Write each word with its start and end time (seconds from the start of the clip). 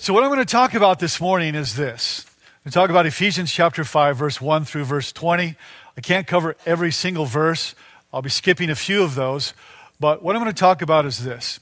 So, 0.00 0.14
what 0.14 0.22
I'm 0.24 0.30
going 0.30 0.40
to 0.40 0.50
talk 0.50 0.72
about 0.72 0.98
this 0.98 1.20
morning 1.20 1.54
is 1.54 1.76
this. 1.76 2.24
We 2.64 2.70
talk 2.70 2.88
about 2.88 3.04
Ephesians 3.04 3.52
chapter 3.52 3.84
5, 3.84 4.16
verse 4.16 4.40
1 4.40 4.64
through 4.64 4.84
verse 4.84 5.12
20. 5.12 5.56
I 5.94 6.00
can't 6.00 6.26
cover 6.26 6.56
every 6.64 6.90
single 6.90 7.26
verse. 7.26 7.74
I'll 8.10 8.22
be 8.22 8.30
skipping 8.30 8.70
a 8.70 8.74
few 8.74 9.02
of 9.02 9.14
those. 9.14 9.52
But 10.00 10.22
what 10.22 10.34
I'm 10.34 10.42
going 10.42 10.54
to 10.54 10.58
talk 10.58 10.80
about 10.80 11.04
is 11.04 11.22
this 11.22 11.60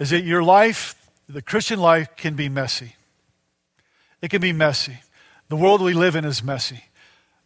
is 0.00 0.10
that 0.10 0.24
your 0.24 0.42
life, 0.42 0.96
the 1.28 1.40
Christian 1.40 1.78
life, 1.78 2.08
can 2.16 2.34
be 2.34 2.48
messy. 2.48 2.96
It 4.22 4.30
can 4.30 4.40
be 4.40 4.52
messy. 4.52 4.98
The 5.48 5.54
world 5.54 5.80
we 5.80 5.94
live 5.94 6.16
in 6.16 6.24
is 6.24 6.42
messy. 6.42 6.82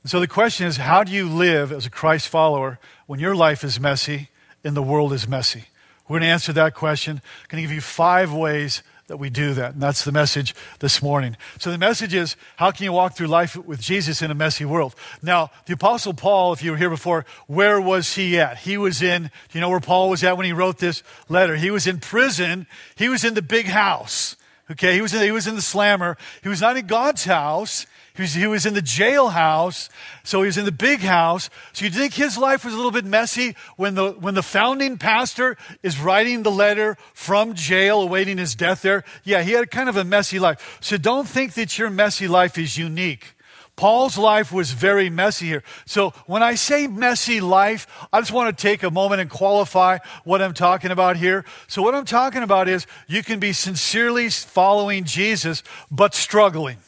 And 0.03 0.11
so 0.11 0.19
the 0.19 0.27
question 0.27 0.67
is 0.67 0.79
how 0.79 1.05
do 1.05 1.13
you 1.13 1.29
live 1.29 1.73
as 1.73 1.85
a 1.85 1.91
Christ 1.91 2.29
follower 2.29 2.79
when 3.07 3.21
your 3.21 3.37
life 3.37 3.63
is 3.63 3.79
messy 3.79 4.31
and 4.65 4.75
the 4.75 4.83
world 4.83 5.13
is 5.13 5.29
messy? 5.29 5.65
We're 6.09 6.21
going 6.21 6.23
to 6.23 6.33
answer 6.33 6.55
that 6.55 6.75
question. 6.75 7.17
I'm 7.17 7.49
going 7.49 7.63
to 7.63 7.69
give 7.69 7.75
you 7.75 7.83
five 7.83 8.33
ways 8.33 8.83
that 9.09 9.17
we 9.17 9.31
do 9.31 9.55
that. 9.55 9.75
And 9.75 9.83
that's 9.83 10.05
the 10.05 10.13
message 10.13 10.55
this 10.79 11.03
morning. 11.03 11.37
So 11.59 11.71
the 11.71 11.79
message 11.79 12.15
is 12.15 12.37
how 12.57 12.71
can 12.71 12.85
you 12.85 12.93
walk 12.93 13.15
through 13.15 13.27
life 13.27 13.57
with 13.57 13.81
Jesus 13.81 14.23
in 14.23 14.31
a 14.31 14.35
messy 14.35 14.65
world? 14.65 14.95
Now, 15.23 15.51
the 15.67 15.75
Apostle 15.75 16.15
Paul, 16.15 16.53
if 16.53 16.63
you 16.63 16.71
were 16.71 16.77
here 16.77 16.91
before, 16.91 17.27
where 17.47 17.81
was 17.81 18.15
he 18.15 18.39
at? 18.39 18.59
He 18.59 18.79
was 18.79 19.03
in, 19.03 19.31
you 19.53 19.61
know 19.61 19.71
where 19.71 19.81
Paul 19.81 20.11
was 20.11 20.25
at 20.25 20.37
when 20.37 20.47
he 20.47 20.53
wrote 20.53 20.79
this 20.79 21.03
letter? 21.29 21.57
He 21.57 21.71
was 21.71 21.87
in 21.87 21.99
prison. 21.99 22.67
He 22.97 23.09
was 23.09 23.25
in 23.25 23.35
the 23.35 23.43
big 23.43 23.67
house. 23.67 24.37
Okay, 24.73 24.95
he 24.95 25.03
was, 25.03 25.15
in, 25.15 25.23
he 25.23 25.31
was 25.31 25.47
in 25.47 25.55
the 25.55 25.63
slammer. 25.63 26.17
He 26.43 26.49
was 26.49 26.61
not 26.61 26.77
in 26.77 26.87
God's 26.87 27.25
house. 27.25 27.87
He 28.15 28.23
was, 28.23 28.35
he 28.35 28.47
was 28.47 28.67
in 28.67 28.75
the 28.75 28.83
jailhouse, 28.83 29.89
so 30.23 30.41
he 30.43 30.47
was 30.47 30.59
in 30.59 30.67
the 30.67 30.73
big 30.73 31.01
house. 31.01 31.49
So 31.73 31.87
you 31.87 31.91
think 31.91 32.13
his 32.13 32.37
life 32.37 32.63
was 32.63 32.75
a 32.75 32.77
little 32.77 32.91
bit 32.91 33.07
messy 33.07 33.57
when 33.77 33.95
the, 33.95 34.13
when 34.13 34.35
the 34.35 34.43
founding 34.43 34.99
pastor 34.99 35.57
is 35.83 35.99
writing 35.99 36.43
the 36.43 36.51
letter 36.51 36.99
from 37.15 37.55
jail, 37.55 38.03
awaiting 38.03 38.37
his 38.37 38.55
death 38.55 38.83
there? 38.83 39.05
Yeah, 39.25 39.43
he 39.43 39.53
had 39.53 39.71
kind 39.71 39.89
of 39.89 39.97
a 39.97 40.05
messy 40.05 40.39
life. 40.39 40.79
So 40.83 40.99
don't 40.99 41.27
think 41.27 41.55
that 41.55 41.79
your 41.79 41.89
messy 41.89 42.29
life 42.29 42.59
is 42.59 42.77
unique. 42.77 43.35
Paul's 43.77 44.19
life 44.19 44.53
was 44.53 44.73
very 44.73 45.09
messy 45.09 45.47
here. 45.47 45.63
So 45.87 46.11
when 46.27 46.43
I 46.43 46.55
say 46.55 46.87
messy 46.87 47.41
life, 47.41 47.87
I 48.13 48.21
just 48.21 48.33
want 48.33 48.57
to 48.57 48.63
take 48.63 48.83
a 48.83 48.91
moment 48.91 49.21
and 49.21 49.31
qualify 49.31 49.99
what 50.25 50.43
I'm 50.43 50.55
talking 50.55 50.91
about 50.91 51.17
here. 51.17 51.45
So 51.69 51.83
what 51.83 51.95
I'm 51.95 52.05
talking 52.05 52.43
about 52.43 52.69
is 52.69 52.87
you 53.09 53.23
can 53.23 53.41
be 53.41 53.53
sincerely 53.53 54.29
following 54.29 55.05
Jesus, 55.05 55.63
but 55.91 56.15
struggling. 56.15 56.79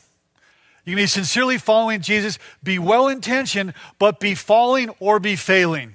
You 0.85 0.93
can 0.93 1.03
be 1.03 1.07
sincerely 1.07 1.57
following 1.57 2.03
Jesus, 2.03 2.39
be 2.63 2.79
well 2.79 3.09
intentioned, 3.09 3.73
but 3.99 4.21
be 4.21 4.35
falling 4.35 4.91
or 5.01 5.19
be 5.19 5.37
failing. 5.37 5.95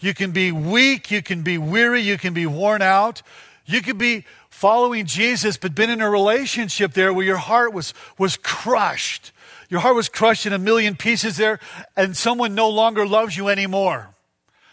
You 0.00 0.14
can 0.14 0.30
be 0.30 0.50
weak, 0.50 1.10
you 1.10 1.22
can 1.22 1.42
be 1.42 1.58
weary, 1.58 2.00
you 2.00 2.16
can 2.16 2.32
be 2.32 2.46
worn 2.46 2.80
out. 2.80 3.20
You 3.66 3.82
could 3.82 3.98
be 3.98 4.24
following 4.48 5.04
Jesus, 5.04 5.58
but 5.58 5.74
been 5.74 5.90
in 5.90 6.00
a 6.00 6.10
relationship 6.10 6.94
there 6.94 7.12
where 7.12 7.24
your 7.24 7.36
heart 7.36 7.74
was, 7.74 7.92
was 8.18 8.38
crushed. 8.38 9.32
Your 9.70 9.80
heart 9.80 9.94
was 9.94 10.08
crushed 10.08 10.46
in 10.46 10.52
a 10.52 10.58
million 10.58 10.96
pieces 10.96 11.36
there, 11.36 11.60
and 11.96 12.16
someone 12.16 12.54
no 12.54 12.68
longer 12.68 13.06
loves 13.06 13.36
you 13.36 13.48
anymore. 13.48 14.14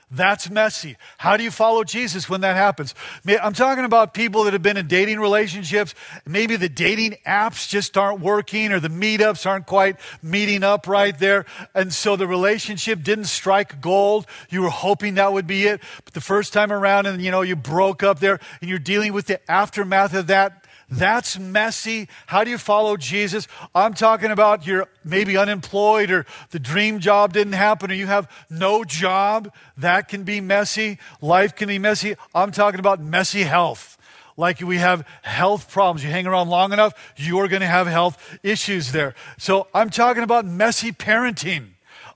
That's 0.09 0.49
messy. 0.49 0.95
How 1.17 1.35
do 1.35 1.43
you 1.43 1.51
follow 1.51 1.83
Jesus 1.83 2.29
when 2.29 2.39
that 2.39 2.55
happens? 2.55 2.95
I'm 3.27 3.51
talking 3.51 3.83
about 3.83 4.13
people 4.13 4.45
that 4.45 4.53
have 4.53 4.63
been 4.63 4.77
in 4.77 4.87
dating 4.87 5.19
relationships. 5.19 5.93
Maybe 6.25 6.55
the 6.55 6.69
dating 6.69 7.17
apps 7.27 7.67
just 7.67 7.97
aren't 7.97 8.21
working 8.21 8.71
or 8.71 8.79
the 8.79 8.87
meetups 8.87 9.45
aren't 9.45 9.65
quite 9.65 9.97
meeting 10.23 10.63
up 10.63 10.87
right 10.87 11.17
there. 11.19 11.45
And 11.75 11.93
so 11.93 12.15
the 12.15 12.25
relationship 12.25 13.03
didn't 13.03 13.25
strike 13.25 13.81
gold. 13.81 14.27
You 14.49 14.61
were 14.61 14.69
hoping 14.69 15.15
that 15.15 15.33
would 15.33 15.45
be 15.45 15.67
it. 15.67 15.81
But 16.05 16.13
the 16.13 16.21
first 16.21 16.53
time 16.53 16.71
around 16.71 17.05
and 17.05 17.21
you 17.21 17.29
know, 17.29 17.41
you 17.41 17.57
broke 17.57 18.01
up 18.01 18.19
there 18.19 18.39
and 18.61 18.69
you're 18.69 18.79
dealing 18.79 19.11
with 19.11 19.25
the 19.25 19.51
aftermath 19.51 20.13
of 20.13 20.27
that 20.27 20.66
that's 20.89 21.37
messy. 21.37 22.07
How 22.27 22.43
do 22.43 22.51
you 22.51 22.57
follow 22.57 22.95
Jesus? 22.95 23.47
I'm 23.75 23.93
talking 23.93 24.31
about 24.31 24.65
you're 24.65 24.87
maybe 25.03 25.35
unemployed 25.35 26.09
or 26.11 26.25
the 26.51 26.59
dream 26.59 26.99
job 26.99 27.33
didn't 27.33 27.53
happen 27.53 27.91
or 27.91 27.93
you 27.93 28.07
have 28.07 28.31
no 28.49 28.85
job. 28.85 29.51
That 29.75 30.07
can 30.07 30.23
be 30.23 30.39
messy. 30.39 30.97
Life 31.21 31.55
can 31.55 31.67
be 31.67 31.77
messy. 31.77 32.15
I'm 32.33 32.51
talking 32.51 32.79
about 32.79 33.01
messy 33.01 33.43
health. 33.43 33.97
Like 34.37 34.61
we 34.61 34.77
have 34.77 35.05
health 35.23 35.69
problems. 35.69 36.03
You 36.03 36.11
hang 36.11 36.27
around 36.27 36.47
long 36.49 36.71
enough, 36.71 36.93
you're 37.17 37.47
going 37.47 37.61
to 37.61 37.67
have 37.67 37.87
health 37.87 38.39
issues 38.43 38.91
there. 38.91 39.15
So 39.37 39.67
I'm 39.73 39.89
talking 39.89 40.23
about 40.23 40.45
messy 40.45 40.91
parenting. 40.91 41.71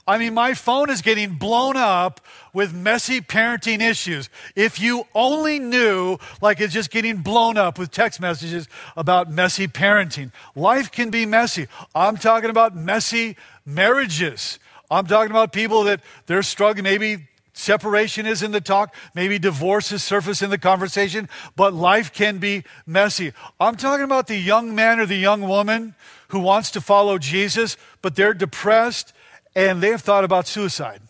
I 0.08 0.18
mean, 0.18 0.34
my 0.34 0.54
phone 0.54 0.90
is 0.90 1.02
getting 1.02 1.36
blown 1.36 1.78
up 1.78 2.22
with 2.54 2.74
messy 2.74 3.22
parenting 3.22 3.82
issues. 3.82 4.30
If 4.56 4.80
you 4.82 5.06
only 5.14 5.60
knew, 5.60 6.18
like 6.42 6.60
it's 6.60 6.74
just 6.74 6.90
getting 6.90 7.18
blown 7.18 7.58
up 7.58 7.78
with 7.78 7.92
text 7.92 8.20
messages 8.20 8.68
about 8.98 9.32
messy 9.32 9.68
parenting. 9.68 10.32
Life 10.56 10.92
can 10.92 11.12
be 11.12 11.26
messy. 11.26 11.68
I'm 11.94 12.18
talking 12.18 12.50
about 12.50 12.76
messy 12.76 13.38
marriages. 13.66 14.60
I'm 14.90 15.06
talking 15.06 15.32
about 15.32 15.54
people 15.54 15.84
that 15.84 16.02
they're 16.26 16.44
struggling. 16.44 16.84
Maybe 16.84 17.28
separation 17.54 18.26
is 18.26 18.42
in 18.42 18.52
the 18.52 18.62
talk, 18.62 18.96
maybe 19.14 19.38
divorce 19.38 19.92
is 19.92 20.02
surface 20.02 20.42
in 20.42 20.50
the 20.50 20.58
conversation, 20.58 21.30
but 21.56 21.74
life 21.74 22.12
can 22.12 22.40
be 22.40 22.64
messy. 22.88 23.34
I'm 23.60 23.76
talking 23.76 24.04
about 24.06 24.28
the 24.28 24.38
young 24.38 24.74
man 24.74 25.00
or 25.00 25.06
the 25.06 25.16
young 25.16 25.42
woman 25.42 25.96
who 26.30 26.40
wants 26.40 26.72
to 26.72 26.82
follow 26.82 27.18
Jesus, 27.18 27.78
but 28.02 28.16
they're 28.16 28.34
depressed 28.34 29.14
and 29.56 29.82
they 29.82 29.90
have 29.90 30.02
thought 30.02 30.24
about 30.24 30.48
suicide. 30.48 31.02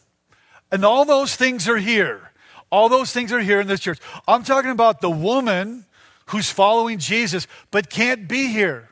And 0.71 0.85
all 0.85 1.05
those 1.05 1.35
things 1.35 1.67
are 1.67 1.77
here. 1.77 2.31
All 2.71 2.87
those 2.87 3.11
things 3.11 3.33
are 3.33 3.39
here 3.39 3.59
in 3.59 3.67
this 3.67 3.81
church. 3.81 3.99
I'm 4.27 4.43
talking 4.43 4.71
about 4.71 5.01
the 5.01 5.09
woman 5.09 5.85
who's 6.27 6.49
following 6.49 6.97
Jesus 6.97 7.47
but 7.69 7.89
can't 7.89 8.27
be 8.27 8.47
here 8.47 8.89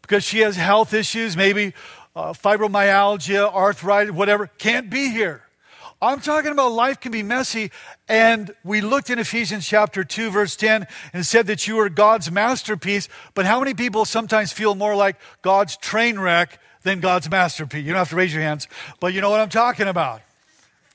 because 0.00 0.24
she 0.24 0.40
has 0.40 0.56
health 0.56 0.94
issues, 0.94 1.36
maybe 1.36 1.74
uh, 2.16 2.32
fibromyalgia, 2.32 3.52
arthritis, 3.52 4.12
whatever, 4.12 4.46
can't 4.46 4.88
be 4.88 5.10
here. 5.10 5.42
I'm 6.00 6.20
talking 6.20 6.50
about 6.50 6.72
life 6.72 6.98
can 6.98 7.12
be 7.12 7.22
messy. 7.22 7.70
And 8.08 8.52
we 8.64 8.80
looked 8.80 9.08
in 9.08 9.20
Ephesians 9.20 9.68
chapter 9.68 10.02
2, 10.02 10.30
verse 10.30 10.56
10, 10.56 10.88
and 11.12 11.24
said 11.24 11.46
that 11.46 11.68
you 11.68 11.78
are 11.78 11.88
God's 11.88 12.30
masterpiece. 12.30 13.08
But 13.34 13.46
how 13.46 13.60
many 13.60 13.72
people 13.72 14.04
sometimes 14.04 14.52
feel 14.52 14.74
more 14.74 14.96
like 14.96 15.16
God's 15.42 15.76
train 15.76 16.18
wreck 16.18 16.58
than 16.82 17.00
God's 17.00 17.30
masterpiece. 17.30 17.84
You 17.84 17.92
don't 17.92 17.98
have 17.98 18.10
to 18.10 18.16
raise 18.16 18.32
your 18.32 18.42
hands, 18.42 18.68
but 19.00 19.14
you 19.14 19.20
know 19.20 19.30
what 19.30 19.40
I'm 19.40 19.48
talking 19.48 19.88
about. 19.88 20.22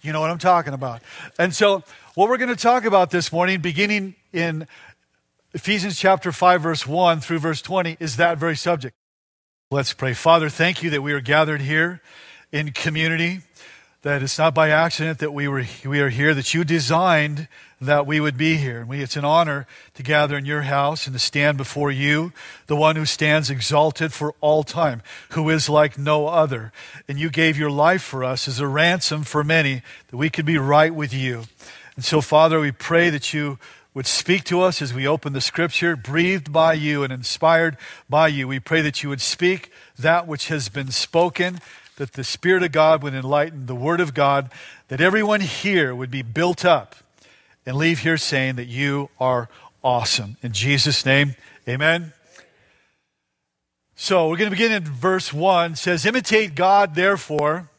You 0.01 0.13
know 0.13 0.21
what 0.21 0.29
I'm 0.29 0.37
talking 0.37 0.73
about. 0.73 1.01
And 1.39 1.53
so, 1.53 1.83
what 2.15 2.29
we're 2.29 2.37
going 2.37 2.49
to 2.49 2.55
talk 2.55 2.85
about 2.85 3.11
this 3.11 3.31
morning, 3.31 3.61
beginning 3.61 4.15
in 4.33 4.67
Ephesians 5.53 5.97
chapter 5.97 6.31
5, 6.31 6.61
verse 6.61 6.87
1 6.87 7.19
through 7.19 7.39
verse 7.39 7.61
20, 7.61 7.97
is 7.99 8.17
that 8.17 8.37
very 8.37 8.55
subject. 8.55 8.95
Let's 9.69 9.93
pray. 9.93 10.13
Father, 10.13 10.49
thank 10.49 10.81
you 10.81 10.89
that 10.91 11.01
we 11.01 11.13
are 11.13 11.19
gathered 11.19 11.61
here 11.61 12.01
in 12.51 12.71
community 12.71 13.41
that 14.07 14.23
it's 14.23 14.37
not 14.37 14.53
by 14.53 14.69
accident 14.69 15.19
that 15.19 15.33
we, 15.33 15.49
were, 15.49 15.65
we 15.85 15.99
are 15.99 16.07
here, 16.07 16.33
that 16.33 16.53
you 16.53 16.63
designed 16.63 17.49
that 17.81 18.07
we 18.07 18.21
would 18.21 18.37
be 18.37 18.55
here. 18.55 18.79
And 18.79 18.87
we, 18.87 19.01
it's 19.01 19.17
an 19.17 19.25
honor 19.25 19.67
to 19.95 20.01
gather 20.01 20.37
in 20.37 20.45
your 20.45 20.61
house 20.61 21.07
and 21.07 21.13
to 21.13 21.19
stand 21.19 21.57
before 21.57 21.91
you, 21.91 22.31
the 22.67 22.75
one 22.77 22.95
who 22.95 23.05
stands 23.05 23.49
exalted 23.49 24.13
for 24.13 24.33
all 24.39 24.63
time, 24.63 25.01
who 25.31 25.49
is 25.49 25.67
like 25.67 25.97
no 25.97 26.27
other. 26.27 26.71
And 27.09 27.19
you 27.19 27.29
gave 27.29 27.57
your 27.57 27.69
life 27.69 28.01
for 28.01 28.23
us 28.23 28.47
as 28.47 28.61
a 28.61 28.67
ransom 28.67 29.23
for 29.23 29.43
many, 29.43 29.81
that 30.07 30.15
we 30.15 30.29
could 30.29 30.45
be 30.45 30.57
right 30.57 30.95
with 30.95 31.13
you. 31.13 31.43
And 31.97 32.05
so, 32.05 32.21
Father, 32.21 32.61
we 32.61 32.71
pray 32.71 33.09
that 33.09 33.33
you 33.33 33.59
would 33.93 34.07
speak 34.07 34.45
to 34.45 34.61
us 34.61 34.81
as 34.81 34.93
we 34.93 35.05
open 35.05 35.33
the 35.33 35.41
scripture, 35.41 35.97
breathed 35.97 36.53
by 36.53 36.71
you 36.71 37.03
and 37.03 37.11
inspired 37.11 37.75
by 38.09 38.29
you. 38.29 38.47
We 38.47 38.61
pray 38.61 38.79
that 38.79 39.03
you 39.03 39.09
would 39.09 39.19
speak 39.19 39.69
that 39.99 40.27
which 40.27 40.47
has 40.47 40.69
been 40.69 40.91
spoken 40.91 41.59
that 41.97 42.13
the 42.13 42.23
Spirit 42.23 42.63
of 42.63 42.71
God 42.71 43.03
would 43.03 43.13
enlighten 43.13 43.65
the 43.65 43.75
Word 43.75 43.99
of 43.99 44.13
God, 44.13 44.49
that 44.87 45.01
everyone 45.01 45.41
here 45.41 45.93
would 45.93 46.09
be 46.09 46.21
built 46.21 46.63
up 46.63 46.95
and 47.65 47.75
leave 47.75 47.99
here 47.99 48.17
saying 48.17 48.55
that 48.55 48.67
you 48.67 49.09
are 49.19 49.49
awesome. 49.83 50.37
In 50.41 50.53
Jesus' 50.53 51.05
name, 51.05 51.35
amen. 51.67 52.13
So 53.95 54.29
we're 54.29 54.37
going 54.37 54.49
to 54.49 54.55
begin 54.55 54.71
in 54.71 54.83
verse 54.83 55.33
1. 55.33 55.73
It 55.73 55.77
says, 55.77 56.05
Imitate 56.05 56.53
God, 56.53 56.93
therefore, 56.93 57.69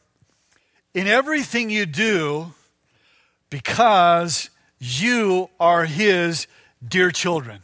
in 0.93 1.07
everything 1.07 1.69
you 1.69 1.85
do, 1.85 2.53
because 3.49 4.49
you 4.79 5.49
are 5.59 5.85
his 5.85 6.45
dear 6.85 7.09
children. 7.11 7.61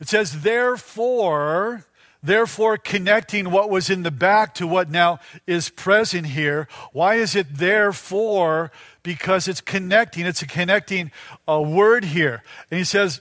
It 0.00 0.08
says, 0.08 0.40
Therefore, 0.40 1.84
Therefore, 2.22 2.76
connecting 2.76 3.50
what 3.50 3.70
was 3.70 3.90
in 3.90 4.02
the 4.02 4.10
back 4.10 4.54
to 4.54 4.66
what 4.66 4.90
now 4.90 5.20
is 5.46 5.68
present 5.68 6.26
here. 6.26 6.66
Why 6.92 7.14
is 7.14 7.36
it 7.36 7.46
therefore? 7.58 8.72
Because 9.02 9.46
it's 9.46 9.60
connecting. 9.60 10.26
It's 10.26 10.42
a 10.42 10.46
connecting 10.46 11.12
uh, 11.48 11.60
word 11.60 12.04
here. 12.04 12.42
And 12.70 12.78
he 12.78 12.84
says, 12.84 13.20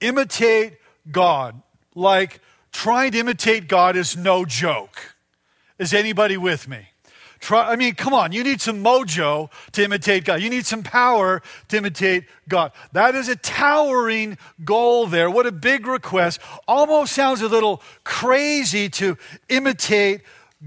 imitate 0.00 0.74
God. 1.10 1.62
Like 1.94 2.40
trying 2.72 3.12
to 3.12 3.18
imitate 3.18 3.68
God 3.68 3.96
is 3.96 4.16
no 4.16 4.44
joke. 4.44 5.14
Is 5.78 5.94
anybody 5.94 6.36
with 6.36 6.68
me? 6.68 6.88
Try, 7.40 7.70
I 7.70 7.76
mean, 7.76 7.94
come 7.94 8.14
on, 8.14 8.32
you 8.32 8.42
need 8.42 8.60
some 8.60 8.82
mojo 8.82 9.50
to 9.72 9.84
imitate 9.84 10.24
God. 10.24 10.40
You 10.40 10.50
need 10.50 10.66
some 10.66 10.82
power 10.82 11.42
to 11.68 11.76
imitate 11.76 12.24
God. 12.48 12.72
That 12.92 13.14
is 13.14 13.28
a 13.28 13.36
towering 13.36 14.38
goal 14.64 15.06
there. 15.06 15.30
What 15.30 15.46
a 15.46 15.52
big 15.52 15.86
request. 15.86 16.40
Almost 16.66 17.12
sounds 17.12 17.42
a 17.42 17.48
little 17.48 17.82
crazy 18.04 18.88
to 18.90 19.16
imitate 19.48 20.22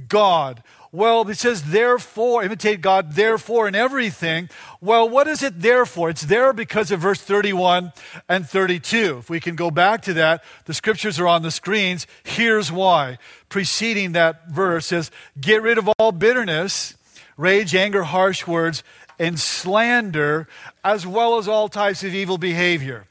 God. 0.07 0.63
Well, 0.91 1.27
it 1.29 1.37
says, 1.37 1.63
therefore, 1.65 2.43
imitate 2.43 2.81
God, 2.81 3.13
therefore, 3.13 3.67
in 3.67 3.75
everything. 3.75 4.49
Well, 4.81 5.07
what 5.07 5.27
is 5.27 5.43
it 5.43 5.61
there 5.61 5.85
for? 5.85 6.09
It's 6.09 6.23
there 6.23 6.51
because 6.51 6.89
of 6.89 6.99
verse 6.99 7.21
31 7.21 7.93
and 8.27 8.49
32. 8.49 9.19
If 9.19 9.29
we 9.29 9.39
can 9.39 9.55
go 9.55 9.69
back 9.69 10.01
to 10.03 10.13
that, 10.15 10.43
the 10.65 10.73
scriptures 10.73 11.19
are 11.19 11.27
on 11.27 11.43
the 11.43 11.51
screens. 11.51 12.07
Here's 12.23 12.71
why. 12.71 13.19
Preceding 13.49 14.13
that 14.13 14.49
verse 14.49 14.87
says, 14.87 15.11
Get 15.39 15.61
rid 15.61 15.77
of 15.77 15.87
all 15.99 16.11
bitterness, 16.11 16.95
rage, 17.37 17.75
anger, 17.75 18.03
harsh 18.03 18.47
words, 18.47 18.83
and 19.19 19.39
slander, 19.39 20.47
as 20.83 21.05
well 21.05 21.37
as 21.37 21.47
all 21.47 21.69
types 21.69 22.03
of 22.03 22.15
evil 22.15 22.39
behavior. 22.39 23.05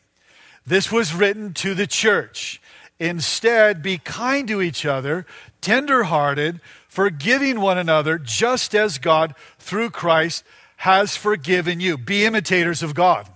This 0.67 0.91
was 0.91 1.15
written 1.15 1.55
to 1.55 1.75
the 1.75 1.87
church. 1.87 2.61
Instead, 2.99 3.83
be 3.83 3.99
kind 3.99 4.49
to 4.49 4.61
each 4.61 4.85
other, 4.85 5.25
tenderhearted, 5.61 6.61
forgiving 6.99 7.61
one 7.61 7.79
another, 7.79 8.19
just 8.19 8.75
as 8.75 8.99
God, 8.99 9.37
through 9.61 9.89
Christ, 9.89 10.43
has 10.79 11.17
forgiven 11.17 11.79
you. 11.79 11.97
Be 11.97 12.25
imitators 12.25 12.83
of 12.83 12.93
God. 12.93 13.29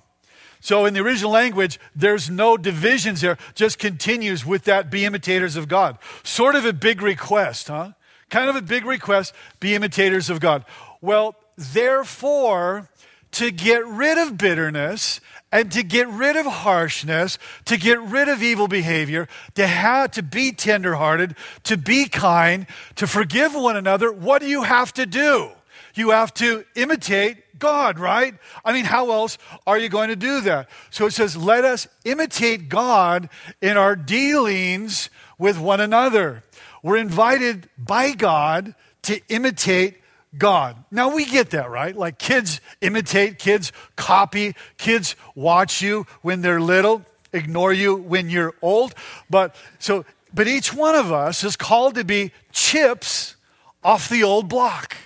So 0.58 0.84
in 0.84 0.94
the 0.94 1.00
original 1.00 1.30
language, 1.30 1.78
there's 1.94 2.28
no 2.28 2.56
divisions 2.56 3.20
there, 3.20 3.38
just 3.54 3.78
continues 3.78 4.44
with 4.44 4.64
that 4.64 4.90
be 4.90 5.04
imitators 5.04 5.54
of 5.54 5.68
God. 5.68 5.96
Sort 6.24 6.56
of 6.56 6.64
a 6.64 6.72
big 6.72 7.02
request, 7.02 7.68
huh? 7.68 7.92
Kind 8.30 8.50
of 8.50 8.56
a 8.56 8.62
big 8.62 8.84
request, 8.84 9.32
be 9.60 9.76
imitators 9.76 10.28
of 10.28 10.40
God. 10.40 10.64
Well, 11.00 11.36
therefore, 11.56 12.88
to 13.30 13.52
get 13.52 13.86
rid 13.86 14.18
of 14.18 14.36
bitterness 14.36 15.20
and 15.52 15.70
to 15.70 15.82
get 15.82 16.08
rid 16.08 16.34
of 16.34 16.46
harshness, 16.46 17.38
to 17.66 17.76
get 17.76 18.00
rid 18.00 18.28
of 18.28 18.43
evil 18.43 18.66
behavior, 18.66 19.28
to 19.54 19.66
have 19.66 20.10
to 20.12 20.22
be 20.22 20.50
tenderhearted, 20.50 21.37
to 21.64 21.76
be 21.76 22.08
kind, 22.08 22.66
to 22.96 23.06
forgive 23.06 23.54
one 23.54 23.76
another, 23.76 24.10
what 24.10 24.40
do 24.40 24.49
you 24.49 24.62
have 24.62 24.93
to 24.94 25.04
do? 25.04 25.50
You 25.94 26.10
have 26.10 26.32
to 26.34 26.64
imitate 26.75 27.58
God, 27.58 27.99
right? 27.99 28.34
I 28.64 28.72
mean, 28.72 28.87
how 28.87 29.12
else 29.12 29.37
are 29.66 29.78
you 29.78 29.88
going 29.90 30.08
to 30.08 30.16
do 30.16 30.40
that? 30.40 30.69
So 30.90 31.06
it 31.06 31.12
says, 31.12 31.37
let 31.37 31.64
us 31.64 31.87
imitate 32.05 32.69
God 32.70 33.28
in 33.60 33.76
our 33.76 33.94
dealings 33.94 35.10
with 35.38 35.58
one 35.58 35.81
another. 35.81 36.43
We're 36.82 36.96
invited 36.96 37.69
by 37.78 38.12
God 38.12 38.75
to 39.02 39.20
imitate 39.28 40.01
God. 40.37 40.76
Now 40.90 41.14
we 41.14 41.25
get 41.25 41.50
that, 41.50 41.70
right? 41.70 41.96
Like 41.96 42.19
kids 42.19 42.61
imitate, 42.81 43.38
kids 43.38 43.73
copy, 43.96 44.55
kids 44.79 45.17
watch 45.34 45.82
you 45.82 46.06
when 46.23 46.40
they're 46.40 46.61
little, 46.61 47.05
ignore 47.32 47.73
you 47.73 47.96
when 47.96 48.31
you're 48.31 48.55
old. 48.62 48.94
But 49.29 49.55
so 49.79 50.05
but 50.34 50.49
each 50.49 50.73
one 50.73 50.94
of 50.94 51.12
us 51.12 51.44
is 51.44 51.56
called 51.56 51.94
to 51.96 52.05
be 52.05 52.32
chips 52.52 53.37
off 53.84 54.08
the 54.08 54.23
old 54.23 54.49
block. 54.49 54.96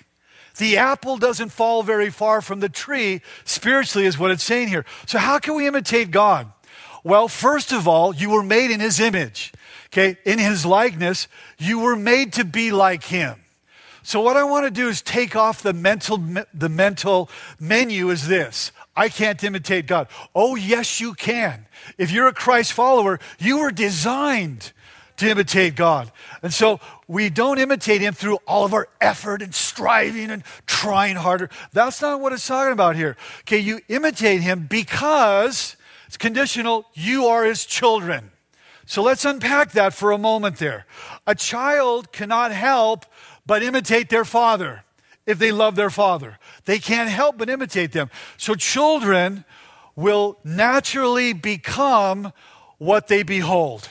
The 0.59 0.79
apple 0.79 1.19
doesn't 1.19 1.51
fall 1.51 1.83
very 1.83 2.11
far 2.11 2.41
from 2.41 2.61
the 2.61 2.69
tree, 2.69 3.21
spiritually, 3.45 4.07
is 4.07 4.19
what 4.19 4.31
it's 4.31 4.43
saying 4.43 4.69
here. 4.69 4.87
So, 5.07 5.19
how 5.19 5.39
can 5.39 5.55
we 5.55 5.67
imitate 5.67 6.11
God? 6.11 6.51
Well, 7.05 7.29
first 7.29 7.73
of 7.73 7.87
all, 7.87 8.15
you 8.15 8.31
were 8.31 8.43
made 8.43 8.71
in 8.71 8.81
his 8.81 8.99
image, 8.99 9.53
okay? 9.89 10.17
In 10.25 10.39
his 10.39 10.65
likeness, 10.65 11.29
you 11.59 11.79
were 11.79 11.95
made 11.95 12.33
to 12.35 12.45
be 12.45 12.73
like 12.73 13.05
him. 13.05 13.43
So 14.07 14.21
what 14.21 14.37
I 14.37 14.45
want 14.45 14.65
to 14.67 14.71
do 14.71 14.89
is 14.89 15.03
take 15.03 15.35
off 15.35 15.65
the 15.65 15.73
mental 15.73 16.23
the 16.55 16.69
mental 16.69 17.29
menu 17.59 18.09
is 18.11 18.29
this. 18.29 18.71
I 18.95 19.09
can't 19.09 19.43
imitate 19.43 19.89
God. 19.89 20.07
Oh, 20.33 20.55
yes 20.55 21.01
you 21.01 21.13
can. 21.15 21.67
If 21.99 22.13
you're 22.13 22.29
a 22.29 22.33
Christ 22.33 22.73
follower, 22.73 23.19
you 23.41 23.59
were 23.59 23.73
designed 23.73 24.71
to 25.17 25.29
imitate 25.29 25.75
God. 25.75 26.13
And 26.41 26.55
so 26.55 26.79
we 27.09 27.31
don't 27.31 27.59
imitate 27.59 28.01
him 28.01 28.15
through 28.15 28.39
all 28.47 28.65
of 28.65 28.73
our 28.73 28.87
effort 29.01 29.43
and 29.43 29.53
striving 29.53 30.31
and 30.31 30.45
trying 30.67 31.17
harder. 31.17 31.51
That's 31.73 32.01
not 32.01 32.21
what 32.21 32.33
it's 32.33 32.47
talking 32.47 32.73
about 32.73 32.95
here. 32.95 33.17
Okay, 33.41 33.59
you 33.59 33.81
imitate 33.89 34.41
him 34.41 34.69
because 34.71 35.75
it's 36.07 36.17
conditional, 36.17 36.87
you 36.95 37.27
are 37.27 37.45
his 37.45 37.67
children. 37.67 38.31
So 38.89 39.03
let's 39.03 39.25
unpack 39.25 39.73
that 39.73 39.95
for 39.95 40.13
a 40.13 40.19
moment 40.19 40.59
there. 40.59 40.87
A 41.27 41.35
child 41.35 42.13
cannot 42.13 42.53
help 42.53 43.05
but 43.47 43.63
imitate 43.63 44.09
their 44.09 44.25
father 44.25 44.85
if 45.27 45.39
they 45.39 45.53
love 45.53 45.77
their 45.77 45.91
father. 45.91 46.39
They 46.65 46.79
can't 46.79 47.11
help 47.11 47.39
but 47.39 47.49
imitate 47.49 47.93
them. 47.93 48.11
So 48.37 48.55
children 48.55 49.45
will 49.95 50.39
naturally 50.45 51.33
become 51.33 52.33
what 52.79 53.09
they 53.09 53.23
behold. 53.23 53.91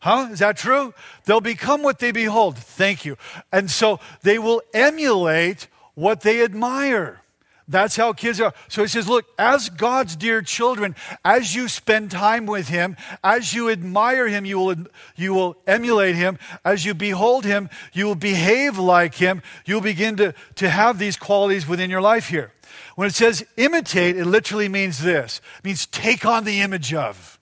Huh? 0.00 0.28
Is 0.32 0.40
that 0.40 0.58
true? 0.58 0.92
They'll 1.24 1.40
become 1.40 1.82
what 1.82 1.98
they 1.98 2.12
behold. 2.12 2.58
Thank 2.58 3.06
you. 3.06 3.16
And 3.50 3.70
so 3.70 4.00
they 4.22 4.38
will 4.38 4.60
emulate 4.74 5.68
what 5.94 6.20
they 6.20 6.42
admire. 6.42 7.22
That's 7.66 7.96
how 7.96 8.12
kids 8.12 8.40
are. 8.40 8.52
So 8.68 8.82
he 8.82 8.88
says, 8.88 9.08
look, 9.08 9.24
as 9.38 9.70
God's 9.70 10.16
dear 10.16 10.42
children, 10.42 10.94
as 11.24 11.54
you 11.54 11.68
spend 11.68 12.10
time 12.10 12.44
with 12.44 12.68
him, 12.68 12.96
as 13.22 13.54
you 13.54 13.70
admire 13.70 14.28
him, 14.28 14.44
you 14.44 14.58
will, 14.58 14.76
you 15.16 15.32
will 15.32 15.56
emulate 15.66 16.14
him. 16.14 16.38
As 16.64 16.84
you 16.84 16.92
behold 16.92 17.44
him, 17.46 17.70
you 17.94 18.04
will 18.04 18.16
behave 18.16 18.76
like 18.76 19.14
him. 19.14 19.42
You'll 19.64 19.80
begin 19.80 20.16
to, 20.16 20.34
to 20.56 20.68
have 20.68 20.98
these 20.98 21.16
qualities 21.16 21.66
within 21.66 21.88
your 21.88 22.02
life 22.02 22.28
here. 22.28 22.52
When 22.96 23.08
it 23.08 23.14
says 23.14 23.44
imitate, 23.56 24.16
it 24.16 24.26
literally 24.26 24.68
means 24.68 25.02
this. 25.02 25.40
It 25.58 25.64
means 25.64 25.86
take 25.86 26.26
on 26.26 26.44
the 26.44 26.60
image 26.60 26.92
of. 26.92 27.38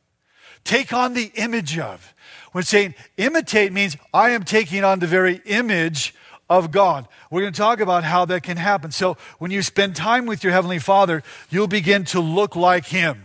Take 0.64 0.92
on 0.92 1.14
the 1.14 1.32
image 1.34 1.78
of. 1.78 2.14
When 2.52 2.62
saying 2.62 2.94
imitate 3.16 3.72
means 3.72 3.96
I 4.14 4.30
am 4.30 4.44
taking 4.44 4.84
on 4.84 5.00
the 5.00 5.06
very 5.06 5.40
image 5.46 6.14
of 6.58 6.70
God. 6.70 7.08
We're 7.30 7.40
going 7.40 7.52
to 7.52 7.58
talk 7.58 7.80
about 7.80 8.04
how 8.04 8.24
that 8.26 8.42
can 8.42 8.58
happen. 8.58 8.90
So, 8.90 9.16
when 9.38 9.50
you 9.50 9.62
spend 9.62 9.96
time 9.96 10.26
with 10.26 10.44
your 10.44 10.52
Heavenly 10.52 10.78
Father, 10.78 11.22
you'll 11.50 11.66
begin 11.66 12.04
to 12.06 12.20
look 12.20 12.54
like 12.54 12.86
Him. 12.86 13.24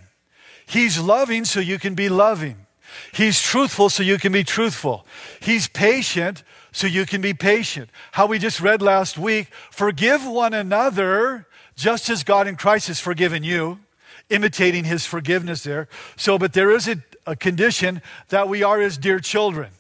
He's 0.66 1.00
loving, 1.00 1.46
so 1.46 1.60
you 1.60 1.78
can 1.78 1.94
be 1.94 2.10
loving. 2.10 2.66
He's 3.14 3.42
truthful, 3.42 3.90
so 3.90 4.02
you 4.02 4.18
can 4.18 4.32
be 4.32 4.44
truthful. 4.44 5.06
He's 5.42 5.68
patient, 5.68 6.44
so 6.72 6.88
you 6.88 7.06
can 7.06 7.22
be 7.22 7.34
patient. 7.34 7.90
How 8.14 8.28
we 8.28 8.40
just 8.40 8.62
read 8.62 8.82
last 8.82 9.18
week 9.18 9.50
forgive 9.72 10.26
one 10.26 10.54
another 10.54 11.48
just 11.76 12.10
as 12.10 12.24
God 12.24 12.48
in 12.48 12.56
Christ 12.56 12.88
has 12.88 13.00
forgiven 13.00 13.44
you, 13.44 13.80
imitating 14.30 14.86
His 14.86 15.06
forgiveness 15.06 15.64
there. 15.64 15.90
So, 16.16 16.38
but 16.38 16.54
there 16.54 16.72
is 16.72 16.88
a, 16.88 17.04
a 17.26 17.36
condition 17.36 18.02
that 18.30 18.48
we 18.48 18.64
are 18.64 18.80
His 18.80 18.98
dear 18.98 19.20
children. 19.20 19.72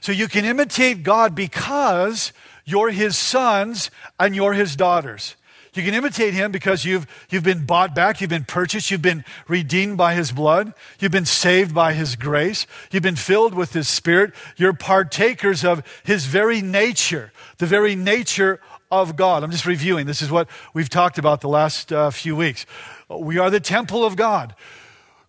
So 0.00 0.12
you 0.12 0.28
can 0.28 0.44
imitate 0.44 1.02
God 1.02 1.34
because 1.34 2.32
you're 2.66 2.90
his 2.90 3.16
sons 3.16 3.90
and 4.20 4.36
you're 4.36 4.52
his 4.52 4.76
daughters. 4.76 5.36
You 5.72 5.82
can 5.82 5.94
imitate 5.94 6.32
him 6.32 6.52
because 6.52 6.86
you've, 6.86 7.06
you've 7.30 7.44
been 7.44 7.66
bought 7.66 7.94
back, 7.94 8.20
you've 8.20 8.30
been 8.30 8.46
purchased, 8.46 8.90
you've 8.90 9.02
been 9.02 9.24
redeemed 9.46 9.98
by 9.98 10.14
his 10.14 10.32
blood, 10.32 10.72
you've 10.98 11.12
been 11.12 11.26
saved 11.26 11.74
by 11.74 11.92
his 11.92 12.16
grace, 12.16 12.66
you've 12.90 13.02
been 13.02 13.14
filled 13.16 13.54
with 13.54 13.74
his 13.74 13.86
spirit, 13.86 14.32
you're 14.56 14.72
partakers 14.72 15.64
of 15.64 15.82
his 16.02 16.24
very 16.24 16.62
nature, 16.62 17.30
the 17.58 17.66
very 17.66 17.94
nature 17.94 18.58
of 18.90 19.16
God. 19.16 19.44
I'm 19.44 19.50
just 19.50 19.66
reviewing. 19.66 20.06
This 20.06 20.22
is 20.22 20.30
what 20.30 20.48
we've 20.72 20.88
talked 20.88 21.18
about 21.18 21.42
the 21.42 21.48
last 21.48 21.92
uh, 21.92 22.10
few 22.10 22.34
weeks. 22.34 22.64
We 23.10 23.38
are 23.38 23.50
the 23.50 23.60
temple 23.60 24.04
of 24.04 24.16
God. 24.16 24.54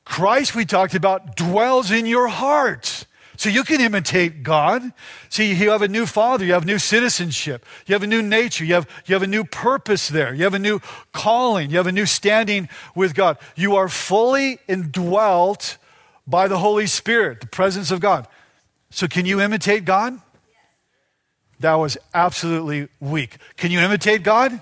Christ, 0.05 0.55
we 0.55 0.63
talked 0.63 0.95
about, 0.95 1.35
dwells 1.35 1.91
in 1.91 2.05
your 2.05 2.29
heart. 2.29 3.05
So 3.37 3.49
you 3.49 3.63
can 3.63 3.79
imitate 3.79 4.41
God. 4.41 4.91
See, 5.29 5.53
you 5.53 5.69
have 5.69 5.83
a 5.83 5.87
new 5.87 6.07
father, 6.07 6.43
you 6.43 6.53
have 6.53 6.65
new 6.65 6.79
citizenship, 6.79 7.65
you 7.85 7.93
have 7.93 8.01
a 8.01 8.07
new 8.07 8.23
nature, 8.23 8.65
you 8.65 8.73
have, 8.73 8.89
you 9.05 9.13
have 9.13 9.21
a 9.21 9.27
new 9.27 9.43
purpose 9.43 10.07
there, 10.07 10.33
you 10.33 10.43
have 10.43 10.55
a 10.55 10.59
new 10.59 10.81
calling, 11.13 11.69
you 11.69 11.77
have 11.77 11.87
a 11.87 11.91
new 11.91 12.07
standing 12.07 12.67
with 12.95 13.13
God. 13.13 13.37
You 13.55 13.75
are 13.75 13.89
fully 13.89 14.57
indwelt 14.67 15.77
by 16.25 16.47
the 16.47 16.57
Holy 16.57 16.87
Spirit, 16.87 17.39
the 17.39 17.47
presence 17.47 17.91
of 17.91 17.99
God. 17.99 18.27
So 18.89 19.07
can 19.07 19.27
you 19.27 19.39
imitate 19.39 19.85
God? 19.85 20.19
That 21.59 21.75
was 21.75 21.97
absolutely 22.13 22.87
weak. 22.99 23.37
Can 23.55 23.71
you 23.71 23.79
imitate 23.79 24.23
God? 24.23 24.51
Yes. 24.51 24.61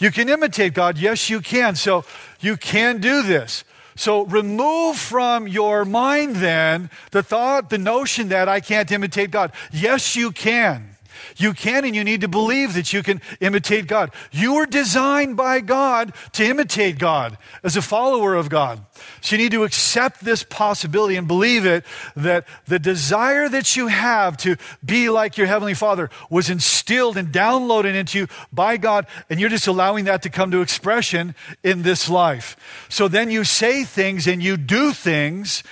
You 0.00 0.10
can 0.10 0.28
imitate 0.28 0.74
God. 0.74 0.98
Yes, 0.98 1.30
you 1.30 1.40
can. 1.40 1.76
So 1.76 2.04
you 2.40 2.56
can 2.56 3.00
do 3.00 3.22
this. 3.22 3.64
So 3.96 4.24
remove 4.24 4.96
from 4.96 5.46
your 5.46 5.84
mind 5.84 6.36
then 6.36 6.90
the 7.10 7.22
thought, 7.22 7.70
the 7.70 7.78
notion 7.78 8.28
that 8.28 8.48
I 8.48 8.60
can't 8.60 8.90
imitate 8.90 9.30
God. 9.30 9.52
Yes, 9.72 10.16
you 10.16 10.30
can. 10.30 10.90
You 11.36 11.52
can 11.52 11.84
and 11.84 11.94
you 11.94 12.04
need 12.04 12.20
to 12.20 12.28
believe 12.28 12.74
that 12.74 12.92
you 12.92 13.02
can 13.02 13.20
imitate 13.40 13.86
God. 13.86 14.10
You 14.30 14.54
were 14.54 14.66
designed 14.66 15.36
by 15.36 15.60
God 15.60 16.12
to 16.32 16.44
imitate 16.44 16.98
God 16.98 17.38
as 17.62 17.76
a 17.76 17.82
follower 17.82 18.34
of 18.34 18.48
God. 18.48 18.84
So 19.20 19.36
you 19.36 19.42
need 19.42 19.52
to 19.52 19.64
accept 19.64 20.24
this 20.24 20.42
possibility 20.42 21.16
and 21.16 21.26
believe 21.26 21.66
it 21.66 21.84
that 22.16 22.46
the 22.66 22.78
desire 22.78 23.48
that 23.48 23.76
you 23.76 23.88
have 23.88 24.36
to 24.38 24.56
be 24.84 25.08
like 25.08 25.36
your 25.36 25.46
Heavenly 25.46 25.74
Father 25.74 26.10
was 26.30 26.50
instilled 26.50 27.16
and 27.16 27.28
downloaded 27.28 27.94
into 27.94 28.18
you 28.18 28.28
by 28.52 28.76
God, 28.76 29.06
and 29.28 29.40
you're 29.40 29.48
just 29.48 29.66
allowing 29.66 30.04
that 30.04 30.22
to 30.22 30.30
come 30.30 30.50
to 30.50 30.60
expression 30.60 31.34
in 31.62 31.82
this 31.82 32.08
life. 32.08 32.56
So 32.88 33.08
then 33.08 33.30
you 33.30 33.44
say 33.44 33.84
things 33.84 34.26
and 34.26 34.42
you 34.42 34.56
do 34.56 34.92
things, 34.92 35.62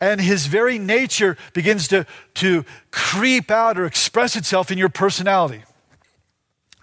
and 0.00 0.20
His 0.20 0.46
very 0.46 0.78
nature 0.78 1.36
begins 1.52 1.88
to, 1.88 2.06
to 2.34 2.64
creep 2.90 3.50
out 3.50 3.78
or 3.78 3.86
express 3.86 4.36
itself 4.36 4.70
in 4.70 4.78
your 4.78 4.88
personality. 4.88 5.62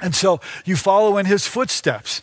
And 0.03 0.13
so 0.13 0.41
you 0.65 0.75
follow 0.75 1.17
in 1.17 1.25
his 1.25 1.47
footsteps. 1.47 2.21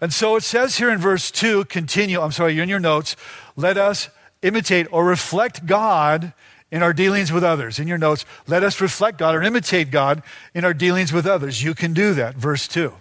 And 0.00 0.12
so 0.12 0.36
it 0.36 0.42
says 0.42 0.78
here 0.78 0.90
in 0.90 0.98
verse 0.98 1.30
2, 1.30 1.66
continue, 1.66 2.20
I'm 2.20 2.32
sorry, 2.32 2.54
you're 2.54 2.62
in 2.62 2.68
your 2.68 2.80
notes, 2.80 3.16
let 3.56 3.76
us 3.76 4.08
imitate 4.42 4.86
or 4.90 5.04
reflect 5.04 5.66
God 5.66 6.32
in 6.70 6.82
our 6.82 6.92
dealings 6.92 7.32
with 7.32 7.44
others. 7.44 7.78
In 7.78 7.88
your 7.88 7.98
notes, 7.98 8.24
let 8.46 8.62
us 8.62 8.80
reflect 8.80 9.18
God 9.18 9.34
or 9.34 9.42
imitate 9.42 9.90
God 9.90 10.22
in 10.54 10.64
our 10.64 10.72
dealings 10.72 11.12
with 11.12 11.26
others. 11.26 11.62
You 11.62 11.74
can 11.74 11.92
do 11.92 12.14
that. 12.14 12.36
Verse 12.36 12.66
2. 12.68 12.92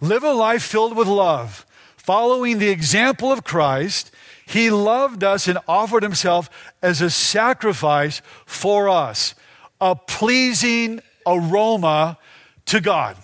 Live 0.00 0.24
a 0.24 0.32
life 0.32 0.62
filled 0.62 0.96
with 0.96 1.06
love, 1.06 1.64
following 1.96 2.58
the 2.58 2.70
example 2.70 3.30
of 3.30 3.44
Christ. 3.44 4.10
He 4.44 4.68
loved 4.68 5.22
us 5.22 5.46
and 5.46 5.58
offered 5.68 6.02
himself 6.02 6.50
as 6.82 7.00
a 7.00 7.08
sacrifice 7.08 8.20
for 8.44 8.88
us, 8.88 9.34
a 9.80 9.94
pleasing 9.94 11.00
aroma 11.24 12.18
to 12.66 12.80
God. 12.80 13.16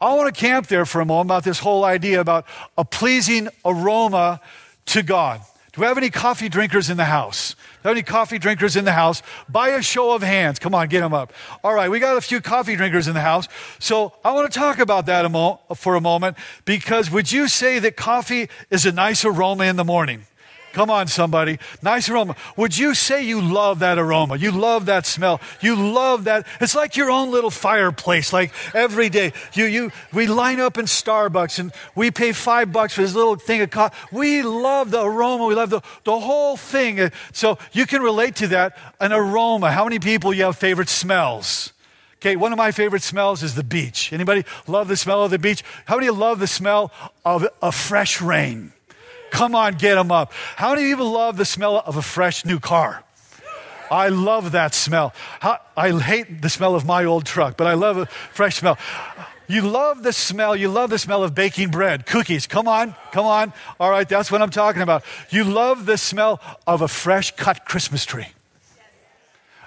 I 0.00 0.14
want 0.14 0.32
to 0.32 0.40
camp 0.40 0.68
there 0.68 0.86
for 0.86 1.00
a 1.00 1.04
moment 1.04 1.26
about 1.26 1.44
this 1.44 1.58
whole 1.58 1.84
idea 1.84 2.20
about 2.20 2.46
a 2.76 2.84
pleasing 2.84 3.48
aroma 3.64 4.40
to 4.86 5.02
God. 5.02 5.40
Do 5.72 5.82
we 5.82 5.86
have 5.86 5.98
any 5.98 6.10
coffee 6.10 6.48
drinkers 6.48 6.88
in 6.88 6.96
the 6.96 7.04
house? 7.04 7.54
Do 7.54 7.58
we 7.84 7.88
have 7.88 7.96
any 7.96 8.02
coffee 8.02 8.38
drinkers 8.38 8.74
in 8.74 8.84
the 8.84 8.92
house? 8.92 9.22
By 9.48 9.68
a 9.70 9.82
show 9.82 10.12
of 10.12 10.22
hands. 10.22 10.58
Come 10.58 10.74
on, 10.74 10.88
get 10.88 11.00
them 11.00 11.12
up. 11.12 11.32
All 11.62 11.74
right, 11.74 11.90
we 11.90 12.00
got 12.00 12.16
a 12.16 12.20
few 12.20 12.40
coffee 12.40 12.74
drinkers 12.74 13.06
in 13.06 13.14
the 13.14 13.20
house. 13.20 13.48
So 13.78 14.14
I 14.24 14.32
want 14.32 14.50
to 14.52 14.58
talk 14.58 14.78
about 14.78 15.06
that 15.06 15.24
a 15.24 15.28
mo- 15.28 15.60
for 15.74 15.94
a 15.94 16.00
moment 16.00 16.36
because 16.64 17.10
would 17.10 17.30
you 17.30 17.48
say 17.48 17.78
that 17.80 17.96
coffee 17.96 18.48
is 18.70 18.86
a 18.86 18.92
nice 18.92 19.24
aroma 19.24 19.64
in 19.64 19.76
the 19.76 19.84
morning? 19.84 20.26
Come 20.72 20.90
on, 20.90 21.06
somebody. 21.08 21.58
Nice 21.82 22.08
aroma. 22.08 22.36
Would 22.56 22.76
you 22.76 22.94
say 22.94 23.24
you 23.24 23.40
love 23.40 23.78
that 23.78 23.98
aroma? 23.98 24.36
You 24.36 24.50
love 24.50 24.86
that 24.86 25.06
smell. 25.06 25.40
You 25.60 25.74
love 25.74 26.24
that. 26.24 26.46
It's 26.60 26.74
like 26.74 26.96
your 26.96 27.10
own 27.10 27.30
little 27.30 27.50
fireplace. 27.50 28.32
Like 28.32 28.52
every 28.74 29.08
day, 29.08 29.32
you, 29.54 29.64
you, 29.64 29.90
we 30.12 30.26
line 30.26 30.60
up 30.60 30.78
in 30.78 30.84
Starbucks 30.84 31.58
and 31.58 31.72
we 31.94 32.10
pay 32.10 32.32
five 32.32 32.72
bucks 32.72 32.94
for 32.94 33.02
this 33.02 33.14
little 33.14 33.36
thing 33.36 33.62
of 33.62 33.70
coffee. 33.70 33.96
We 34.12 34.42
love 34.42 34.90
the 34.90 35.02
aroma. 35.02 35.46
We 35.46 35.54
love 35.54 35.70
the, 35.70 35.80
the 36.04 36.18
whole 36.18 36.56
thing. 36.56 37.00
Uh, 37.00 37.10
so 37.32 37.58
you 37.72 37.86
can 37.86 38.02
relate 38.02 38.36
to 38.36 38.48
that. 38.48 38.76
An 39.00 39.12
aroma. 39.12 39.72
How 39.72 39.84
many 39.84 39.98
people 39.98 40.34
you 40.34 40.44
have 40.44 40.56
favorite 40.56 40.88
smells? 40.88 41.72
Okay, 42.16 42.34
one 42.34 42.52
of 42.52 42.58
my 42.58 42.72
favorite 42.72 43.02
smells 43.02 43.42
is 43.44 43.54
the 43.54 43.62
beach. 43.62 44.12
Anybody 44.12 44.44
love 44.66 44.88
the 44.88 44.96
smell 44.96 45.24
of 45.24 45.30
the 45.30 45.38
beach? 45.38 45.62
How 45.84 45.96
many 45.96 46.10
love 46.10 46.40
the 46.40 46.48
smell 46.48 46.92
of 47.24 47.46
a 47.62 47.70
fresh 47.70 48.20
rain? 48.20 48.72
Come 49.30 49.54
on, 49.54 49.74
get 49.74 49.94
them 49.94 50.10
up. 50.10 50.32
How 50.56 50.74
many 50.74 50.88
people 50.88 51.10
love 51.10 51.36
the 51.36 51.44
smell 51.44 51.78
of 51.78 51.96
a 51.96 52.02
fresh 52.02 52.44
new 52.44 52.58
car? 52.58 53.04
I 53.90 54.08
love 54.08 54.52
that 54.52 54.74
smell. 54.74 55.14
I 55.42 55.90
hate 55.98 56.42
the 56.42 56.50
smell 56.50 56.74
of 56.74 56.84
my 56.84 57.04
old 57.04 57.24
truck, 57.24 57.56
but 57.56 57.66
I 57.66 57.74
love 57.74 57.96
a 57.96 58.06
fresh 58.06 58.56
smell. 58.56 58.78
You 59.46 59.62
love 59.62 60.02
the 60.02 60.12
smell. 60.12 60.54
You 60.54 60.68
love 60.68 60.90
the 60.90 60.98
smell 60.98 61.24
of 61.24 61.34
baking 61.34 61.70
bread, 61.70 62.04
cookies. 62.04 62.46
Come 62.46 62.68
on, 62.68 62.94
come 63.12 63.24
on. 63.24 63.54
All 63.80 63.90
right, 63.90 64.06
that's 64.06 64.30
what 64.30 64.42
I'm 64.42 64.50
talking 64.50 64.82
about. 64.82 65.04
You 65.30 65.44
love 65.44 65.86
the 65.86 65.96
smell 65.96 66.40
of 66.66 66.82
a 66.82 66.88
fresh 66.88 67.34
cut 67.34 67.64
Christmas 67.64 68.04
tree. 68.04 68.26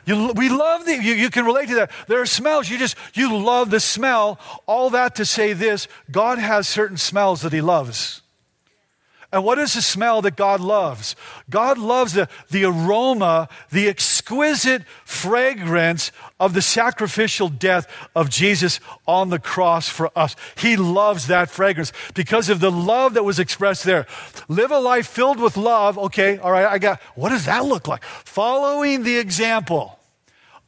You, 0.05 0.33
we 0.35 0.49
love 0.49 0.85
the, 0.85 0.95
you, 0.95 1.13
you 1.13 1.29
can 1.29 1.45
relate 1.45 1.67
to 1.69 1.75
that. 1.75 1.91
There 2.07 2.21
are 2.21 2.25
smells. 2.25 2.69
You 2.69 2.77
just, 2.77 2.95
you 3.13 3.35
love 3.35 3.69
the 3.69 3.79
smell. 3.79 4.39
All 4.65 4.89
that 4.91 5.15
to 5.15 5.25
say 5.25 5.53
this 5.53 5.87
God 6.09 6.37
has 6.37 6.67
certain 6.67 6.97
smells 6.97 7.41
that 7.41 7.53
He 7.53 7.61
loves. 7.61 8.21
And 9.33 9.45
what 9.45 9.59
is 9.59 9.75
the 9.75 9.81
smell 9.81 10.21
that 10.23 10.35
God 10.35 10.59
loves? 10.59 11.15
God 11.49 11.77
loves 11.77 12.13
the, 12.13 12.27
the 12.49 12.65
aroma, 12.65 13.47
the 13.69 13.87
exquisite 13.87 14.83
fragrance 15.05 16.11
of 16.37 16.53
the 16.53 16.61
sacrificial 16.61 17.47
death 17.47 17.87
of 18.13 18.29
Jesus 18.29 18.81
on 19.07 19.29
the 19.29 19.39
cross 19.39 19.87
for 19.87 20.11
us. 20.17 20.35
He 20.57 20.75
loves 20.75 21.27
that 21.27 21.49
fragrance 21.49 21.93
because 22.13 22.49
of 22.49 22.59
the 22.59 22.71
love 22.71 23.13
that 23.13 23.23
was 23.23 23.39
expressed 23.39 23.85
there. 23.85 24.05
Live 24.49 24.71
a 24.71 24.79
life 24.79 25.07
filled 25.07 25.39
with 25.39 25.55
love. 25.55 25.97
Okay, 25.97 26.37
all 26.37 26.51
right, 26.51 26.65
I 26.65 26.77
got, 26.77 26.99
what 27.15 27.29
does 27.29 27.45
that 27.45 27.63
look 27.63 27.87
like? 27.87 28.03
Following 28.03 29.03
the 29.03 29.17
example 29.17 29.97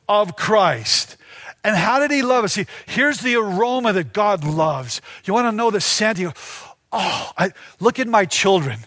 of 0.07 0.37
Christ. 0.37 1.17
And 1.65 1.75
how 1.75 1.99
did 1.99 2.11
he 2.11 2.21
love 2.21 2.43
us? 2.43 2.53
See, 2.53 2.65
here's 2.85 3.19
the 3.19 3.35
aroma 3.35 3.93
that 3.93 4.13
God 4.13 4.43
loves. 4.43 5.01
You 5.25 5.33
want 5.33 5.47
to 5.47 5.55
know 5.55 5.71
the 5.71 5.81
scent? 5.81 6.17
You 6.17 6.33
Oh, 6.93 7.31
I, 7.37 7.51
look 7.79 7.99
at 7.99 8.07
my 8.07 8.25
children 8.25 8.79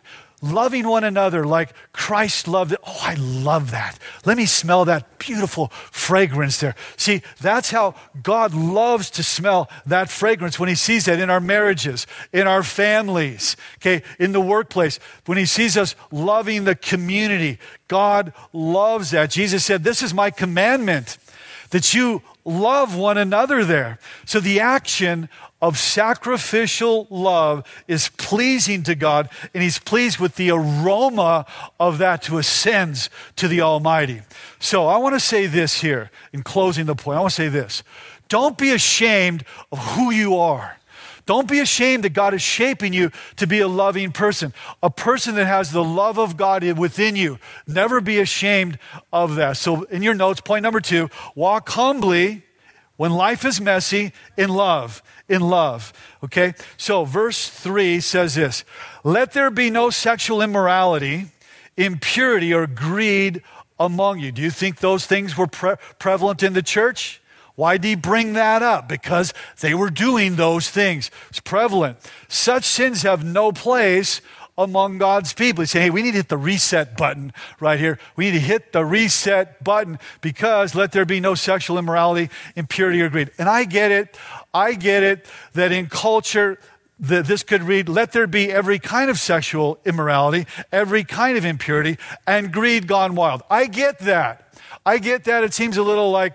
loving 0.43 0.87
one 0.87 1.05
another 1.05 1.45
like 1.45 1.73
Christ 1.93 2.47
loved 2.47 2.73
it. 2.73 2.79
Oh, 2.87 2.99
I 3.03 3.15
love 3.15 3.71
that. 3.71 3.99
Let 4.25 4.37
me 4.37 4.47
smell 4.47 4.85
that 4.85 5.19
beautiful 5.19 5.69
fragrance 5.91 6.61
there. 6.61 6.75
See, 6.97 7.23
that's 7.41 7.71
how 7.71 7.95
God 8.23 8.55
loves 8.55 9.11
to 9.11 9.23
smell 9.23 9.71
that 9.87 10.11
fragrance 10.11 10.59
when 10.59 10.69
He 10.69 10.75
sees 10.75 11.07
that 11.07 11.21
in 11.21 11.31
our 11.31 11.41
marriages, 11.41 12.07
in 12.33 12.47
our 12.47 12.63
families, 12.63 13.57
okay, 13.79 14.03
in 14.19 14.33
the 14.33 14.41
workplace, 14.41 14.99
when 15.25 15.39
He 15.39 15.47
sees 15.47 15.77
us 15.77 15.95
loving 16.11 16.65
the 16.65 16.75
community. 16.75 17.59
God 17.89 18.33
loves 18.53 19.11
that. 19.13 19.31
Jesus 19.31 19.65
said, 19.65 19.85
This 19.85 20.03
is 20.03 20.13
my 20.13 20.31
commandment 20.31 21.19
that 21.71 21.95
you 21.95 22.23
love 22.45 22.97
one 22.97 23.19
another 23.19 23.65
there. 23.65 23.99
So 24.25 24.39
the 24.41 24.61
action 24.61 25.29
of 25.61 25.79
sacrificial 25.79 27.07
love 27.09 27.65
is 27.89 28.09
pleasing 28.11 28.83
to 28.85 28.95
God, 28.95 29.29
and 29.55 29.63
He's 29.63 29.79
pleased 29.79 30.19
with 30.19 30.37
the 30.37 30.51
aroma 30.51 31.47
of 31.81 31.99
that 31.99 32.23
to 32.23 32.39
ascends 32.39 33.09
to 33.37 33.49
the 33.49 33.61
Almighty. 33.61 34.23
So 34.59 34.87
I 34.87 34.99
want 34.99 35.15
to 35.15 35.21
say 35.21 35.47
this 35.47 35.81
here 35.81 36.11
in 36.33 36.43
closing 36.43 36.87
the 36.87 36.95
point. 36.95 37.19
I 37.19 37.21
want 37.21 37.33
to 37.33 37.37
say 37.37 37.49
this. 37.49 37.83
Don't 38.29 38.59
be 38.59 38.73
ashamed 38.73 39.45
of 39.73 39.79
who 39.79 40.11
you 40.11 40.37
are. 40.37 40.77
Don't 41.27 41.49
be 41.49 41.59
ashamed 41.59 42.05
that 42.05 42.11
God 42.11 42.35
is 42.35 42.43
shaping 42.43 42.93
you 42.93 43.11
to 43.35 43.49
be 43.49 43.59
a 43.59 43.67
loving 43.67 44.13
person, 44.13 44.55
a 44.81 44.91
person 44.91 45.35
that 45.35 45.47
has 45.47 45.73
the 45.73 45.83
love 45.83 46.19
of 46.19 46.37
God 46.37 46.63
within 46.79 47.17
you. 47.17 47.39
Never 47.67 48.01
be 48.01 48.21
ashamed 48.21 48.79
of 49.13 49.35
that. 49.35 49.57
So, 49.57 49.83
in 49.85 50.03
your 50.03 50.15
notes, 50.15 50.41
point 50.41 50.63
number 50.63 50.81
two 50.81 51.11
walk 51.35 51.69
humbly 51.71 52.45
when 52.97 53.11
life 53.11 53.45
is 53.45 53.61
messy 53.61 54.13
in 54.37 54.51
love 54.51 55.03
in 55.28 55.42
love. 55.42 55.92
Okay? 56.25 56.54
So, 56.76 57.04
verse 57.04 57.49
3 57.49 58.00
says 58.00 58.35
this 58.35 58.64
Let 59.04 59.33
there 59.33 59.50
be 59.50 59.71
no 59.71 59.90
sexual 59.90 60.42
immorality, 60.42 61.26
impurity, 61.76 62.52
or 62.52 62.66
greed 62.66 63.42
among 63.78 64.21
you. 64.21 64.33
Do 64.33 64.42
you 64.42 64.50
think 64.50 64.78
those 64.78 65.06
things 65.06 65.37
were 65.37 65.47
pre- 65.47 65.76
prevalent 65.99 66.42
in 66.42 66.52
the 66.52 66.62
church? 66.62 67.21
Why 67.56 67.78
did 67.78 67.88
he 67.88 67.95
bring 67.95 68.35
that 68.35 68.62
up? 68.62 68.87
Because 68.87 69.33
they 69.61 69.73
were 69.73 69.88
doing 69.88 70.37
those 70.37 70.68
things. 70.68 71.11
It's 71.30 71.40
prevalent. 71.40 71.97
Such 72.28 72.64
sins 72.64 73.02
have 73.02 73.25
no 73.25 73.50
place 73.50 74.21
among 74.59 74.99
God's 74.99 75.33
people. 75.33 75.63
He 75.63 75.67
said, 75.67 75.83
hey, 75.83 75.91
we 75.91 76.03
need 76.03 76.13
to 76.13 76.19
hit 76.19 76.29
the 76.29 76.39
reset 76.39 76.97
button 76.97 77.33
right 77.61 77.79
here. 77.79 77.99
We 78.17 78.27
need 78.27 78.39
to 78.39 78.45
hit 78.45 78.73
the 78.73 78.85
reset 78.85 79.63
button 79.63 79.99
because 80.21 80.75
let 80.75 80.93
there 80.93 81.05
be 81.05 81.21
no 81.21 81.35
sexual 81.35 81.79
immorality, 81.79 82.31
impurity, 82.55 83.03
or 83.03 83.09
greed. 83.09 83.31
And 83.39 83.49
I 83.49 83.65
get 83.65 83.91
it. 83.91 84.17
I 84.55 84.75
get 84.75 85.03
it 85.03 85.27
that 85.53 85.73
in 85.73 85.89
culture, 85.89 86.59
that 86.99 87.27
this 87.27 87.43
could 87.43 87.63
read, 87.63 87.89
let 87.89 88.13
there 88.13 88.27
be 88.27 88.51
every 88.51 88.79
kind 88.79 89.11
of 89.11 89.19
sexual 89.19 89.79
immorality, 89.85 90.47
every 90.73 91.05
kind 91.05 91.37
of 91.37 91.45
impurity, 91.45 91.99
and 92.27 92.53
greed 92.53 92.87
gone 92.87 93.15
wild. 93.15 93.43
I 93.51 93.67
get 93.67 93.99
that. 94.01 94.55
I 94.87 94.99
get 94.99 95.25
that. 95.25 95.45
It 95.45 95.53
seems 95.53 95.77
a 95.77 95.83
little 95.83 96.11
like 96.11 96.35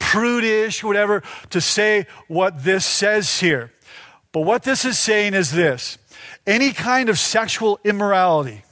prudish, 0.00 0.82
whatever, 0.82 1.22
to 1.50 1.60
say 1.60 2.06
what 2.26 2.64
this 2.64 2.84
says 2.84 3.38
here. 3.38 3.72
But 4.32 4.40
what 4.40 4.64
this 4.64 4.84
is 4.84 4.98
saying 4.98 5.34
is 5.34 5.52
this 5.52 5.98
any 6.46 6.72
kind 6.72 7.08
of 7.08 7.18
sexual 7.18 7.78
immorality, 7.84 8.62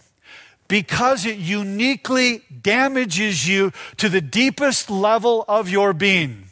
because 0.68 1.26
it 1.26 1.38
uniquely 1.38 2.42
damages 2.62 3.48
you 3.48 3.72
to 3.96 4.08
the 4.08 4.20
deepest 4.20 4.90
level 4.90 5.44
of 5.48 5.68
your 5.68 5.92
being 5.92 6.50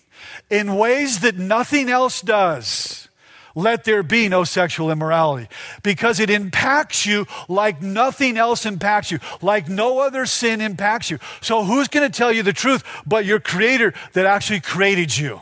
in 0.50 0.76
ways 0.76 1.20
that 1.20 1.36
nothing 1.36 1.88
else 1.88 2.20
does. 2.20 3.08
Let 3.54 3.82
there 3.82 4.04
be 4.04 4.28
no 4.28 4.44
sexual 4.44 4.90
immorality 4.90 5.48
because 5.82 6.20
it 6.20 6.30
impacts 6.30 7.04
you 7.06 7.26
like 7.48 7.82
nothing 7.82 8.36
else 8.36 8.64
impacts 8.64 9.10
you, 9.10 9.18
like 9.42 9.68
no 9.68 9.98
other 9.98 10.26
sin 10.26 10.60
impacts 10.60 11.10
you. 11.10 11.18
So, 11.40 11.64
who's 11.64 11.88
going 11.88 12.08
to 12.08 12.16
tell 12.16 12.32
you 12.32 12.44
the 12.44 12.52
truth 12.52 12.84
but 13.04 13.24
your 13.24 13.40
creator 13.40 13.94
that 14.12 14.26
actually 14.26 14.60
created 14.60 15.16
you? 15.16 15.40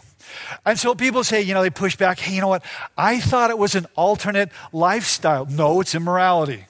And 0.65 0.79
so 0.79 0.95
people 0.95 1.25
say, 1.25 1.43
you 1.43 1.55
know, 1.55 1.63
they 1.63 1.71
push 1.71 1.97
back, 1.97 2.19
hey, 2.19 2.35
you 2.35 2.41
know 2.41 2.49
what? 2.49 2.65
I 2.97 3.21
thought 3.21 3.51
it 3.51 3.59
was 3.59 3.75
an 3.75 3.87
alternate 3.97 4.51
lifestyle. 4.73 5.47
No, 5.47 5.81
it's 5.81 5.95
immorality. 5.95 6.67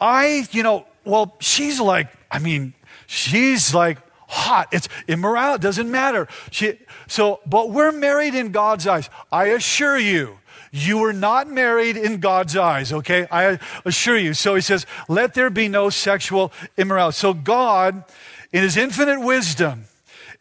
I, 0.00 0.46
you 0.52 0.62
know, 0.62 0.86
well, 1.04 1.36
she's 1.40 1.80
like, 1.80 2.08
I 2.30 2.38
mean, 2.38 2.74
she's 3.06 3.74
like 3.74 3.98
hot. 4.28 4.68
It's 4.72 4.88
immoral. 5.06 5.54
It 5.54 5.60
doesn't 5.60 5.90
matter. 5.90 6.28
She, 6.50 6.78
so, 7.06 7.40
but 7.46 7.70
we're 7.70 7.92
married 7.92 8.34
in 8.34 8.52
God's 8.52 8.86
eyes. 8.86 9.08
I 9.32 9.46
assure 9.46 9.98
you, 9.98 10.38
you 10.70 10.98
were 10.98 11.14
not 11.14 11.48
married 11.48 11.96
in 11.96 12.20
God's 12.20 12.56
eyes, 12.56 12.92
okay? 12.92 13.26
I 13.30 13.58
assure 13.86 14.18
you. 14.18 14.34
So 14.34 14.54
he 14.54 14.60
says, 14.60 14.84
let 15.08 15.32
there 15.32 15.48
be 15.50 15.68
no 15.68 15.88
sexual 15.88 16.52
immorality. 16.76 17.16
So 17.16 17.32
God, 17.32 18.04
in 18.52 18.62
his 18.62 18.76
infinite 18.76 19.20
wisdom, 19.20 19.84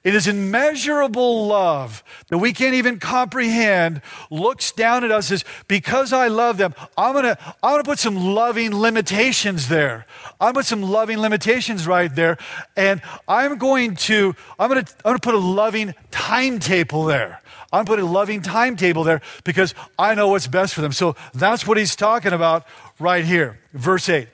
it 0.03 0.15
is 0.15 0.27
immeasurable 0.27 1.47
love 1.47 2.03
that 2.29 2.37
we 2.37 2.53
can't 2.53 2.75
even 2.75 2.99
comprehend, 2.99 4.01
looks 4.29 4.71
down 4.71 5.03
at 5.03 5.11
us 5.11 5.31
as 5.31 5.43
because 5.67 6.13
I 6.13 6.27
love 6.27 6.57
them, 6.57 6.73
I'm 6.97 7.13
gonna, 7.13 7.37
I'm 7.61 7.73
gonna 7.73 7.83
put 7.83 7.99
some 7.99 8.15
loving 8.15 8.73
limitations 8.73 9.67
there. 9.67 10.05
I'm 10.39 10.53
gonna 10.53 10.53
put 10.53 10.65
some 10.65 10.81
loving 10.81 11.17
limitations 11.17 11.87
right 11.87 12.13
there. 12.13 12.37
And 12.77 13.01
I'm 13.27 13.57
going 13.57 13.95
to, 13.95 14.35
I'm 14.57 14.69
gonna, 14.69 14.85
I'm 15.03 15.11
gonna 15.11 15.19
put 15.19 15.35
a 15.35 15.39
loving 15.39 15.93
timetable 16.11 17.03
there. 17.03 17.41
I'm 17.73 17.83
putting 17.83 18.05
a 18.05 18.09
loving 18.09 18.41
timetable 18.41 19.03
there 19.03 19.21
because 19.43 19.75
I 19.99 20.15
know 20.15 20.29
what's 20.29 20.47
best 20.47 20.73
for 20.73 20.81
them. 20.81 20.93
So 20.93 21.15
that's 21.33 21.67
what 21.67 21.77
he's 21.77 21.95
talking 21.95 22.31
about 22.31 22.65
right 22.97 23.25
here. 23.25 23.59
Verse 23.73 24.07
8. 24.07 24.29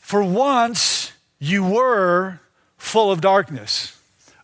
For 0.00 0.24
once 0.24 1.12
you 1.38 1.64
were 1.64 2.40
full 2.76 3.12
of 3.12 3.20
darkness 3.20 3.99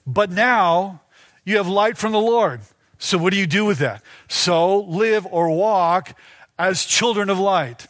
but 0.06 0.30
now 0.30 1.00
you 1.44 1.56
have 1.56 1.68
light 1.68 1.98
from 1.98 2.12
the 2.12 2.20
Lord. 2.20 2.60
So, 2.98 3.18
what 3.18 3.32
do 3.32 3.38
you 3.38 3.46
do 3.46 3.64
with 3.64 3.78
that? 3.78 4.02
So, 4.28 4.80
live 4.80 5.26
or 5.26 5.50
walk 5.50 6.16
as 6.58 6.84
children 6.84 7.28
of 7.28 7.38
light. 7.38 7.86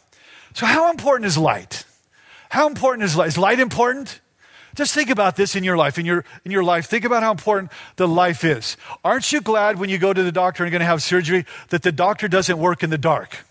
So, 0.53 0.65
how 0.65 0.89
important 0.89 1.27
is 1.27 1.37
light? 1.37 1.85
How 2.49 2.67
important 2.67 3.03
is 3.03 3.15
light? 3.15 3.27
Is 3.27 3.37
light 3.37 3.59
important? 3.59 4.19
Just 4.75 4.93
think 4.93 5.09
about 5.09 5.35
this 5.35 5.55
in 5.55 5.63
your 5.63 5.77
life. 5.77 5.97
In 5.97 6.05
your, 6.05 6.23
in 6.45 6.51
your 6.51 6.63
life, 6.63 6.87
think 6.87 7.03
about 7.03 7.23
how 7.23 7.31
important 7.31 7.71
the 7.95 8.07
life 8.07 8.43
is. 8.43 8.77
Aren't 9.03 9.31
you 9.31 9.41
glad 9.41 9.79
when 9.79 9.89
you 9.89 9.97
go 9.97 10.13
to 10.13 10.23
the 10.23 10.31
doctor 10.31 10.63
and 10.63 10.71
you're 10.71 10.77
going 10.77 10.85
to 10.85 10.91
have 10.91 11.01
surgery 11.01 11.45
that 11.69 11.81
the 11.81 11.91
doctor 11.91 12.27
doesn't 12.27 12.59
work 12.59 12.83
in 12.83 12.89
the 12.89 12.97
dark? 12.97 13.45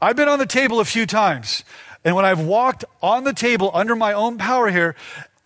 I've 0.00 0.16
been 0.16 0.28
on 0.28 0.40
the 0.40 0.46
table 0.46 0.80
a 0.80 0.84
few 0.84 1.06
times, 1.06 1.62
and 2.04 2.16
when 2.16 2.24
I've 2.24 2.40
walked 2.40 2.84
on 3.00 3.22
the 3.22 3.32
table 3.32 3.70
under 3.72 3.94
my 3.94 4.12
own 4.12 4.36
power 4.36 4.68
here, 4.68 4.96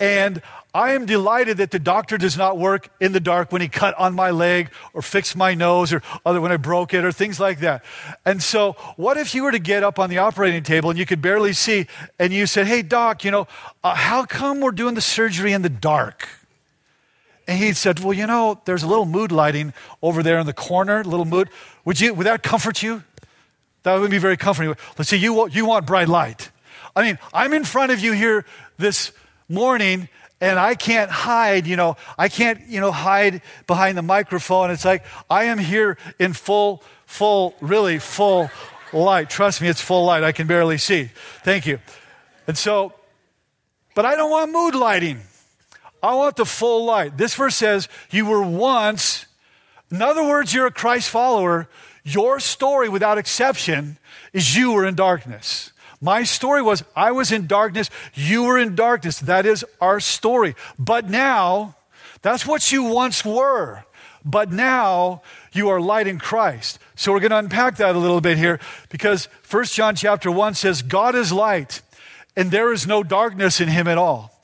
and 0.00 0.42
I 0.76 0.92
am 0.92 1.06
delighted 1.06 1.56
that 1.56 1.70
the 1.70 1.78
doctor 1.78 2.18
does 2.18 2.36
not 2.36 2.58
work 2.58 2.90
in 3.00 3.12
the 3.12 3.18
dark 3.18 3.50
when 3.50 3.62
he 3.62 3.68
cut 3.68 3.94
on 3.94 4.14
my 4.14 4.30
leg 4.30 4.70
or 4.92 5.00
fixed 5.00 5.34
my 5.34 5.54
nose 5.54 5.90
or 5.90 6.02
other 6.26 6.38
when 6.38 6.52
I 6.52 6.58
broke 6.58 6.92
it 6.92 7.02
or 7.02 7.12
things 7.12 7.40
like 7.40 7.60
that. 7.60 7.82
And 8.26 8.42
so, 8.42 8.72
what 8.96 9.16
if 9.16 9.34
you 9.34 9.44
were 9.44 9.52
to 9.52 9.58
get 9.58 9.82
up 9.82 9.98
on 9.98 10.10
the 10.10 10.18
operating 10.18 10.62
table 10.62 10.90
and 10.90 10.98
you 10.98 11.06
could 11.06 11.22
barely 11.22 11.54
see 11.54 11.86
and 12.18 12.30
you 12.30 12.46
said, 12.46 12.66
Hey, 12.66 12.82
doc, 12.82 13.24
you 13.24 13.30
know, 13.30 13.48
uh, 13.82 13.94
how 13.94 14.26
come 14.26 14.60
we're 14.60 14.70
doing 14.70 14.94
the 14.94 15.00
surgery 15.00 15.54
in 15.54 15.62
the 15.62 15.70
dark? 15.70 16.28
And 17.48 17.58
he 17.58 17.72
said, 17.72 18.00
Well, 18.00 18.12
you 18.12 18.26
know, 18.26 18.60
there's 18.66 18.82
a 18.82 18.86
little 18.86 19.06
mood 19.06 19.32
lighting 19.32 19.72
over 20.02 20.22
there 20.22 20.38
in 20.38 20.44
the 20.44 20.52
corner, 20.52 21.02
little 21.02 21.24
mood. 21.24 21.48
Would, 21.86 22.02
you, 22.02 22.12
would 22.12 22.26
that 22.26 22.42
comfort 22.42 22.82
you? 22.82 23.02
That 23.84 23.98
would 23.98 24.10
be 24.10 24.18
very 24.18 24.36
comforting. 24.36 24.76
Let's 24.98 25.08
see, 25.08 25.16
you, 25.16 25.48
you 25.48 25.64
want 25.64 25.86
bright 25.86 26.08
light. 26.08 26.50
I 26.94 27.02
mean, 27.02 27.18
I'm 27.32 27.54
in 27.54 27.64
front 27.64 27.92
of 27.92 28.00
you 28.00 28.12
here 28.12 28.44
this 28.76 29.12
morning 29.48 30.10
and 30.40 30.58
I 30.58 30.74
can't 30.74 31.10
hide, 31.10 31.66
you 31.66 31.76
know, 31.76 31.96
I 32.18 32.28
can't, 32.28 32.60
you 32.68 32.80
know, 32.80 32.92
hide 32.92 33.40
behind 33.66 33.96
the 33.96 34.02
microphone. 34.02 34.70
It's 34.70 34.84
like 34.84 35.04
I 35.30 35.44
am 35.44 35.58
here 35.58 35.96
in 36.18 36.34
full, 36.34 36.82
full, 37.06 37.54
really 37.60 37.98
full 37.98 38.50
light. 38.92 39.30
Trust 39.30 39.62
me, 39.62 39.68
it's 39.68 39.80
full 39.80 40.04
light. 40.04 40.22
I 40.22 40.32
can 40.32 40.46
barely 40.46 40.78
see. 40.78 41.10
Thank 41.42 41.66
you. 41.66 41.78
And 42.46 42.56
so, 42.56 42.92
but 43.94 44.04
I 44.04 44.14
don't 44.14 44.30
want 44.30 44.52
mood 44.52 44.74
lighting. 44.74 45.20
I 46.02 46.14
want 46.14 46.36
the 46.36 46.44
full 46.44 46.84
light. 46.84 47.16
This 47.16 47.34
verse 47.34 47.56
says, 47.56 47.88
You 48.10 48.26
were 48.26 48.42
once, 48.42 49.26
in 49.90 50.02
other 50.02 50.22
words, 50.22 50.52
you're 50.52 50.66
a 50.66 50.72
Christ 50.72 51.08
follower. 51.08 51.68
Your 52.04 52.38
story, 52.38 52.88
without 52.88 53.18
exception, 53.18 53.98
is 54.32 54.54
you 54.54 54.72
were 54.72 54.86
in 54.86 54.94
darkness. 54.94 55.72
My 56.00 56.24
story 56.24 56.62
was 56.62 56.84
I 56.94 57.12
was 57.12 57.32
in 57.32 57.46
darkness, 57.46 57.90
you 58.14 58.44
were 58.44 58.58
in 58.58 58.74
darkness. 58.74 59.18
That 59.20 59.46
is 59.46 59.64
our 59.80 60.00
story. 60.00 60.54
But 60.78 61.08
now, 61.08 61.76
that's 62.22 62.46
what 62.46 62.72
you 62.72 62.84
once 62.84 63.24
were. 63.24 63.84
But 64.24 64.50
now 64.50 65.22
you 65.52 65.68
are 65.68 65.80
light 65.80 66.08
in 66.08 66.18
Christ. 66.18 66.80
So 66.96 67.12
we're 67.12 67.20
going 67.20 67.30
to 67.30 67.38
unpack 67.38 67.76
that 67.76 67.94
a 67.94 67.98
little 67.98 68.20
bit 68.20 68.36
here 68.36 68.58
because 68.88 69.28
1 69.48 69.64
John 69.66 69.94
chapter 69.94 70.30
1 70.30 70.54
says, 70.54 70.82
God 70.82 71.14
is 71.14 71.32
light 71.32 71.82
and 72.36 72.50
there 72.50 72.72
is 72.72 72.86
no 72.86 73.02
darkness 73.02 73.60
in 73.60 73.68
him 73.68 73.86
at 73.86 73.98
all. 73.98 74.40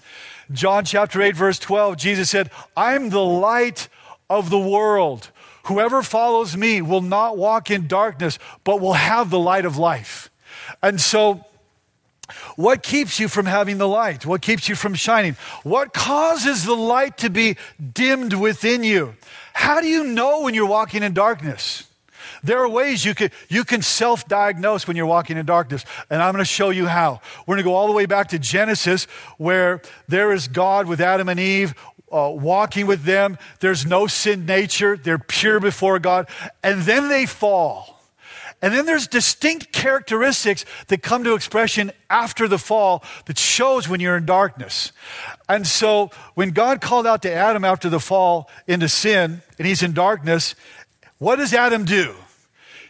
John 0.52 0.84
chapter 0.84 1.20
8, 1.20 1.34
verse 1.34 1.58
12, 1.58 1.96
Jesus 1.96 2.30
said, 2.30 2.50
I'm 2.76 3.10
the 3.10 3.24
light 3.24 3.88
of 4.30 4.50
the 4.50 4.58
world. 4.58 5.30
Whoever 5.64 6.02
follows 6.02 6.56
me 6.56 6.82
will 6.82 7.00
not 7.00 7.36
walk 7.36 7.70
in 7.70 7.86
darkness, 7.86 8.38
but 8.64 8.80
will 8.80 8.94
have 8.94 9.30
the 9.30 9.38
light 9.38 9.64
of 9.64 9.76
life. 9.76 10.21
And 10.82 11.00
so, 11.00 11.44
what 12.56 12.82
keeps 12.82 13.20
you 13.20 13.28
from 13.28 13.46
having 13.46 13.78
the 13.78 13.88
light? 13.88 14.26
What 14.26 14.42
keeps 14.42 14.68
you 14.68 14.74
from 14.74 14.94
shining? 14.94 15.36
What 15.62 15.92
causes 15.92 16.64
the 16.64 16.74
light 16.74 17.18
to 17.18 17.30
be 17.30 17.56
dimmed 17.92 18.32
within 18.34 18.84
you? 18.84 19.14
How 19.52 19.80
do 19.80 19.86
you 19.86 20.04
know 20.04 20.42
when 20.42 20.54
you're 20.54 20.66
walking 20.66 21.02
in 21.02 21.12
darkness? 21.12 21.84
There 22.44 22.58
are 22.58 22.68
ways 22.68 23.04
you 23.04 23.14
can, 23.14 23.30
you 23.48 23.64
can 23.64 23.82
self 23.82 24.26
diagnose 24.26 24.88
when 24.88 24.96
you're 24.96 25.06
walking 25.06 25.36
in 25.36 25.46
darkness, 25.46 25.84
and 26.10 26.20
I'm 26.20 26.32
going 26.32 26.44
to 26.44 26.50
show 26.50 26.70
you 26.70 26.86
how. 26.88 27.20
We're 27.46 27.54
going 27.54 27.64
to 27.64 27.70
go 27.70 27.74
all 27.74 27.86
the 27.86 27.92
way 27.92 28.06
back 28.06 28.28
to 28.28 28.38
Genesis, 28.38 29.04
where 29.38 29.80
there 30.08 30.32
is 30.32 30.48
God 30.48 30.86
with 30.86 31.00
Adam 31.00 31.28
and 31.28 31.38
Eve 31.38 31.74
uh, 32.10 32.30
walking 32.34 32.86
with 32.86 33.04
them. 33.04 33.38
There's 33.60 33.86
no 33.86 34.06
sin 34.06 34.44
nature, 34.44 34.96
they're 34.96 35.18
pure 35.18 35.60
before 35.60 35.98
God, 35.98 36.28
and 36.62 36.82
then 36.82 37.08
they 37.08 37.26
fall. 37.26 37.91
And 38.62 38.72
then 38.72 38.86
there's 38.86 39.08
distinct 39.08 39.72
characteristics 39.72 40.64
that 40.86 41.02
come 41.02 41.24
to 41.24 41.34
expression 41.34 41.90
after 42.08 42.46
the 42.46 42.58
fall 42.58 43.02
that 43.26 43.36
shows 43.36 43.88
when 43.88 43.98
you're 43.98 44.16
in 44.16 44.24
darkness. 44.24 44.92
And 45.48 45.66
so 45.66 46.10
when 46.34 46.50
God 46.50 46.80
called 46.80 47.06
out 47.06 47.22
to 47.22 47.32
Adam 47.32 47.64
after 47.64 47.90
the 47.90 47.98
fall 47.98 48.48
into 48.68 48.88
sin 48.88 49.42
and 49.58 49.66
he's 49.66 49.82
in 49.82 49.92
darkness, 49.92 50.54
what 51.18 51.36
does 51.36 51.52
Adam 51.52 51.84
do? 51.84 52.14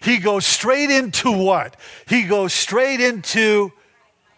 He 0.03 0.19
goes 0.19 0.45
straight 0.45 0.91
into 0.91 1.33
what? 1.33 1.77
He 2.07 2.25
goes 2.25 2.53
straight 2.53 3.01
into 3.01 3.73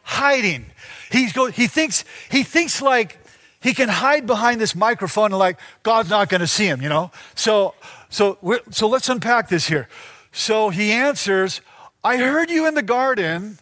hiding. 0.03 0.67
He's 1.11 1.33
go, 1.33 1.47
he 1.47 1.67
thinks 1.67 2.05
he 2.31 2.45
thinks 2.45 2.81
like 2.81 3.19
he 3.61 3.73
can 3.75 3.89
hide 3.89 4.27
behind 4.27 4.61
this 4.61 4.75
microphone 4.75 5.33
and 5.33 5.39
like 5.39 5.59
God's 5.83 6.11
not 6.11 6.29
going 6.29 6.43
to 6.43 6.47
see 6.47 6.67
him, 6.67 6.83
you 6.83 6.89
know? 6.89 7.11
So 7.35 7.75
so 8.11 8.39
so 8.71 8.89
let's 8.89 9.09
unpack 9.09 9.49
this 9.49 9.67
here. 9.67 9.89
So 10.35 10.69
he 10.69 10.91
answers, 10.91 11.61
I 12.03 12.17
heard 12.17 12.51
you 12.51 12.67
in 12.67 12.75
the 12.75 12.83
garden, 12.83 13.57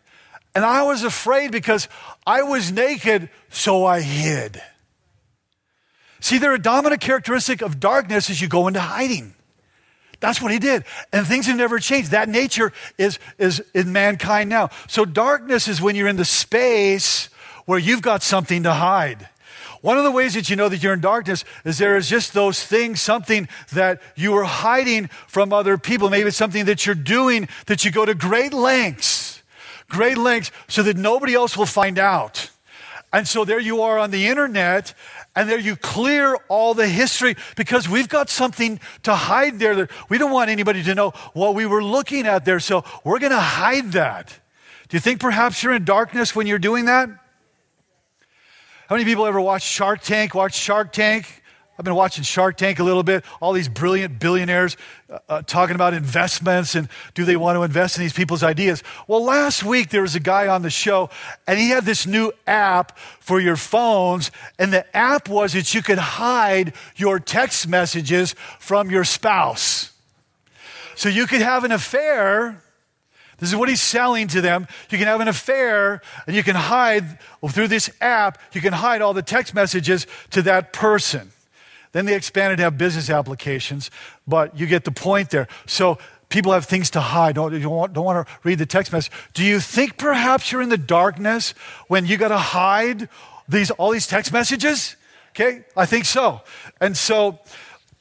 and 0.55 0.65
I 0.65 0.83
was 0.83 1.05
afraid 1.05 1.53
because 1.53 1.87
I 2.27 2.43
was 2.43 2.73
naked, 2.73 3.29
so 3.51 3.85
I 3.85 4.01
hid. 4.01 4.61
See, 6.21 6.39
there 6.39 6.55
a 6.55 6.59
dominant 6.59 7.03
characteristic 7.03 7.61
of 7.61 7.79
darkness 7.79 8.31
is 8.31 8.41
you 8.41 8.49
go 8.49 8.69
into 8.69 8.81
hiding. 8.81 9.35
That's 10.21 10.41
what 10.41 10.51
he 10.51 10.59
did. 10.59 10.85
And 11.13 11.27
things 11.27 11.47
have 11.47 11.59
never 11.59 11.79
changed. 11.79 12.13
That 12.13 12.31
nature 12.31 12.73
is, 12.97 13.19
is 13.37 13.63
in 13.75 13.93
mankind 13.93 14.49
now. 14.49 14.71
So 14.89 15.05
darkness 15.05 15.69
is 15.69 15.83
when 15.83 15.95
you're 15.95 16.09
in 16.09 16.17
the 16.17 16.25
space 16.25 17.29
where 17.67 17.79
you've 17.79 18.03
got 18.03 18.23
something 18.23 18.63
to 18.63 18.73
hide. 18.73 19.29
One 19.83 19.99
of 19.99 20.05
the 20.05 20.13
ways 20.13 20.35
that 20.35 20.49
you 20.49 20.55
know 20.55 20.69
that 20.69 20.81
you're 20.81 20.93
in 20.93 21.01
darkness 21.01 21.45
is 21.65 21.77
there 21.77 21.97
is 21.97 22.09
just 22.09 22.33
those 22.33 22.65
things, 22.65 23.03
something 23.03 23.49
that 23.73 24.01
you 24.15 24.33
are 24.37 24.45
hiding 24.45 25.09
from 25.27 25.53
other 25.53 25.77
people. 25.77 26.09
Maybe 26.09 26.29
it's 26.29 26.37
something 26.37 26.67
that 26.67 26.87
you're 26.87 26.95
doing 26.95 27.49
that 27.67 27.85
you 27.85 27.91
go 27.91 28.05
to 28.05 28.15
great 28.15 28.53
lengths, 28.53 29.43
great 29.89 30.17
lengths, 30.17 30.53
so 30.69 30.85
that 30.85 30.97
nobody 30.97 31.35
else 31.35 31.57
will 31.57 31.67
find 31.67 31.99
out. 31.99 32.49
And 33.13 33.27
so 33.27 33.45
there 33.45 33.59
you 33.59 33.83
are 33.83 33.99
on 33.99 34.13
the 34.13 34.29
internet, 34.29 34.95
and 35.35 35.51
there 35.51 35.59
you 35.59 35.75
clear 35.75 36.37
all 36.49 36.75
the 36.75 36.87
history 36.87 37.35
because 37.57 37.89
we've 37.89 38.09
got 38.09 38.31
something 38.31 38.79
to 39.03 39.15
hide 39.15 39.59
there. 39.59 39.75
That 39.75 39.91
we 40.09 40.17
don't 40.17 40.31
want 40.31 40.49
anybody 40.49 40.85
to 40.85 40.95
know 40.95 41.11
what 41.35 41.57
we 41.57 41.67
were 41.67 41.83
looking 41.83 42.25
at 42.27 42.45
there, 42.45 42.61
so 42.61 42.85
we're 43.03 43.19
going 43.19 43.33
to 43.33 43.41
hide 43.41 43.93
that. 43.93 44.29
Do 44.89 44.97
you 44.97 45.01
think 45.01 45.21
perhaps 45.21 45.61
you're 45.61 45.75
in 45.75 45.85
darkness 45.85 46.37
when 46.37 46.47
you're 46.47 46.61
doing 46.61 46.85
that? 46.85 47.11
How 48.93 48.97
many 48.97 49.07
people 49.07 49.25
ever 49.25 49.41
watch 49.41 49.63
Shark 49.63 50.03
Tank? 50.03 50.35
Watch 50.35 50.53
Shark 50.53 50.93
Tank? 50.93 51.43
I've 51.79 51.85
been 51.87 51.95
watching 51.95 52.25
Shark 52.25 52.59
Tank 52.59 52.79
a 52.79 52.85
little 52.85 53.03
bit, 53.03 53.25
all 53.41 53.55
these 53.55 53.67
brilliant 53.67 54.19
billionaires 54.19 54.77
uh, 55.09 55.19
uh, 55.31 55.41
talking 55.41 55.75
about 55.75 55.95
investments 55.95 56.75
and 56.75 56.91
do 57.15 57.25
they 57.25 57.37
want 57.37 57.57
to 57.57 57.63
invest 57.63 57.97
in 57.97 58.03
these 58.03 58.13
people's 58.13 58.43
ideas. 58.43 58.83
Well, 59.09 59.25
last 59.25 59.65
week 59.65 59.89
there 59.89 60.03
was 60.03 60.15
a 60.15 60.21
guy 60.21 60.47
on 60.47 60.61
the 60.61 60.69
show 60.69 61.09
and 61.47 61.59
he 61.59 61.71
had 61.71 61.87
this 61.87 62.07
new 62.07 62.35
app 62.47 62.99
for 62.99 63.41
your 63.41 63.57
phones, 63.57 64.31
and 64.59 64.71
the 64.75 64.95
app 64.95 65.27
was 65.27 65.55
that 65.55 65.73
you 65.73 65.81
could 65.81 65.97
hide 65.97 66.75
your 66.95 67.19
text 67.19 67.67
messages 67.67 68.35
from 68.59 68.91
your 68.91 69.05
spouse. 69.05 69.91
So 70.97 71.09
you 71.09 71.27
could 71.27 71.41
have 71.41 71.65
an 71.65 71.73
affair. 71.73 72.63
This 73.43 73.51
is 73.51 73.57
what 73.57 73.69
he's 73.69 73.83
selling 73.83 74.29
to 74.29 74.41
them. 74.41 74.69
You 74.89 74.99
can 74.99 75.09
have 75.09 75.21
an 75.21 75.27
affair 75.27 76.01
and 76.29 76.37
you 76.37 76.45
can 76.45 76.55
hide 76.55 77.19
through 77.49 77.67
this 77.67 77.91
app, 78.01 78.41
you 78.53 78.61
can 78.61 78.73
hide 78.73 79.03
all 79.03 79.15
the 79.15 79.21
text 79.21 79.53
messages 79.53 80.07
to 80.31 80.43
that 80.43 80.73
person. 80.73 81.33
Then 81.91 82.07
they 82.07 82.15
expanded 82.15 82.59
to 82.59 82.63
have 82.63 82.79
business 82.79 83.11
applications, 83.11 83.91
but 84.29 84.57
you 84.57 84.69
get 84.69 84.85
the 84.85 84.93
point 84.93 85.31
there. 85.31 85.49
So 85.67 85.99
people 86.29 86.53
have 86.53 86.67
things 86.67 86.89
to 86.91 87.01
hide. 87.01 87.35
Don't, 87.35 87.67
want, 87.67 87.95
don't 87.95 88.05
want 88.05 88.29
to 88.29 88.33
read 88.45 88.61
the 88.61 88.67
text 88.67 88.93
message. 88.93 89.13
Do 89.35 89.43
you 89.43 89.59
think 89.59 89.97
perhaps 89.97 90.53
you're 90.53 90.63
in 90.63 90.69
the 90.69 90.79
darkness 90.79 91.53
when 91.89 92.07
you 92.07 92.19
got 92.19 92.29
to 92.29 92.39
hide 92.39 93.09
these, 93.49 93.73
all 93.73 93.91
these 93.91 94.07
text 94.07 94.33
messages? 94.33 94.95
Okay, 95.31 95.65
I 95.77 95.85
think 95.85 96.05
so. 96.05 96.43
And 96.81 96.97
so 96.97 97.41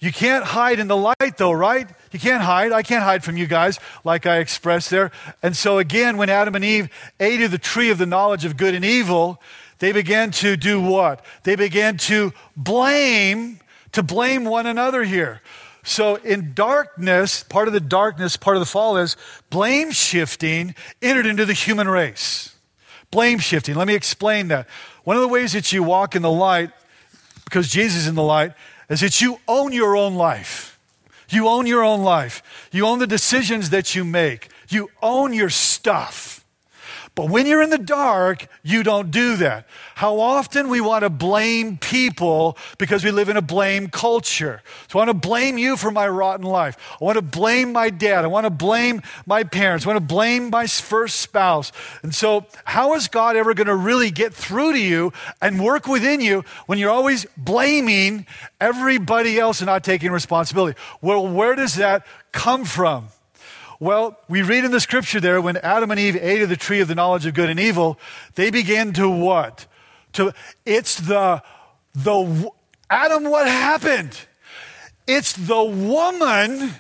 you 0.02 0.12
can't 0.12 0.44
hide 0.44 0.80
in 0.80 0.88
the 0.88 0.98
light, 0.98 1.38
though, 1.38 1.52
right? 1.52 1.88
You 2.12 2.20
can't 2.20 2.42
hide. 2.42 2.72
I 2.72 2.82
can't 2.82 3.04
hide 3.04 3.24
from 3.24 3.38
you 3.38 3.46
guys, 3.46 3.80
like 4.04 4.26
I 4.26 4.40
expressed 4.40 4.90
there. 4.90 5.12
And 5.44 5.56
so, 5.56 5.78
again, 5.78 6.18
when 6.18 6.28
Adam 6.28 6.56
and 6.56 6.66
Eve 6.66 6.90
ate 7.20 7.40
of 7.42 7.52
the 7.52 7.60
tree 7.60 7.92
of 7.92 8.00
the 8.00 8.08
knowledge 8.08 8.44
of 8.44 8.58
good 8.58 8.74
and 8.74 8.84
evil, 8.84 9.40
they 9.78 9.92
began 9.92 10.32
to 10.32 10.58
do 10.58 10.82
what? 10.82 11.24
They 11.44 11.56
began 11.56 11.98
to 11.98 12.34
blame 12.58 13.60
to 13.92 14.02
blame 14.04 14.46
one 14.46 14.66
another 14.66 15.04
here. 15.04 15.42
So, 15.84 16.16
in 16.16 16.54
darkness, 16.54 17.44
part 17.44 17.68
of 17.68 17.74
the 17.74 17.80
darkness, 17.80 18.38
part 18.38 18.56
of 18.56 18.62
the 18.62 18.68
fall 18.68 18.98
is 18.98 19.18
blame 19.50 19.92
shifting 19.92 20.76
entered 21.02 21.26
into 21.26 21.46
the 21.46 21.54
human 21.54 21.88
race. 21.88 22.56
Blame 23.10 23.40
shifting. 23.40 23.76
Let 23.76 23.88
me 23.88 23.96
explain 23.96 24.48
that. 24.48 24.68
One 25.04 25.16
of 25.16 25.22
the 25.22 25.28
ways 25.28 25.54
that 25.54 25.72
you 25.72 25.84
walk 25.84 26.16
in 26.16 26.22
the 26.22 26.32
light, 26.32 26.72
because 27.44 27.68
Jesus 27.68 28.02
is 28.02 28.08
in 28.08 28.16
the 28.16 28.24
light, 28.24 28.54
is 28.92 29.00
that 29.00 29.22
you 29.22 29.40
own 29.48 29.74
your 29.74 29.96
own 29.96 30.16
life. 30.16 30.80
You 31.30 31.48
own 31.48 31.66
your 31.66 31.84
own 31.84 32.04
life. 32.04 32.70
You 32.72 32.86
own 32.86 33.00
the 33.00 33.08
decisions 33.08 33.72
that 33.72 33.96
you 33.96 34.04
make. 34.04 34.50
You 34.70 34.92
own 35.02 35.34
your 35.34 35.50
stuff. 35.50 36.31
But 37.14 37.30
when 37.30 37.46
you're 37.46 37.62
in 37.62 37.70
the 37.70 37.78
dark, 37.78 38.48
you 38.64 38.84
don't 38.84 39.12
do 39.12 39.36
that. 39.36 39.68
How 39.96 40.22
often 40.22 40.70
we 40.70 40.80
want 40.80 41.04
to 41.04 41.10
blame 41.10 41.78
people 41.78 42.58
because 42.78 43.04
we 43.04 43.12
live 43.12 43.28
in 43.28 43.36
a 43.36 43.42
blame 43.42 43.90
culture. 43.90 44.62
So 44.88 44.98
I 44.98 45.06
want 45.06 45.10
to 45.22 45.28
blame 45.28 45.58
you 45.58 45.76
for 45.76 45.92
my 45.92 46.08
rotten 46.08 46.46
life. 46.46 46.78
I 47.02 47.04
want 47.04 47.18
to 47.18 47.22
blame 47.22 47.74
my 47.74 47.90
dad. 47.90 48.24
I 48.24 48.28
want 48.28 48.46
to 48.46 48.50
blame 48.50 49.02
my 49.26 49.44
parents. 49.44 49.86
I 49.86 49.90
want 49.90 49.98
to 49.98 50.14
blame 50.14 50.50
my 50.52 50.68
first 50.68 51.20
spouse. 51.20 51.74
And 52.02 52.16
so, 52.16 52.46
how 52.64 52.94
is 52.94 53.10
God 53.10 53.36
ever 53.36 53.54
going 53.54 53.68
to 53.68 53.76
really 53.76 54.10
get 54.10 54.34
through 54.34 54.72
to 54.72 54.80
you 54.80 55.12
and 55.42 55.62
work 55.62 55.88
within 55.88 56.22
you 56.22 56.46
when 56.68 56.80
you're 56.80 56.92
always 56.92 57.26
blaming 57.36 58.26
everybody 58.62 59.38
else 59.38 59.60
and 59.60 59.68
not 59.68 59.84
taking 59.84 60.12
responsibility? 60.12 60.80
Well, 61.02 61.28
where 61.28 61.56
does 61.56 61.76
that 61.76 62.06
come 62.32 62.64
from? 62.64 63.10
Well, 63.82 64.16
we 64.30 64.44
read 64.44 64.64
in 64.64 64.70
the 64.70 64.80
scripture 64.80 65.20
there 65.20 65.42
when 65.42 65.58
Adam 65.58 65.90
and 65.90 66.00
Eve 66.00 66.16
ate 66.16 66.44
of 66.44 66.50
the 66.50 66.56
tree 66.56 66.82
of 66.82 66.88
the 66.88 66.94
knowledge 66.94 67.26
of 67.26 67.34
good 67.34 67.50
and 67.50 67.60
evil, 67.60 67.98
they 68.36 68.52
began 68.52 68.94
to 68.94 69.10
what? 69.10 69.66
To 70.14 70.34
it's 70.68 70.98
the 70.98 71.42
the 71.96 72.52
Adam 72.92 73.24
what 73.24 73.48
happened? 73.48 74.16
It's 75.08 75.34
the 75.34 75.64
woman 75.64 76.76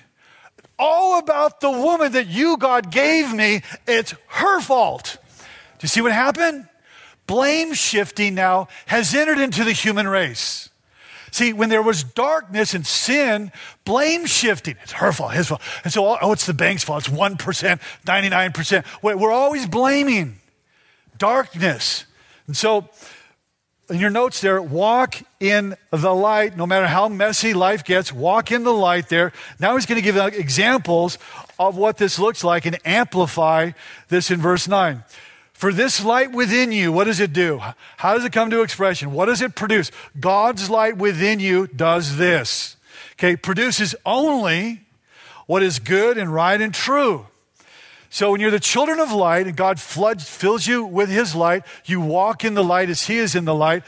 all 0.77 1.17
about 1.17 1.59
the 1.59 1.71
woman 1.71 2.11
that 2.11 2.27
you 2.27 2.55
God 2.57 2.91
gave 2.91 3.33
me. 3.33 3.63
It's 3.87 4.13
her 4.27 4.61
fault. 4.61 5.17
Do 5.39 5.85
you 5.85 5.89
see 5.89 6.01
what 6.01 6.11
happened? 6.11 6.67
Blame 7.25 7.73
shifting 7.73 8.35
now 8.35 8.67
has 8.85 9.15
entered 9.15 9.39
into 9.39 9.63
the 9.63 9.71
human 9.71 10.07
race. 10.07 10.69
See, 11.31 11.53
when 11.53 11.69
there 11.69 11.81
was 11.81 12.03
darkness 12.03 12.73
and 12.73 12.85
sin, 12.85 13.51
blame 13.85 14.25
shifting. 14.25 14.75
It's 14.83 14.91
her 14.93 15.13
fault, 15.13 15.33
his 15.33 15.47
fault. 15.47 15.61
And 15.83 15.91
so, 15.91 16.17
oh, 16.21 16.31
it's 16.33 16.45
the 16.45 16.53
bank's 16.53 16.83
fault. 16.83 17.07
It's 17.07 17.17
1%, 17.17 17.79
99%. 18.05 18.85
We're 19.01 19.31
always 19.31 19.65
blaming 19.65 20.39
darkness. 21.17 22.05
And 22.47 22.57
so, 22.57 22.89
in 23.89 23.99
your 23.99 24.09
notes 24.09 24.41
there, 24.41 24.61
walk 24.61 25.17
in 25.39 25.75
the 25.91 26.13
light. 26.13 26.55
No 26.55 26.65
matter 26.65 26.87
how 26.87 27.07
messy 27.07 27.53
life 27.53 27.83
gets, 27.83 28.11
walk 28.11 28.51
in 28.51 28.63
the 28.63 28.73
light 28.73 29.09
there. 29.09 29.33
Now 29.59 29.75
he's 29.75 29.85
going 29.85 30.01
to 30.01 30.03
give 30.03 30.17
examples 30.17 31.17
of 31.59 31.77
what 31.77 31.97
this 31.97 32.17
looks 32.17 32.43
like 32.43 32.65
and 32.65 32.77
amplify 32.85 33.71
this 34.07 34.31
in 34.31 34.41
verse 34.41 34.67
9. 34.67 35.03
For 35.61 35.71
this 35.71 36.03
light 36.03 36.31
within 36.31 36.71
you, 36.71 36.91
what 36.91 37.03
does 37.03 37.19
it 37.19 37.33
do? 37.33 37.61
How 37.97 38.15
does 38.15 38.25
it 38.25 38.31
come 38.31 38.49
to 38.49 38.63
expression? 38.63 39.13
What 39.13 39.27
does 39.27 39.43
it 39.43 39.53
produce? 39.53 39.91
God's 40.19 40.71
light 40.71 40.97
within 40.97 41.39
you 41.39 41.67
does 41.67 42.17
this. 42.17 42.77
Okay, 43.11 43.35
produces 43.35 43.93
only 44.03 44.81
what 45.45 45.61
is 45.61 45.77
good 45.77 46.17
and 46.17 46.33
right 46.33 46.59
and 46.59 46.73
true. 46.73 47.27
So 48.09 48.31
when 48.31 48.41
you're 48.41 48.49
the 48.49 48.59
children 48.59 48.99
of 48.99 49.11
light 49.11 49.45
and 49.45 49.55
God 49.55 49.79
floods, 49.79 50.27
fills 50.27 50.65
you 50.65 50.83
with 50.83 51.09
his 51.09 51.35
light, 51.35 51.61
you 51.85 52.01
walk 52.01 52.43
in 52.43 52.55
the 52.55 52.63
light 52.63 52.89
as 52.89 53.03
he 53.03 53.17
is 53.17 53.35
in 53.35 53.45
the 53.45 53.53
light. 53.53 53.83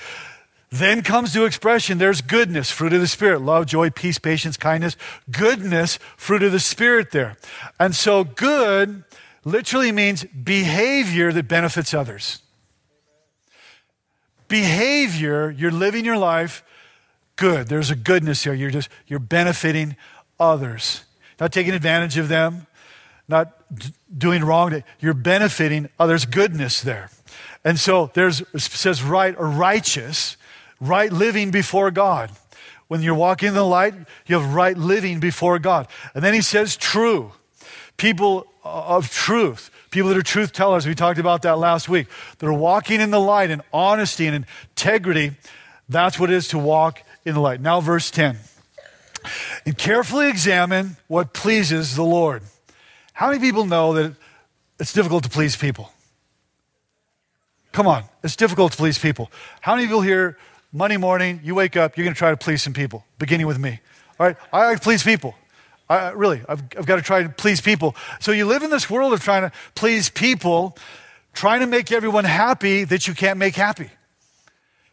Then 0.70 1.02
comes 1.02 1.34
to 1.34 1.44
expression 1.44 1.98
there's 1.98 2.22
goodness, 2.22 2.70
fruit 2.70 2.94
of 2.94 3.02
the 3.02 3.08
Spirit, 3.08 3.42
love, 3.42 3.66
joy, 3.66 3.90
peace, 3.90 4.20
patience, 4.20 4.58
kindness, 4.58 4.96
goodness, 5.32 5.98
fruit 6.18 6.44
of 6.44 6.52
the 6.52 6.60
Spirit 6.60 7.10
there. 7.10 7.36
And 7.80 7.96
so 7.96 8.24
good 8.24 9.04
literally 9.46 9.92
means 9.92 10.24
behavior 10.26 11.32
that 11.32 11.48
benefits 11.48 11.94
others. 11.94 12.42
Behavior, 14.48 15.50
you're 15.52 15.72
living 15.72 16.06
your 16.06 16.18
life 16.18 16.64
good. 17.36 17.68
There's 17.68 17.90
a 17.90 17.96
goodness 17.96 18.44
here. 18.44 18.54
You're 18.54 18.70
just 18.70 18.90
you're 19.08 19.20
benefiting 19.20 19.96
others. 20.40 21.04
Not 21.40 21.52
taking 21.52 21.74
advantage 21.74 22.18
of 22.18 22.28
them, 22.28 22.68
not 23.28 23.52
d- 23.74 23.94
doing 24.16 24.44
wrong. 24.44 24.84
You're 25.00 25.14
benefiting 25.14 25.90
others' 26.00 26.26
goodness 26.26 26.82
there. 26.82 27.10
And 27.64 27.80
so 27.80 28.12
there's 28.14 28.44
says 28.62 29.02
right 29.02 29.36
or 29.38 29.48
righteous, 29.48 30.38
right 30.80 31.12
living 31.12 31.50
before 31.52 31.92
God. 31.92 32.32
When 32.88 33.02
you're 33.02 33.16
walking 33.16 33.50
in 33.50 33.54
the 33.56 33.64
light, 33.64 33.96
you 34.28 34.40
have 34.40 34.54
right 34.54 34.78
living 34.78 35.20
before 35.20 35.58
God. 35.58 35.88
And 36.14 36.24
then 36.24 36.34
he 36.34 36.42
says 36.42 36.76
true. 36.76 37.32
People 37.98 38.48
of 38.64 39.12
truth, 39.12 39.70
people 39.92 40.10
that 40.10 40.18
are 40.18 40.24
truth 40.24 40.54
tellers. 40.54 40.88
We 40.88 40.96
talked 40.96 41.20
about 41.20 41.42
that 41.44 41.58
last 41.58 41.90
week. 41.90 42.08
That 42.40 42.48
are 42.48 42.54
walking 42.54 43.02
in 43.02 43.12
the 43.12 43.20
light 43.20 43.52
and 43.52 43.62
honesty 43.72 44.28
and 44.28 44.46
integrity. 44.72 45.32
That's 45.90 46.20
what 46.20 46.30
it 46.30 46.36
is 46.36 46.48
to 46.50 46.60
walk 46.60 47.04
in 47.26 47.34
the 47.34 47.42
light. 47.42 47.62
Now, 47.62 47.82
verse 47.82 48.10
10. 48.12 48.38
And 49.66 49.78
carefully 49.78 50.30
examine 50.30 50.98
what 51.08 51.34
pleases 51.34 51.96
the 51.96 52.04
Lord. 52.04 52.44
How 53.14 53.28
many 53.30 53.40
people 53.40 53.66
know 53.66 53.94
that 53.94 54.16
it's 54.80 54.92
difficult 54.94 55.24
to 55.24 55.30
please 55.30 55.56
people? 55.56 55.92
Come 57.72 57.88
on, 57.88 58.04
it's 58.24 58.36
difficult 58.36 58.72
to 58.74 58.78
please 58.78 59.00
people. 59.00 59.32
How 59.62 59.76
many 59.76 59.88
people 59.88 60.02
here, 60.02 60.38
Monday 60.72 60.98
morning, 60.98 61.40
you 61.44 61.56
wake 61.56 61.76
up, 61.76 61.98
you're 61.98 62.04
going 62.04 62.14
to 62.14 62.18
try 62.18 62.32
to 62.32 62.38
please 62.38 62.62
some 62.62 62.74
people, 62.74 63.06
beginning 63.18 63.48
with 63.48 63.58
me? 63.58 63.80
All 64.20 64.28
right, 64.28 64.36
I 64.52 64.66
like 64.68 64.78
to 64.78 64.84
please 64.84 65.04
people. 65.04 65.36
I, 65.94 66.10
really, 66.12 66.42
I've, 66.48 66.64
I've 66.78 66.86
got 66.86 66.96
to 66.96 67.02
try 67.02 67.24
to 67.24 67.30
please 67.30 67.62
people. 67.62 67.96
So 68.20 68.32
you 68.32 68.46
live 68.46 68.64
in 68.64 68.70
this 68.70 68.90
world 68.90 69.14
of 69.14 69.22
trying 69.22 69.44
to 69.44 69.52
please 69.76 70.10
people, 70.10 70.78
trying 71.34 71.60
to 71.60 71.68
make 71.68 71.92
everyone 71.92 72.26
happy 72.26 72.84
that 72.86 73.08
you 73.08 73.14
can't 73.14 73.38
make 73.38 73.56
happy. 73.56 73.90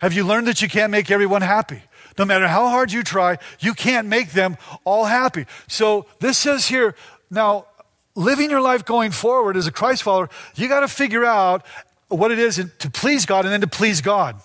Have 0.00 0.12
you 0.12 0.24
learned 0.24 0.46
that 0.46 0.62
you 0.62 0.68
can't 0.68 0.90
make 0.90 1.10
everyone 1.10 1.42
happy? 1.42 1.82
No 2.18 2.24
matter 2.24 2.48
how 2.48 2.68
hard 2.68 2.92
you 2.92 3.02
try, 3.02 3.38
you 3.60 3.74
can't 3.74 4.08
make 4.08 4.32
them 4.32 4.56
all 4.84 5.04
happy. 5.04 5.46
So 5.68 6.06
this 6.18 6.36
says 6.36 6.66
here, 6.66 6.94
now, 7.30 7.66
living 8.14 8.50
your 8.50 8.60
life 8.60 8.84
going 8.84 9.10
forward 9.10 9.56
as 9.56 9.66
a 9.66 9.72
Christ 9.72 10.02
follower, 10.02 10.28
you 10.56 10.68
got 10.68 10.80
to 10.80 10.88
figure 10.88 11.24
out 11.24 11.64
what 12.08 12.30
it 12.30 12.38
is 12.38 12.56
to 12.56 12.90
please 12.90 13.24
God 13.24 13.44
and 13.44 13.52
then 13.52 13.60
to 13.60 13.66
please 13.66 14.00
God. 14.00 14.40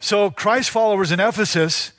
So 0.00 0.30
Christ 0.30 0.70
followers 0.70 1.12
in 1.12 1.20
Ephesus, 1.20 1.92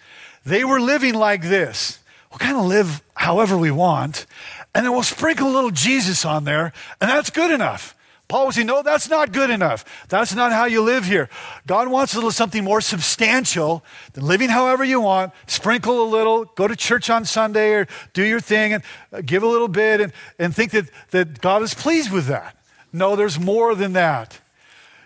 they 0.45 0.63
were 0.63 0.79
living 0.79 1.13
like 1.13 1.43
this 1.43 1.99
we'll 2.35 2.45
kind 2.45 2.59
of 2.59 2.65
live 2.65 3.01
however 3.13 3.57
we 3.57 3.71
want, 3.71 4.25
and 4.73 4.85
then 4.85 4.91
we'll 4.91 5.03
sprinkle 5.03 5.47
a 5.47 5.53
little 5.53 5.71
Jesus 5.71 6.25
on 6.25 6.43
there, 6.43 6.73
and 6.99 7.09
that's 7.09 7.29
good 7.29 7.49
enough. 7.49 7.95
Paul 8.27 8.47
was 8.47 8.55
saying, 8.55 8.67
no, 8.67 8.81
that's 8.81 9.07
not 9.07 9.31
good 9.31 9.49
enough. 9.49 9.85
That's 10.09 10.35
not 10.35 10.51
how 10.51 10.65
you 10.65 10.81
live 10.81 11.05
here. 11.05 11.29
God 11.65 11.87
wants 11.87 12.13
a 12.13 12.17
little 12.17 12.31
something 12.31 12.63
more 12.63 12.81
substantial 12.81 13.85
than 14.13 14.25
living 14.25 14.49
however 14.49 14.83
you 14.83 14.99
want. 14.99 15.31
Sprinkle 15.45 16.01
a 16.01 16.09
little, 16.09 16.45
go 16.45 16.67
to 16.67 16.75
church 16.75 17.09
on 17.09 17.23
Sunday 17.23 17.73
or 17.73 17.87
do 18.13 18.23
your 18.23 18.39
thing 18.39 18.73
and 18.73 18.83
uh, 19.13 19.21
give 19.23 19.43
a 19.43 19.47
little 19.47 19.67
bit 19.67 20.01
and, 20.01 20.11
and 20.39 20.55
think 20.55 20.71
that, 20.71 20.89
that 21.11 21.39
God 21.39 21.61
is 21.61 21.75
pleased 21.75 22.11
with 22.11 22.25
that. 22.25 22.57
No, 22.91 23.15
there's 23.15 23.39
more 23.39 23.75
than 23.75 23.93
that. 23.93 24.39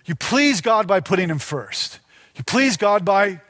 You 0.05 0.15
please 0.15 0.61
God 0.61 0.87
by 0.87 1.01
putting 1.01 1.29
Him 1.29 1.39
first. 1.39 1.99
You 2.35 2.45
please 2.45 2.77
God 2.77 3.03
by 3.03 3.41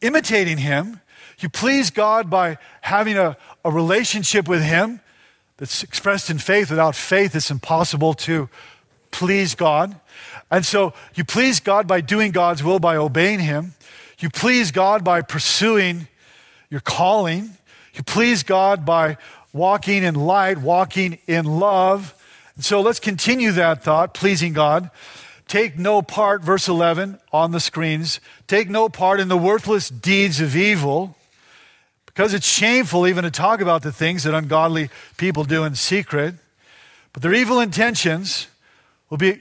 imitating 0.00 0.56
Him 0.56 1.02
You 1.38 1.48
please 1.48 1.90
God 1.90 2.28
by 2.28 2.58
having 2.80 3.16
a, 3.16 3.36
a 3.64 3.70
relationship 3.70 4.48
with 4.48 4.62
Him 4.62 5.00
that's 5.56 5.82
expressed 5.82 6.30
in 6.30 6.38
faith. 6.38 6.70
Without 6.70 6.96
faith, 6.96 7.34
it's 7.34 7.50
impossible 7.50 8.14
to 8.14 8.48
please 9.10 9.54
God. 9.54 9.98
And 10.50 10.64
so 10.64 10.94
you 11.14 11.24
please 11.24 11.60
God 11.60 11.86
by 11.86 12.00
doing 12.00 12.32
God's 12.32 12.64
will, 12.64 12.78
by 12.78 12.96
obeying 12.96 13.40
Him. 13.40 13.74
You 14.18 14.30
please 14.30 14.72
God 14.72 15.04
by 15.04 15.22
pursuing 15.22 16.08
your 16.70 16.80
calling. 16.80 17.50
You 17.94 18.02
please 18.02 18.42
God 18.42 18.84
by 18.84 19.16
walking 19.52 20.02
in 20.02 20.14
light, 20.14 20.58
walking 20.58 21.18
in 21.26 21.44
love. 21.44 22.14
And 22.56 22.64
so 22.64 22.80
let's 22.80 23.00
continue 23.00 23.52
that 23.52 23.84
thought, 23.84 24.14
pleasing 24.14 24.52
God. 24.52 24.90
Take 25.46 25.78
no 25.78 26.02
part, 26.02 26.42
verse 26.42 26.68
11 26.68 27.18
on 27.32 27.52
the 27.52 27.60
screens, 27.60 28.20
take 28.46 28.68
no 28.68 28.88
part 28.88 29.18
in 29.18 29.28
the 29.28 29.36
worthless 29.36 29.88
deeds 29.88 30.40
of 30.40 30.54
evil, 30.54 31.16
because 32.18 32.34
it's 32.34 32.48
shameful 32.48 33.06
even 33.06 33.22
to 33.22 33.30
talk 33.30 33.60
about 33.60 33.82
the 33.82 33.92
things 33.92 34.24
that 34.24 34.34
ungodly 34.34 34.90
people 35.18 35.44
do 35.44 35.62
in 35.62 35.76
secret. 35.76 36.34
But 37.12 37.22
their 37.22 37.32
evil 37.32 37.60
intentions 37.60 38.48
will 39.08 39.18
be. 39.18 39.38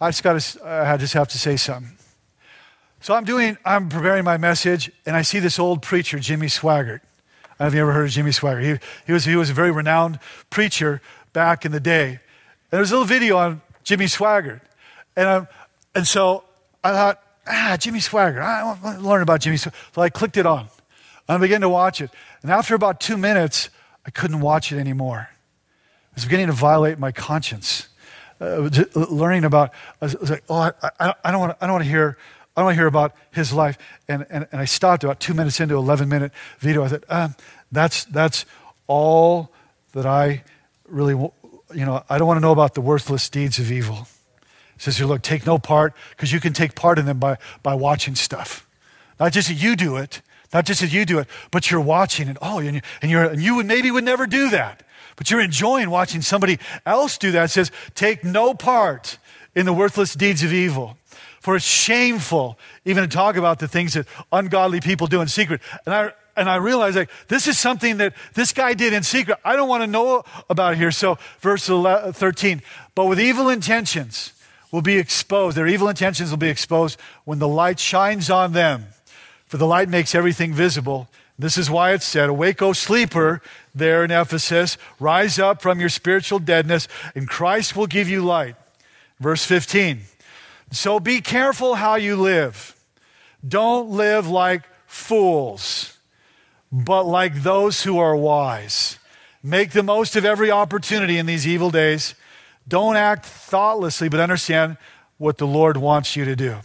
I 0.00 0.08
just 0.08 0.24
got 0.24 0.40
to. 0.40 0.68
I 0.68 0.96
just 0.96 1.14
have 1.14 1.28
to 1.28 1.38
say 1.38 1.56
something. 1.56 1.96
So 3.00 3.14
I'm 3.14 3.22
doing. 3.22 3.56
I'm 3.64 3.88
preparing 3.88 4.24
my 4.24 4.36
message, 4.36 4.90
and 5.06 5.14
I 5.14 5.22
see 5.22 5.38
this 5.38 5.60
old 5.60 5.80
preacher, 5.80 6.18
Jimmy 6.18 6.48
Swaggart. 6.48 7.02
Have 7.60 7.72
you 7.72 7.82
ever 7.82 7.92
heard 7.92 8.06
of 8.06 8.10
Jimmy 8.10 8.32
Swaggart? 8.32 8.64
He, 8.64 8.88
he, 9.06 9.12
was, 9.12 9.24
he 9.24 9.36
was 9.36 9.50
a 9.50 9.54
very 9.54 9.70
renowned 9.70 10.18
preacher 10.50 11.00
back 11.32 11.64
in 11.64 11.70
the 11.70 11.78
day. 11.78 12.08
And 12.08 12.18
there 12.70 12.80
was 12.80 12.90
a 12.90 12.94
little 12.94 13.06
video 13.06 13.36
on 13.36 13.62
Jimmy 13.84 14.06
Swaggart. 14.06 14.60
And, 15.14 15.28
I, 15.28 15.46
and 15.94 16.04
so 16.04 16.42
I 16.82 16.90
thought, 16.90 17.22
ah, 17.46 17.76
Jimmy 17.78 18.00
Swaggart. 18.00 18.42
I 18.42 18.64
want 18.64 18.98
to 18.98 19.08
learn 19.08 19.22
about 19.22 19.40
Jimmy 19.40 19.56
Swaggart. 19.56 19.94
So 19.94 20.02
I 20.02 20.10
clicked 20.10 20.36
it 20.36 20.46
on. 20.46 20.66
And 21.30 21.36
I 21.36 21.40
began 21.40 21.60
to 21.60 21.68
watch 21.68 22.00
it. 22.00 22.10
And 22.42 22.50
after 22.50 22.74
about 22.74 22.98
two 22.98 23.16
minutes, 23.16 23.70
I 24.04 24.10
couldn't 24.10 24.40
watch 24.40 24.72
it 24.72 24.80
anymore. 24.80 25.28
It 26.10 26.16
was 26.16 26.24
beginning 26.24 26.48
to 26.48 26.52
violate 26.52 26.98
my 26.98 27.12
conscience. 27.12 27.88
Uh, 28.40 28.68
learning 28.96 29.44
about, 29.44 29.72
I 30.02 30.06
was 30.06 30.28
like, 30.28 30.42
oh, 30.48 30.56
I, 30.56 30.72
I, 30.98 31.14
I 31.24 31.30
don't 31.30 31.40
want 31.60 31.84
to 31.84 31.88
hear 31.88 32.18
I 32.56 32.64
want 32.64 32.74
to 32.74 32.80
hear 32.80 32.88
about 32.88 33.14
his 33.30 33.52
life. 33.52 33.78
And, 34.08 34.26
and, 34.28 34.48
and 34.50 34.60
I 34.60 34.64
stopped 34.64 35.04
about 35.04 35.20
two 35.20 35.32
minutes 35.32 35.60
into 35.60 35.74
an 35.74 35.84
11 35.84 36.08
minute 36.08 36.32
video. 36.58 36.82
I 36.82 36.88
thought, 36.88 37.04
um, 37.08 37.36
that's, 37.70 38.06
that's 38.06 38.44
all 38.88 39.52
that 39.92 40.06
I 40.06 40.42
really, 40.88 41.14
want, 41.14 41.32
you 41.72 41.86
know, 41.86 42.02
I 42.10 42.18
don't 42.18 42.26
want 42.26 42.38
to 42.38 42.42
know 42.42 42.50
about 42.50 42.74
the 42.74 42.80
worthless 42.80 43.30
deeds 43.30 43.60
of 43.60 43.70
evil. 43.70 44.08
Here, 44.78 45.06
look, 45.06 45.22
take 45.22 45.46
no 45.46 45.58
part, 45.58 45.94
because 46.10 46.32
you 46.32 46.40
can 46.40 46.52
take 46.52 46.74
part 46.74 46.98
in 46.98 47.06
them 47.06 47.20
by, 47.20 47.38
by 47.62 47.74
watching 47.74 48.16
stuff. 48.16 48.66
Not 49.20 49.32
just 49.32 49.46
that 49.46 49.54
you 49.54 49.76
do 49.76 49.96
it, 49.96 50.22
not 50.52 50.66
just 50.66 50.80
that 50.80 50.92
you 50.92 51.04
do 51.04 51.18
it, 51.18 51.28
but 51.50 51.70
you're 51.70 51.80
watching 51.80 52.28
it. 52.28 52.36
Oh, 52.42 52.58
and, 52.58 52.76
you, 52.76 52.80
and, 53.02 53.10
you're, 53.10 53.24
and 53.24 53.42
you 53.42 53.56
would 53.56 53.66
maybe 53.66 53.90
would 53.90 54.04
never 54.04 54.26
do 54.26 54.50
that, 54.50 54.82
but 55.16 55.30
you're 55.30 55.40
enjoying 55.40 55.90
watching 55.90 56.22
somebody 56.22 56.58
else 56.84 57.18
do 57.18 57.30
that. 57.32 57.44
It 57.44 57.48
says, 57.48 57.70
take 57.94 58.24
no 58.24 58.54
part 58.54 59.18
in 59.54 59.66
the 59.66 59.72
worthless 59.72 60.14
deeds 60.14 60.42
of 60.42 60.52
evil. 60.52 60.96
For 61.40 61.56
it's 61.56 61.64
shameful 61.64 62.58
even 62.84 63.02
to 63.02 63.08
talk 63.08 63.36
about 63.36 63.58
the 63.58 63.68
things 63.68 63.94
that 63.94 64.06
ungodly 64.30 64.80
people 64.80 65.06
do 65.06 65.22
in 65.22 65.28
secret. 65.28 65.62
And 65.86 65.94
I, 65.94 66.12
and 66.36 66.50
I 66.50 66.56
realized 66.56 66.96
like 66.96 67.10
this 67.28 67.46
is 67.46 67.58
something 67.58 67.96
that 67.96 68.14
this 68.34 68.52
guy 68.52 68.74
did 68.74 68.92
in 68.92 69.02
secret. 69.02 69.38
I 69.44 69.56
don't 69.56 69.68
want 69.68 69.82
to 69.82 69.86
know 69.86 70.24
about 70.50 70.76
here. 70.76 70.90
So 70.90 71.18
verse 71.40 71.68
11, 71.68 72.12
13, 72.12 72.62
but 72.94 73.06
with 73.06 73.18
evil 73.18 73.48
intentions 73.48 74.32
will 74.70 74.82
be 74.82 74.98
exposed. 74.98 75.56
Their 75.56 75.66
evil 75.66 75.88
intentions 75.88 76.30
will 76.30 76.38
be 76.38 76.48
exposed 76.48 77.00
when 77.24 77.38
the 77.38 77.48
light 77.48 77.78
shines 77.78 78.30
on 78.30 78.52
them. 78.52 78.86
For 79.50 79.56
the 79.56 79.66
light 79.66 79.88
makes 79.88 80.14
everything 80.14 80.52
visible. 80.52 81.08
This 81.36 81.58
is 81.58 81.68
why 81.68 81.92
it 81.92 82.04
said, 82.04 82.28
Awake, 82.28 82.62
O 82.62 82.72
sleeper, 82.72 83.42
there 83.74 84.04
in 84.04 84.12
Ephesus, 84.12 84.78
rise 85.00 85.40
up 85.40 85.60
from 85.60 85.80
your 85.80 85.88
spiritual 85.88 86.38
deadness, 86.38 86.86
and 87.16 87.28
Christ 87.28 87.74
will 87.74 87.88
give 87.88 88.08
you 88.08 88.24
light. 88.24 88.54
Verse 89.18 89.44
15. 89.44 90.02
So 90.70 91.00
be 91.00 91.20
careful 91.20 91.74
how 91.74 91.96
you 91.96 92.14
live. 92.14 92.76
Don't 93.46 93.90
live 93.90 94.28
like 94.28 94.62
fools, 94.86 95.98
but 96.70 97.02
like 97.02 97.42
those 97.42 97.82
who 97.82 97.98
are 97.98 98.14
wise. 98.14 99.00
Make 99.42 99.72
the 99.72 99.82
most 99.82 100.14
of 100.14 100.24
every 100.24 100.52
opportunity 100.52 101.18
in 101.18 101.26
these 101.26 101.44
evil 101.44 101.72
days. 101.72 102.14
Don't 102.68 102.94
act 102.94 103.26
thoughtlessly, 103.26 104.08
but 104.08 104.20
understand 104.20 104.76
what 105.18 105.38
the 105.38 105.46
Lord 105.48 105.76
wants 105.76 106.14
you 106.14 106.24
to 106.24 106.36
do. 106.36 106.58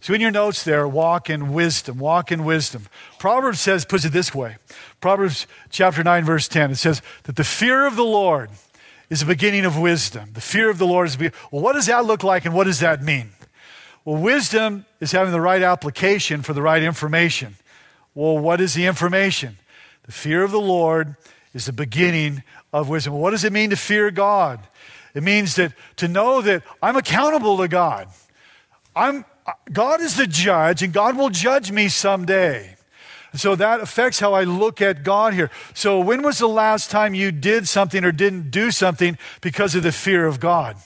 So, 0.00 0.14
in 0.14 0.20
your 0.20 0.30
notes 0.30 0.62
there, 0.62 0.86
walk 0.86 1.30
in 1.30 1.52
wisdom. 1.52 1.98
Walk 1.98 2.30
in 2.30 2.44
wisdom. 2.44 2.86
Proverbs 3.18 3.60
says, 3.60 3.84
puts 3.84 4.04
it 4.04 4.12
this 4.12 4.34
way 4.34 4.56
Proverbs 5.00 5.46
chapter 5.70 6.04
9, 6.04 6.24
verse 6.24 6.48
10, 6.48 6.72
it 6.72 6.76
says 6.76 7.02
that 7.24 7.36
the 7.36 7.44
fear 7.44 7.86
of 7.86 7.96
the 7.96 8.04
Lord 8.04 8.50
is 9.08 9.20
the 9.20 9.26
beginning 9.26 9.64
of 9.64 9.78
wisdom. 9.78 10.30
The 10.34 10.40
fear 10.40 10.68
of 10.68 10.78
the 10.78 10.86
Lord 10.86 11.06
is 11.06 11.12
the 11.12 11.18
beginning. 11.18 11.38
Well, 11.50 11.62
what 11.62 11.74
does 11.74 11.86
that 11.86 12.04
look 12.04 12.24
like 12.24 12.44
and 12.44 12.54
what 12.54 12.64
does 12.64 12.80
that 12.80 13.02
mean? 13.02 13.30
Well, 14.04 14.20
wisdom 14.20 14.86
is 15.00 15.12
having 15.12 15.32
the 15.32 15.40
right 15.40 15.62
application 15.62 16.42
for 16.42 16.52
the 16.52 16.62
right 16.62 16.82
information. 16.82 17.56
Well, 18.14 18.38
what 18.38 18.60
is 18.60 18.74
the 18.74 18.86
information? 18.86 19.58
The 20.04 20.12
fear 20.12 20.42
of 20.42 20.50
the 20.50 20.60
Lord 20.60 21.16
is 21.52 21.66
the 21.66 21.72
beginning 21.72 22.42
of 22.72 22.88
wisdom. 22.88 23.14
What 23.14 23.30
does 23.30 23.44
it 23.44 23.52
mean 23.52 23.70
to 23.70 23.76
fear 23.76 24.10
God? 24.10 24.60
It 25.14 25.22
means 25.22 25.56
that 25.56 25.72
to 25.96 26.08
know 26.08 26.40
that 26.42 26.62
I'm 26.82 26.96
accountable 26.96 27.56
to 27.58 27.68
God. 27.68 28.08
I'm, 28.94 29.24
God 29.72 30.00
is 30.00 30.16
the 30.16 30.26
judge, 30.26 30.82
and 30.82 30.92
God 30.92 31.16
will 31.16 31.30
judge 31.30 31.70
me 31.70 31.88
someday. 31.88 32.76
So 33.34 33.54
that 33.54 33.80
affects 33.80 34.18
how 34.18 34.32
I 34.32 34.44
look 34.44 34.80
at 34.80 35.02
God 35.02 35.34
here. 35.34 35.50
So, 35.74 36.00
when 36.00 36.22
was 36.22 36.38
the 36.38 36.48
last 36.48 36.90
time 36.90 37.14
you 37.14 37.30
did 37.30 37.68
something 37.68 38.02
or 38.02 38.10
didn't 38.10 38.50
do 38.50 38.70
something 38.70 39.18
because 39.42 39.74
of 39.74 39.82
the 39.82 39.92
fear 39.92 40.26
of 40.26 40.40
God? 40.40 40.76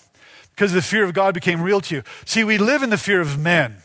because 0.60 0.74
the 0.74 0.82
fear 0.82 1.04
of 1.04 1.14
God 1.14 1.32
became 1.32 1.62
real 1.62 1.80
to 1.80 1.94
you. 1.94 2.02
See, 2.26 2.44
we 2.44 2.58
live 2.58 2.82
in 2.82 2.90
the 2.90 2.98
fear 2.98 3.22
of 3.22 3.38
men. 3.38 3.76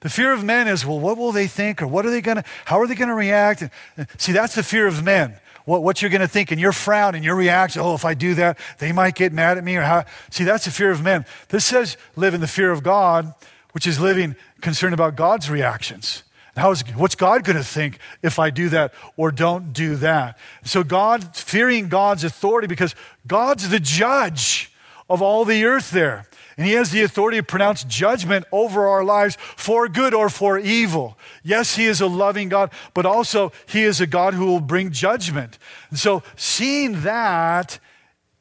The 0.00 0.10
fear 0.10 0.34
of 0.34 0.44
men 0.44 0.68
is, 0.68 0.84
well, 0.84 1.00
what 1.00 1.16
will 1.16 1.32
they 1.32 1.46
think? 1.46 1.80
Or 1.80 1.86
what 1.86 2.04
are 2.04 2.10
they 2.10 2.20
going 2.20 2.36
to, 2.36 2.44
how 2.66 2.78
are 2.80 2.86
they 2.86 2.94
going 2.94 3.08
to 3.08 3.14
react? 3.14 3.62
And, 3.62 3.70
see, 4.18 4.32
that's 4.32 4.54
the 4.54 4.62
fear 4.62 4.86
of 4.86 5.02
men. 5.02 5.36
What, 5.64 5.82
what 5.82 6.02
you're 6.02 6.10
going 6.10 6.20
to 6.20 6.28
think 6.28 6.50
and 6.50 6.60
your 6.60 6.72
frown 6.72 7.14
and 7.14 7.24
your 7.24 7.34
reaction, 7.34 7.80
oh, 7.80 7.94
if 7.94 8.04
I 8.04 8.12
do 8.12 8.34
that, 8.34 8.58
they 8.76 8.92
might 8.92 9.14
get 9.14 9.32
mad 9.32 9.56
at 9.56 9.64
me 9.64 9.76
or 9.76 9.80
how. 9.80 10.04
See, 10.28 10.44
that's 10.44 10.66
the 10.66 10.70
fear 10.70 10.90
of 10.90 11.02
men. 11.02 11.24
This 11.48 11.64
says 11.64 11.96
live 12.14 12.34
in 12.34 12.42
the 12.42 12.46
fear 12.46 12.72
of 12.72 12.82
God, 12.82 13.32
which 13.78 13.86
is 13.86 14.00
living 14.00 14.34
concerned 14.60 14.92
about 14.92 15.14
God's 15.14 15.48
reactions. 15.48 16.24
How 16.56 16.72
is, 16.72 16.80
what's 16.96 17.14
God 17.14 17.44
going 17.44 17.54
to 17.54 17.62
think 17.62 18.00
if 18.24 18.40
I 18.40 18.50
do 18.50 18.68
that 18.70 18.92
or 19.16 19.30
don't 19.30 19.72
do 19.72 19.94
that? 19.94 20.36
So, 20.64 20.82
God, 20.82 21.36
fearing 21.36 21.88
God's 21.88 22.24
authority 22.24 22.66
because 22.66 22.96
God's 23.28 23.68
the 23.68 23.78
judge 23.78 24.72
of 25.08 25.22
all 25.22 25.44
the 25.44 25.64
earth 25.64 25.92
there. 25.92 26.26
And 26.56 26.66
he 26.66 26.72
has 26.72 26.90
the 26.90 27.02
authority 27.02 27.36
to 27.36 27.44
pronounce 27.44 27.84
judgment 27.84 28.46
over 28.50 28.88
our 28.88 29.04
lives 29.04 29.38
for 29.38 29.86
good 29.86 30.12
or 30.12 30.28
for 30.28 30.58
evil. 30.58 31.16
Yes, 31.44 31.76
he 31.76 31.84
is 31.84 32.00
a 32.00 32.08
loving 32.08 32.48
God, 32.48 32.72
but 32.94 33.06
also 33.06 33.52
he 33.66 33.84
is 33.84 34.00
a 34.00 34.08
God 34.08 34.34
who 34.34 34.46
will 34.46 34.58
bring 34.58 34.90
judgment. 34.90 35.56
And 35.90 36.00
so 36.00 36.24
seeing 36.34 37.02
that 37.02 37.78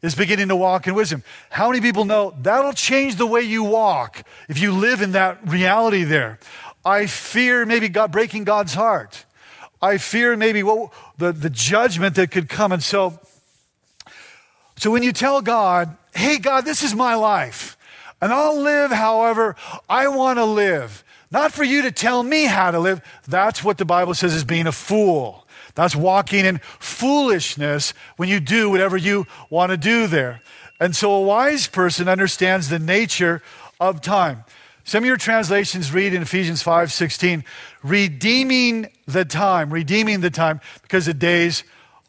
is 0.02 0.16
beginning 0.16 0.50
to 0.50 0.56
walk 0.56 0.88
in 0.88 0.94
wisdom. 0.94 1.24
How 1.50 1.70
many 1.70 1.82
people 1.82 2.06
know 2.06 2.36
that'll 2.42 2.74
change 2.74 3.16
the 3.16 3.26
way 3.26 3.42
you 3.42 3.64
walk 3.64 4.24
if 4.48 4.60
you 4.60 4.72
live 4.72 5.02
in 5.02 5.14
that 5.14 5.40
reality 5.48 6.04
there? 6.04 6.40
I 6.86 7.08
fear 7.08 7.66
maybe 7.66 7.90
God 7.90 8.12
breaking 8.12 8.44
God's 8.44 8.74
heart. 8.74 9.26
I 9.82 9.98
fear 9.98 10.38
maybe 10.38 10.64
what 10.64 10.94
the, 11.18 11.32
the 11.32 11.50
judgment 11.50 12.16
that 12.16 12.32
could 12.32 12.50
come. 12.50 12.72
And 12.72 12.84
so, 12.84 13.20
so 14.78 14.92
when 14.92 15.04
you 15.04 15.12
tell 15.12 15.42
God, 15.42 15.96
hey, 16.16 16.38
God, 16.38 16.66
this 16.66 16.84
is 16.84 16.96
my 16.96 17.16
life. 17.16 17.78
And 18.22 18.32
I'll 18.32 18.60
live 18.60 18.92
however 18.92 19.56
I 19.90 20.08
want 20.08 20.38
to 20.38 20.46
live. 20.46 21.04
Not 21.30 21.52
for 21.52 21.64
you 21.64 21.84
to 21.84 21.92
tell 21.92 22.24
me 22.24 22.46
how 22.46 22.72
to 22.72 22.80
live. 22.80 23.02
That's 23.28 23.64
what 23.64 23.78
the 23.78 23.86
Bible 23.86 24.14
says 24.14 24.34
is 24.34 24.44
being 24.44 24.68
a 24.68 24.72
fool. 24.72 25.47
That's 25.78 25.96
walking 25.96 26.44
in 26.44 26.58
foolishness 26.80 27.94
when 28.18 28.28
you 28.28 28.42
do 28.42 28.70
whatever 28.70 28.98
you 28.98 29.28
want 29.50 29.70
to 29.70 29.78
do 29.78 30.08
there. 30.08 30.42
And 30.80 30.94
so 30.96 31.14
a 31.14 31.22
wise 31.22 31.68
person 31.68 32.10
understands 32.10 32.68
the 32.68 32.80
nature 32.80 33.42
of 33.80 34.02
time. 34.02 34.44
Some 34.84 35.04
of 35.04 35.08
your 35.08 35.18
translations 35.18 35.94
read 35.94 36.14
in 36.14 36.22
Ephesians 36.22 36.62
5 36.62 36.92
16, 36.92 37.46
redeeming 37.84 38.88
the 39.06 39.24
time, 39.24 39.72
redeeming 39.72 40.20
the 40.20 40.30
time, 40.30 40.60
because 40.82 41.06
the 41.06 41.14
days 41.14 41.64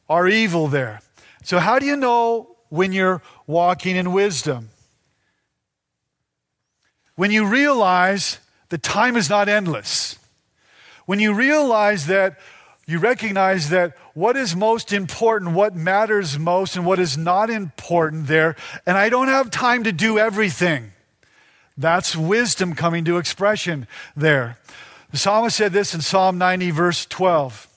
are 0.08 0.26
evil 0.26 0.66
there. 0.66 1.00
So, 1.42 1.58
how 1.58 1.78
do 1.78 1.86
you 1.86 1.96
know 1.96 2.56
when 2.68 2.92
you're 2.92 3.22
walking 3.46 3.96
in 3.96 4.12
wisdom. 4.12 4.70
When 7.16 7.30
you 7.30 7.46
realize 7.46 8.38
that 8.68 8.82
time 8.82 9.16
is 9.16 9.30
not 9.30 9.48
endless. 9.48 10.18
When 11.06 11.18
you 11.18 11.34
realize 11.34 12.06
that 12.06 12.38
you 12.88 12.98
recognize 12.98 13.68
that 13.68 13.94
what 14.14 14.34
is 14.34 14.56
most 14.56 14.94
important, 14.94 15.52
what 15.52 15.76
matters 15.76 16.38
most, 16.38 16.74
and 16.74 16.86
what 16.86 16.98
is 16.98 17.18
not 17.18 17.50
important 17.50 18.28
there, 18.28 18.56
and 18.86 18.96
I 18.96 19.10
don't 19.10 19.28
have 19.28 19.50
time 19.50 19.84
to 19.84 19.92
do 19.92 20.18
everything. 20.18 20.92
That's 21.76 22.16
wisdom 22.16 22.74
coming 22.74 23.04
to 23.04 23.18
expression 23.18 23.86
there. 24.16 24.56
The 25.10 25.18
psalmist 25.18 25.58
said 25.58 25.74
this 25.74 25.94
in 25.94 26.00
Psalm 26.00 26.38
90, 26.38 26.70
verse 26.70 27.04
12 27.04 27.68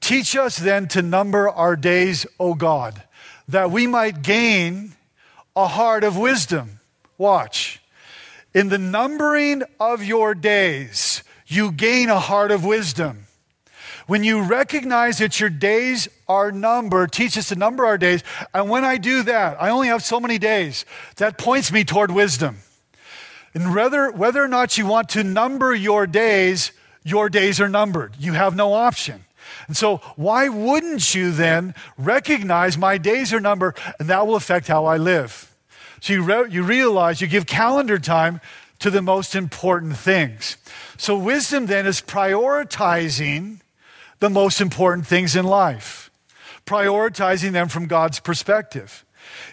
Teach 0.00 0.36
us 0.36 0.56
then 0.56 0.86
to 0.88 1.02
number 1.02 1.48
our 1.48 1.74
days, 1.74 2.24
O 2.38 2.54
God, 2.54 3.02
that 3.48 3.72
we 3.72 3.88
might 3.88 4.22
gain 4.22 4.92
a 5.56 5.66
heart 5.66 6.04
of 6.04 6.16
wisdom. 6.16 6.78
Watch. 7.18 7.82
In 8.54 8.68
the 8.68 8.78
numbering 8.78 9.64
of 9.80 10.04
your 10.04 10.32
days, 10.36 11.24
you 11.48 11.72
gain 11.72 12.08
a 12.08 12.20
heart 12.20 12.52
of 12.52 12.64
wisdom. 12.64 13.24
When 14.08 14.24
you 14.24 14.42
recognize 14.42 15.18
that 15.18 15.38
your 15.38 15.50
days 15.50 16.08
are 16.26 16.50
numbered, 16.50 17.12
teach 17.12 17.36
us 17.36 17.50
to 17.50 17.56
number 17.56 17.84
our 17.84 17.98
days. 17.98 18.24
And 18.54 18.70
when 18.70 18.82
I 18.82 18.96
do 18.96 19.22
that, 19.24 19.60
I 19.60 19.68
only 19.68 19.88
have 19.88 20.02
so 20.02 20.18
many 20.18 20.38
days. 20.38 20.86
That 21.16 21.36
points 21.36 21.70
me 21.70 21.84
toward 21.84 22.10
wisdom. 22.10 22.56
And 23.52 23.74
whether, 23.74 24.10
whether 24.10 24.42
or 24.42 24.48
not 24.48 24.78
you 24.78 24.86
want 24.86 25.10
to 25.10 25.22
number 25.22 25.74
your 25.74 26.06
days, 26.06 26.72
your 27.04 27.28
days 27.28 27.60
are 27.60 27.68
numbered. 27.68 28.14
You 28.18 28.32
have 28.32 28.56
no 28.56 28.72
option. 28.72 29.26
And 29.66 29.76
so, 29.76 29.98
why 30.16 30.48
wouldn't 30.48 31.14
you 31.14 31.30
then 31.30 31.74
recognize 31.98 32.78
my 32.78 32.96
days 32.96 33.34
are 33.34 33.40
numbered 33.40 33.76
and 34.00 34.08
that 34.08 34.26
will 34.26 34.36
affect 34.36 34.68
how 34.68 34.86
I 34.86 34.96
live? 34.96 35.54
So, 36.00 36.14
you, 36.14 36.22
re- 36.22 36.50
you 36.50 36.62
realize 36.62 37.20
you 37.20 37.26
give 37.26 37.44
calendar 37.44 37.98
time 37.98 38.40
to 38.78 38.88
the 38.88 39.02
most 39.02 39.34
important 39.34 39.98
things. 39.98 40.56
So, 40.96 41.18
wisdom 41.18 41.66
then 41.66 41.86
is 41.86 42.00
prioritizing 42.00 43.58
the 44.20 44.30
most 44.30 44.60
important 44.60 45.06
things 45.06 45.36
in 45.36 45.44
life, 45.44 46.10
prioritizing 46.66 47.52
them 47.52 47.68
from 47.68 47.86
God's 47.86 48.20
perspective. 48.20 49.04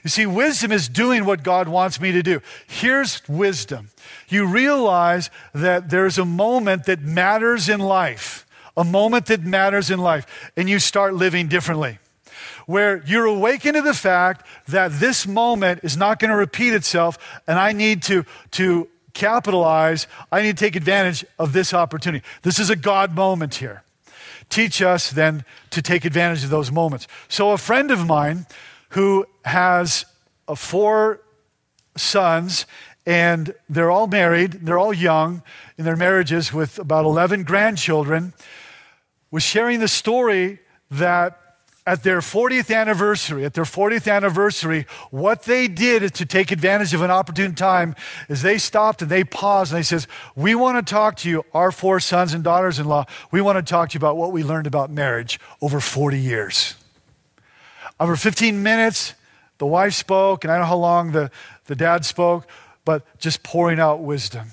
You 0.03 0.09
see, 0.09 0.25
wisdom 0.25 0.71
is 0.71 0.87
doing 0.87 1.25
what 1.25 1.43
God 1.43 1.67
wants 1.67 1.99
me 1.99 2.11
to 2.11 2.23
do. 2.23 2.41
Here's 2.67 3.27
wisdom 3.27 3.89
you 4.29 4.45
realize 4.45 5.29
that 5.53 5.89
there's 5.89 6.17
a 6.17 6.25
moment 6.25 6.85
that 6.85 7.01
matters 7.01 7.69
in 7.69 7.79
life, 7.79 8.45
a 8.77 8.83
moment 8.83 9.27
that 9.27 9.41
matters 9.41 9.89
in 9.89 9.99
life, 9.99 10.51
and 10.55 10.69
you 10.69 10.79
start 10.79 11.13
living 11.13 11.47
differently. 11.47 11.99
Where 12.65 13.03
you're 13.05 13.25
awakened 13.25 13.75
to 13.75 13.81
the 13.81 13.93
fact 13.93 14.45
that 14.67 14.99
this 14.99 15.27
moment 15.27 15.81
is 15.83 15.95
not 15.95 16.17
going 16.19 16.31
to 16.31 16.37
repeat 16.37 16.73
itself, 16.73 17.17
and 17.45 17.59
I 17.59 17.73
need 17.73 18.01
to, 18.03 18.25
to 18.51 18.87
capitalize, 19.13 20.07
I 20.31 20.41
need 20.41 20.57
to 20.57 20.65
take 20.65 20.75
advantage 20.75 21.23
of 21.37 21.53
this 21.53 21.73
opportunity. 21.73 22.25
This 22.41 22.57
is 22.57 22.71
a 22.71 22.75
God 22.75 23.15
moment 23.15 23.55
here 23.55 23.84
teach 24.49 24.81
us 24.81 25.11
then 25.11 25.43
to 25.71 25.81
take 25.81 26.05
advantage 26.05 26.43
of 26.43 26.49
those 26.49 26.71
moments. 26.71 27.07
So, 27.27 27.51
a 27.51 27.57
friend 27.57 27.91
of 27.91 28.05
mine 28.05 28.45
who 28.89 29.25
has 29.43 30.05
uh, 30.47 30.55
four 30.55 31.21
sons, 31.97 32.65
and 33.05 33.53
they're 33.69 33.91
all 33.91 34.07
married, 34.07 34.53
they're 34.65 34.79
all 34.79 34.93
young 34.93 35.43
in 35.77 35.85
their 35.85 35.95
marriages 35.95 36.53
with 36.53 36.79
about 36.79 37.05
11 37.05 37.43
grandchildren, 37.43 38.33
was 39.31 39.43
sharing 39.43 39.79
the 39.79 39.87
story 39.87 40.59
that 40.89 41.39
at 41.87 42.01
their 42.01 42.19
40th 42.19 42.75
anniversary, 42.75 43.45
at 43.45 43.53
their 43.53 43.63
40th 43.63 44.11
anniversary, 44.11 44.87
what 45.11 45.43
they 45.43 45.67
did 45.67 46.13
to 46.15 46.25
take 46.25 46.51
advantage 46.51 46.95
of 46.95 47.01
an 47.01 47.11
opportune 47.11 47.53
time 47.53 47.95
is 48.27 48.41
they 48.41 48.57
stopped 48.57 49.03
and 49.03 49.11
they 49.11 49.23
paused 49.23 49.71
and 49.71 49.77
they 49.77 49.83
says, 49.83 50.07
we 50.35 50.55
want 50.55 50.83
to 50.83 50.93
talk 50.93 51.15
to 51.17 51.29
you, 51.29 51.45
our 51.53 51.71
four 51.71 51.99
sons 51.99 52.33
and 52.33 52.43
daughters-in-law, 52.43 53.05
we 53.31 53.39
want 53.39 53.63
to 53.63 53.69
talk 53.69 53.89
to 53.89 53.93
you 53.93 53.99
about 53.99 54.17
what 54.17 54.31
we 54.31 54.43
learned 54.43 54.65
about 54.65 54.89
marriage 54.89 55.39
over 55.61 55.79
40 55.79 56.19
years. 56.19 56.75
Over 57.99 58.15
15 58.15 58.63
minutes, 58.63 59.13
the 59.59 59.67
wife 59.67 59.93
spoke, 59.93 60.43
and 60.43 60.51
I 60.51 60.55
don't 60.55 60.63
know 60.63 60.69
how 60.69 60.77
long 60.77 61.11
the, 61.11 61.29
the 61.65 61.75
dad 61.75 62.03
spoke, 62.03 62.47
but 62.83 63.03
just 63.19 63.43
pouring 63.43 63.79
out 63.79 64.01
wisdom. 64.01 64.47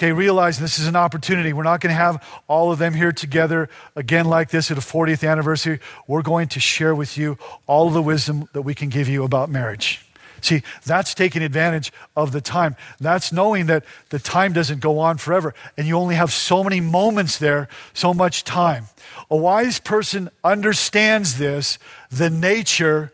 Okay, 0.00 0.12
realize 0.12 0.58
this 0.58 0.78
is 0.78 0.86
an 0.86 0.96
opportunity. 0.96 1.52
We're 1.52 1.62
not 1.62 1.82
going 1.82 1.90
to 1.90 1.94
have 1.94 2.24
all 2.48 2.72
of 2.72 2.78
them 2.78 2.94
here 2.94 3.12
together 3.12 3.68
again 3.94 4.24
like 4.24 4.48
this 4.48 4.70
at 4.70 4.78
a 4.78 4.80
40th 4.80 5.28
anniversary. 5.28 5.78
We're 6.06 6.22
going 6.22 6.48
to 6.48 6.58
share 6.58 6.94
with 6.94 7.18
you 7.18 7.36
all 7.66 7.90
the 7.90 8.00
wisdom 8.00 8.48
that 8.54 8.62
we 8.62 8.74
can 8.74 8.88
give 8.88 9.10
you 9.10 9.24
about 9.24 9.50
marriage. 9.50 10.02
See, 10.40 10.62
that's 10.86 11.12
taking 11.12 11.42
advantage 11.42 11.92
of 12.16 12.32
the 12.32 12.40
time. 12.40 12.76
That's 12.98 13.30
knowing 13.30 13.66
that 13.66 13.84
the 14.08 14.18
time 14.18 14.54
doesn't 14.54 14.80
go 14.80 15.00
on 15.00 15.18
forever 15.18 15.54
and 15.76 15.86
you 15.86 15.98
only 15.98 16.14
have 16.14 16.32
so 16.32 16.64
many 16.64 16.80
moments 16.80 17.36
there, 17.36 17.68
so 17.92 18.14
much 18.14 18.42
time. 18.42 18.86
A 19.30 19.36
wise 19.36 19.80
person 19.80 20.30
understands 20.42 21.36
this, 21.36 21.78
the 22.10 22.30
nature 22.30 23.12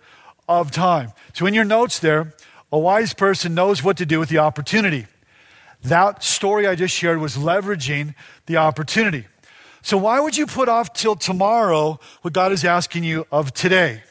of 0.49 0.71
time. 0.71 1.11
So 1.35 1.47
in 1.47 1.55
your 1.55 1.65
notes 1.65 1.99
there, 1.99 2.33
a 2.71 2.79
wise 2.79 3.13
person 3.13 3.57
knows 3.57 3.83
what 3.83 3.97
to 3.97 4.07
do 4.07 4.21
with 4.21 4.29
the 4.29 4.39
opportunity. 4.39 5.07
That 5.87 6.25
story 6.25 6.67
I 6.67 6.75
just 6.75 6.95
shared 6.95 7.21
was 7.21 7.37
leveraging 7.37 8.15
the 8.47 8.57
opportunity. 8.57 9.27
So, 9.83 9.97
why 9.97 10.19
would 10.19 10.37
you 10.37 10.47
put 10.47 10.69
off 10.69 10.93
till 10.93 11.15
tomorrow 11.15 12.01
what 12.23 12.35
God 12.35 12.51
is 12.51 12.65
asking 12.65 13.05
you 13.05 13.25
of 13.31 13.55
today? 13.55 14.03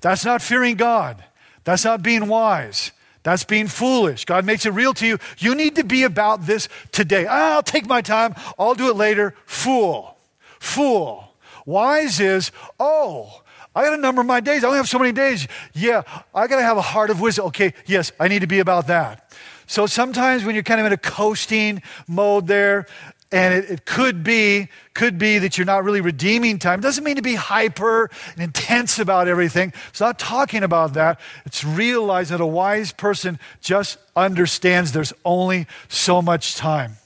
That's 0.00 0.24
not 0.24 0.40
fearing 0.40 0.76
God. 0.76 1.22
That's 1.64 1.84
not 1.84 2.02
being 2.02 2.28
wise. 2.28 2.92
That's 3.22 3.44
being 3.44 3.66
foolish. 3.66 4.24
God 4.24 4.46
makes 4.46 4.64
it 4.64 4.70
real 4.70 4.94
to 4.94 5.06
you. 5.06 5.18
You 5.36 5.54
need 5.54 5.76
to 5.76 5.84
be 5.84 6.04
about 6.04 6.46
this 6.46 6.70
today. 6.92 7.26
Ah, 7.28 7.56
I'll 7.56 7.62
take 7.62 7.86
my 7.86 8.00
time. 8.00 8.34
I'll 8.58 8.74
do 8.74 8.88
it 8.88 8.96
later. 8.96 9.34
Fool. 9.44 10.16
Fool. 10.58 11.34
Wise 11.66 12.20
is, 12.20 12.52
oh, 12.78 13.42
I 13.74 13.84
got 13.84 13.96
to 13.96 14.00
number 14.00 14.24
my 14.24 14.40
days. 14.40 14.64
I 14.64 14.68
only 14.68 14.78
have 14.78 14.88
so 14.88 14.98
many 14.98 15.12
days. 15.12 15.46
Yeah, 15.74 16.02
I 16.34 16.46
got 16.46 16.56
to 16.56 16.62
have 16.62 16.78
a 16.78 16.82
heart 16.82 17.10
of 17.10 17.20
wisdom. 17.20 17.46
Okay, 17.48 17.74
yes, 17.84 18.12
I 18.18 18.28
need 18.28 18.40
to 18.40 18.46
be 18.46 18.60
about 18.60 18.86
that. 18.86 19.30
So 19.70 19.86
sometimes 19.86 20.42
when 20.42 20.56
you're 20.56 20.64
kind 20.64 20.80
of 20.80 20.86
in 20.86 20.92
a 20.92 20.96
coasting 20.96 21.80
mode 22.08 22.48
there, 22.48 22.88
and 23.30 23.54
it, 23.54 23.70
it, 23.70 23.84
could 23.84 24.24
be 24.24 24.66
could 24.94 25.16
be 25.16 25.38
that 25.38 25.56
you're 25.56 25.64
not 25.64 25.84
really 25.84 26.00
redeeming 26.00 26.58
time. 26.58 26.80
It 26.80 26.82
doesn't 26.82 27.04
mean 27.04 27.14
to 27.14 27.22
be 27.22 27.36
hyper 27.36 28.10
and 28.32 28.42
intense 28.42 28.98
about 28.98 29.28
everything. 29.28 29.72
It's 29.90 30.00
not 30.00 30.18
talking 30.18 30.64
about 30.64 30.94
that. 30.94 31.20
It's 31.46 31.62
realizing 31.62 32.36
that 32.36 32.42
a 32.42 32.46
wise 32.48 32.90
person 32.90 33.38
just 33.60 33.96
understands 34.16 34.90
there's 34.90 35.12
only 35.24 35.68
so 35.88 36.20
much 36.20 36.56
time. 36.56 36.96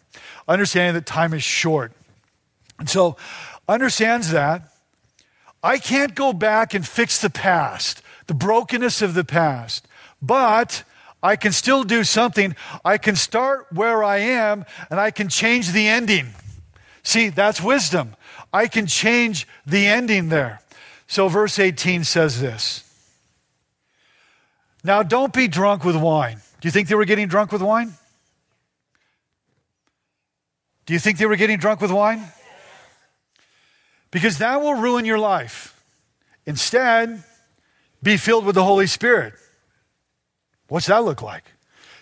Understanding 0.48 0.94
that 0.94 1.05
time 1.05 1.35
is 1.35 1.42
short. 1.42 1.92
And 2.79 2.88
so 2.88 3.18
understands 3.68 4.31
that. 4.31 4.72
I 5.62 5.77
can't 5.77 6.14
go 6.14 6.33
back 6.33 6.72
and 6.72 6.88
fix 6.88 7.20
the 7.20 7.29
past, 7.29 8.00
the 8.27 8.33
brokenness 8.33 9.03
of 9.03 9.12
the 9.12 9.24
past. 9.24 9.87
But 10.22 10.83
I 11.25 11.37
can 11.37 11.53
still 11.53 11.85
do 11.85 12.05
something. 12.05 12.55
I 12.85 12.99
can 12.99 13.17
start 13.17 13.67
where 13.73 14.05
I 14.05 14.19
am 14.19 14.67
and 14.91 15.01
I 15.01 15.11
can 15.11 15.31
change 15.31 15.73
the 15.73 15.89
ending. 15.89 16.35
See, 17.03 17.31
that's 17.31 17.63
wisdom. 17.63 18.15
I 18.53 18.67
can 18.67 18.87
change 18.87 19.49
the 19.65 19.87
ending 19.87 20.29
there. 20.29 20.61
So, 21.07 21.29
verse 21.29 21.59
18 21.59 22.05
says 22.05 22.43
this 22.43 22.85
Now, 24.85 25.03
don't 25.03 25.33
be 25.33 25.49
drunk 25.49 25.83
with 25.83 25.97
wine. 25.97 26.43
Do 26.61 26.69
you 26.69 26.73
think 26.73 26.89
they 26.89 26.95
were 26.95 27.07
getting 27.07 27.27
drunk 27.27 27.53
with 27.53 27.63
wine? 27.63 27.95
Do 30.85 30.93
you 30.93 30.99
think 30.99 31.17
they 31.17 31.27
were 31.27 31.37
getting 31.37 31.59
drunk 31.59 31.81
with 31.81 31.91
wine? 31.91 32.23
Because 34.11 34.39
that 34.39 34.61
will 34.61 34.75
ruin 34.75 35.07
your 35.07 35.19
life. 35.19 35.81
Instead, 36.45 37.25
be 38.03 38.19
filled 38.19 38.45
with 38.45 38.55
the 38.55 38.65
Holy 38.65 38.87
Spirit. 38.87 39.33
What's 40.68 40.87
that 40.87 41.05
look 41.05 41.22
like? 41.22 41.44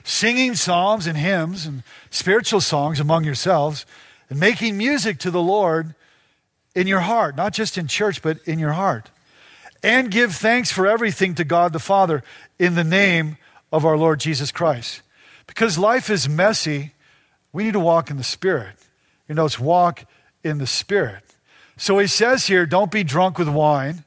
Singing 0.05 0.55
psalms 0.55 1.07
and 1.07 1.17
hymns 1.17 1.67
and 1.67 1.83
spiritual 2.11 2.61
songs 2.61 3.01
among 3.01 3.25
yourselves 3.25 3.87
and 4.29 4.39
making 4.39 4.77
music 4.77 5.19
to 5.19 5.31
the 5.31 5.43
Lord 5.43 5.95
in 6.75 6.87
your 6.87 7.01
heart, 7.01 7.37
not 7.37 7.53
just 7.53 7.77
in 7.77 7.87
church, 7.87 8.23
but 8.23 8.39
in 8.47 8.59
your 8.59 8.73
heart. 8.73 9.11
And 9.83 10.11
give 10.11 10.35
thanks 10.35 10.71
for 10.71 10.87
everything 10.87 11.35
to 11.35 11.45
God 11.45 11.73
the 11.73 11.79
Father 11.79 12.23
in 12.59 12.75
the 12.75 12.85
name 12.85 13.37
of 13.73 13.85
our 13.85 13.97
Lord 13.97 14.21
Jesus 14.21 14.53
Christ. 14.53 15.03
Because 15.47 15.77
life 15.77 16.09
is 16.09 16.29
messy, 16.29 16.93
we 17.53 17.65
need 17.65 17.73
to 17.73 17.81
walk 17.81 18.11
in 18.11 18.17
the 18.17 18.25
Spirit. 18.25 18.77
You 19.29 19.35
know, 19.35 19.45
it's 19.45 19.59
walk 19.59 20.05
in 20.45 20.59
the 20.59 20.67
Spirit. 20.67 21.23
So 21.77 21.99
he 21.99 22.07
says 22.07 22.47
here, 22.47 22.65
don't 22.65 22.91
be 22.91 23.03
drunk 23.03 23.39
with 23.39 23.49
wine. 23.49 24.05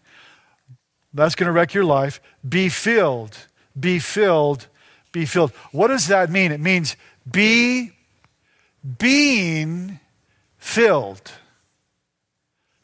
That's 1.13 1.35
going 1.35 1.47
to 1.47 1.53
wreck 1.53 1.73
your 1.73 1.85
life. 1.85 2.21
Be 2.47 2.69
filled 2.69 3.37
be 3.79 3.99
filled, 3.99 4.67
be 5.11 5.25
filled. 5.25 5.51
What 5.71 5.87
does 5.87 6.07
that 6.07 6.29
mean? 6.29 6.51
It 6.51 6.59
means 6.59 6.95
be 7.29 7.91
being 8.97 9.99
filled. 10.57 11.31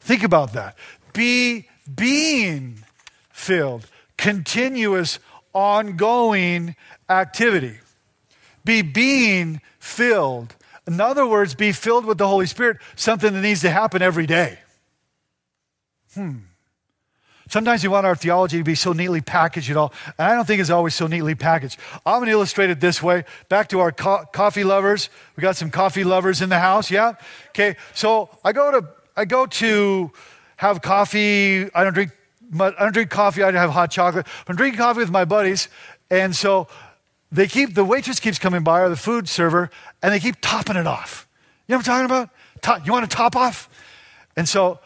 Think 0.00 0.22
about 0.22 0.52
that. 0.54 0.76
Be 1.12 1.68
being 1.94 2.84
filled. 3.30 3.86
Continuous, 4.16 5.18
ongoing 5.52 6.76
activity. 7.08 7.78
Be 8.64 8.82
being 8.82 9.60
filled. 9.78 10.56
In 10.86 11.00
other 11.00 11.26
words, 11.26 11.54
be 11.54 11.72
filled 11.72 12.04
with 12.04 12.18
the 12.18 12.26
Holy 12.26 12.46
Spirit, 12.46 12.78
something 12.96 13.32
that 13.32 13.40
needs 13.40 13.60
to 13.60 13.70
happen 13.70 14.02
every 14.02 14.26
day. 14.26 14.58
Hmm. 16.14 16.38
Sometimes 17.52 17.82
we 17.82 17.90
want 17.90 18.06
our 18.06 18.16
theology 18.16 18.56
to 18.56 18.64
be 18.64 18.74
so 18.74 18.94
neatly 18.94 19.20
packaged 19.20 19.68
and 19.68 19.76
all, 19.76 19.92
and 20.16 20.26
I 20.26 20.34
don't 20.34 20.46
think 20.46 20.62
it's 20.62 20.70
always 20.70 20.94
so 20.94 21.06
neatly 21.06 21.34
packaged. 21.34 21.78
I'm 22.06 22.20
going 22.20 22.28
to 22.28 22.32
illustrate 22.32 22.70
it 22.70 22.80
this 22.80 23.02
way. 23.02 23.26
Back 23.50 23.68
to 23.68 23.80
our 23.80 23.92
co- 23.92 24.24
coffee 24.32 24.64
lovers. 24.64 25.10
We 25.36 25.42
got 25.42 25.54
some 25.54 25.70
coffee 25.70 26.02
lovers 26.02 26.40
in 26.40 26.48
the 26.48 26.58
house, 26.58 26.90
yeah? 26.90 27.12
Okay, 27.48 27.76
so 27.92 28.30
I 28.42 28.52
go 28.52 28.80
to, 28.80 28.88
I 29.18 29.26
go 29.26 29.44
to 29.44 30.10
have 30.56 30.80
coffee. 30.80 31.70
I 31.74 31.84
don't 31.84 31.92
drink. 31.92 32.12
I 32.58 32.70
don't 32.70 32.94
drink 32.94 33.10
coffee. 33.10 33.42
I 33.42 33.50
don't 33.50 33.60
have 33.60 33.68
hot 33.68 33.90
chocolate. 33.90 34.26
I'm 34.48 34.56
drinking 34.56 34.78
coffee 34.78 35.00
with 35.00 35.10
my 35.10 35.26
buddies, 35.26 35.68
and 36.10 36.34
so 36.34 36.68
they 37.30 37.46
keep 37.48 37.74
the 37.74 37.84
waitress 37.84 38.18
keeps 38.18 38.38
coming 38.38 38.64
by 38.64 38.80
or 38.80 38.88
the 38.88 38.96
food 38.96 39.28
server, 39.28 39.68
and 40.02 40.10
they 40.14 40.20
keep 40.20 40.36
topping 40.40 40.76
it 40.76 40.86
off. 40.86 41.28
You 41.68 41.74
know 41.74 41.80
what 41.80 41.88
I'm 41.88 42.06
talking 42.06 42.06
about? 42.06 42.30
Top, 42.62 42.86
you 42.86 42.92
want 42.92 43.10
to 43.10 43.14
top 43.14 43.36
off? 43.36 43.68
And 44.38 44.48
so 44.48 44.80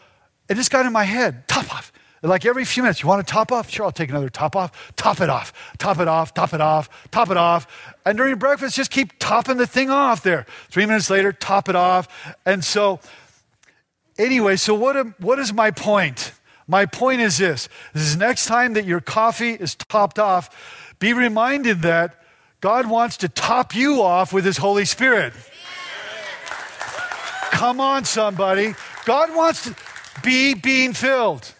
it 0.49 0.55
just 0.55 0.69
got 0.69 0.85
in 0.85 0.91
my 0.91 1.05
head. 1.05 1.47
Top 1.47 1.73
off. 1.73 1.93
Like 2.23 2.45
every 2.45 2.65
few 2.65 2.83
minutes, 2.83 3.01
you 3.01 3.07
want 3.07 3.25
to 3.25 3.31
top 3.31 3.51
off? 3.51 3.69
Sure, 3.69 3.85
I'll 3.85 3.91
take 3.91 4.09
another 4.09 4.29
top 4.29 4.55
off. 4.55 4.93
Top 4.95 5.21
it 5.21 5.29
off. 5.29 5.53
Top 5.77 5.99
it 5.99 6.07
off. 6.07 6.33
Top 6.33 6.53
it 6.53 6.61
off. 6.61 6.89
Top 7.11 7.29
it 7.29 7.37
off. 7.37 7.93
And 8.05 8.17
during 8.17 8.37
breakfast, 8.37 8.75
just 8.75 8.89
keep 8.89 9.19
topping 9.19 9.57
the 9.57 9.67
thing 9.67 9.89
off 9.89 10.23
there. 10.23 10.45
Three 10.69 10.85
minutes 10.85 11.09
later, 11.09 11.31
top 11.31 11.69
it 11.69 11.75
off. 11.75 12.07
And 12.45 12.63
so, 12.63 12.99
anyway, 14.17 14.55
so 14.55 14.73
what, 14.73 14.97
am, 14.97 15.13
what 15.19 15.37
is 15.37 15.53
my 15.53 15.69
point? 15.69 16.33
My 16.67 16.85
point 16.85 17.21
is 17.21 17.37
this: 17.37 17.69
this 17.93 18.03
is 18.03 18.17
next 18.17 18.45
time 18.45 18.73
that 18.73 18.85
your 18.85 18.99
coffee 18.99 19.51
is 19.51 19.75
topped 19.75 20.19
off, 20.19 20.95
be 20.99 21.13
reminded 21.13 21.81
that 21.83 22.21
God 22.59 22.89
wants 22.89 23.17
to 23.17 23.29
top 23.29 23.75
you 23.75 24.01
off 24.01 24.33
with 24.33 24.43
His 24.43 24.57
Holy 24.57 24.85
Spirit. 24.85 25.33
Come 27.51 27.79
on, 27.79 28.03
somebody. 28.03 28.75
God 29.05 29.33
wants 29.35 29.63
to 29.63 29.75
be 30.23 30.53
being 30.53 30.93
filled. 30.93 31.53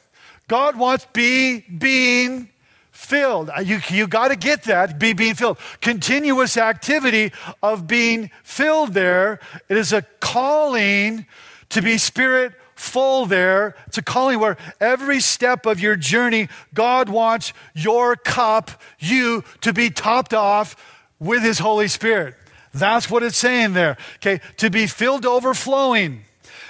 God 0.48 0.78
wants 0.78 1.06
be 1.14 1.60
being 1.60 2.50
filled. 2.92 3.50
Uh, 3.50 3.62
you, 3.62 3.80
you 3.90 4.08
got 4.08 4.30
to 4.30 4.36
get 4.36 4.64
that, 4.64 4.98
be 4.98 5.14
being 5.14 5.36
filled. 5.36 5.58
Continuous 5.82 6.58
activity 6.58 7.32
of 7.62 7.88
being 7.88 8.32
filled 8.44 8.94
there. 8.94 9.40
It 9.70 9.78
is 9.78 9.94
a 9.94 10.02
calling 10.20 11.26
to 11.70 11.82
be 11.82 11.98
spirit 11.98 12.54
full 12.76 13.26
there. 13.26 13.76
It's 13.88 13.98
a 13.98 14.02
calling 14.02 14.40
where 14.40 14.58
every 14.80 15.20
step 15.20 15.66
of 15.66 15.80
your 15.80 15.96
journey, 15.96 16.48
God 16.74 17.10
wants 17.10 17.54
your 17.74 18.16
cup, 18.16 18.72
you, 19.00 19.44
to 19.62 19.74
be 19.74 19.90
topped 19.90 20.34
off 20.34 20.76
with 21.20 21.44
His 21.44 21.60
Holy 21.60 21.88
Spirit. 21.88 22.36
That's 22.74 23.10
what 23.10 23.24
it's 23.24 23.38
saying 23.38 23.74
there. 23.74 23.98
Okay, 24.18 24.40
to 24.58 24.70
be 24.70 24.88
filled 24.88 25.26
overflowing. 25.26 26.24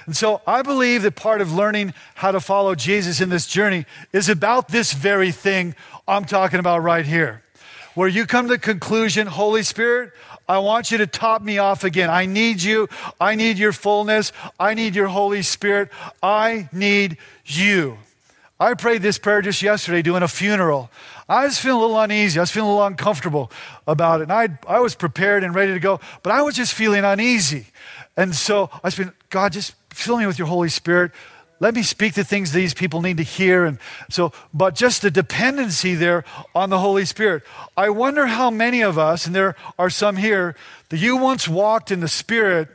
And 0.07 0.15
so 0.15 0.41
I 0.47 0.61
believe 0.61 1.03
that 1.03 1.15
part 1.15 1.41
of 1.41 1.53
learning 1.53 1.93
how 2.15 2.31
to 2.31 2.39
follow 2.39 2.73
Jesus 2.73 3.21
in 3.21 3.29
this 3.29 3.45
journey 3.45 3.85
is 4.13 4.29
about 4.29 4.69
this 4.69 4.93
very 4.93 5.31
thing 5.31 5.75
I'm 6.07 6.25
talking 6.25 6.59
about 6.59 6.81
right 6.81 7.05
here. 7.05 7.43
Where 7.93 8.07
you 8.07 8.25
come 8.25 8.47
to 8.47 8.57
conclusion, 8.57 9.27
Holy 9.27 9.63
Spirit, 9.63 10.13
I 10.47 10.59
want 10.59 10.91
you 10.91 10.97
to 10.99 11.07
top 11.07 11.41
me 11.41 11.57
off 11.57 11.83
again. 11.83 12.09
I 12.09 12.25
need 12.25 12.63
you. 12.63 12.87
I 13.19 13.35
need 13.35 13.57
your 13.57 13.73
fullness. 13.73 14.31
I 14.57 14.75
need 14.75 14.95
your 14.95 15.07
Holy 15.07 15.41
Spirit. 15.41 15.89
I 16.23 16.69
need 16.71 17.17
you. 17.45 17.97
I 18.59 18.73
prayed 18.75 19.01
this 19.01 19.17
prayer 19.17 19.41
just 19.41 19.61
yesterday 19.61 20.01
doing 20.01 20.23
a 20.23 20.27
funeral. 20.27 20.89
I 21.27 21.45
was 21.45 21.59
feeling 21.59 21.79
a 21.79 21.81
little 21.81 21.99
uneasy. 21.99 22.39
I 22.39 22.43
was 22.43 22.51
feeling 22.51 22.69
a 22.69 22.73
little 22.73 22.87
uncomfortable 22.87 23.51
about 23.85 24.21
it. 24.21 24.23
And 24.23 24.31
I, 24.31 24.57
I 24.67 24.79
was 24.79 24.95
prepared 24.95 25.43
and 25.43 25.53
ready 25.53 25.73
to 25.73 25.79
go, 25.79 25.99
but 26.23 26.31
I 26.31 26.41
was 26.43 26.55
just 26.55 26.73
feeling 26.73 27.03
uneasy. 27.03 27.67
And 28.15 28.33
so 28.33 28.69
I 28.83 28.89
been, 28.89 29.11
God, 29.29 29.51
just 29.51 29.75
fill 29.97 30.17
me 30.17 30.25
with 30.27 30.37
your 30.37 30.47
Holy 30.47 30.69
Spirit. 30.69 31.11
Let 31.59 31.73
me 31.73 31.81
speak 31.81 32.13
the 32.13 32.23
things 32.23 32.51
these 32.51 32.73
people 32.73 33.01
need 33.01 33.17
to 33.17 33.23
hear. 33.23 33.65
And 33.65 33.79
so, 34.09 34.31
but 34.53 34.75
just 34.75 35.01
the 35.01 35.09
dependency 35.09 35.95
there 35.95 36.23
on 36.53 36.69
the 36.69 36.79
Holy 36.79 37.03
Spirit. 37.03 37.43
I 37.75 37.89
wonder 37.89 38.27
how 38.27 38.51
many 38.51 38.81
of 38.81 38.97
us, 38.99 39.25
and 39.25 39.35
there 39.35 39.55
are 39.79 39.89
some 39.89 40.17
here, 40.17 40.55
that 40.89 40.97
you 40.97 41.17
once 41.17 41.47
walked 41.47 41.89
in 41.91 41.99
the 41.99 42.07
Spirit, 42.07 42.69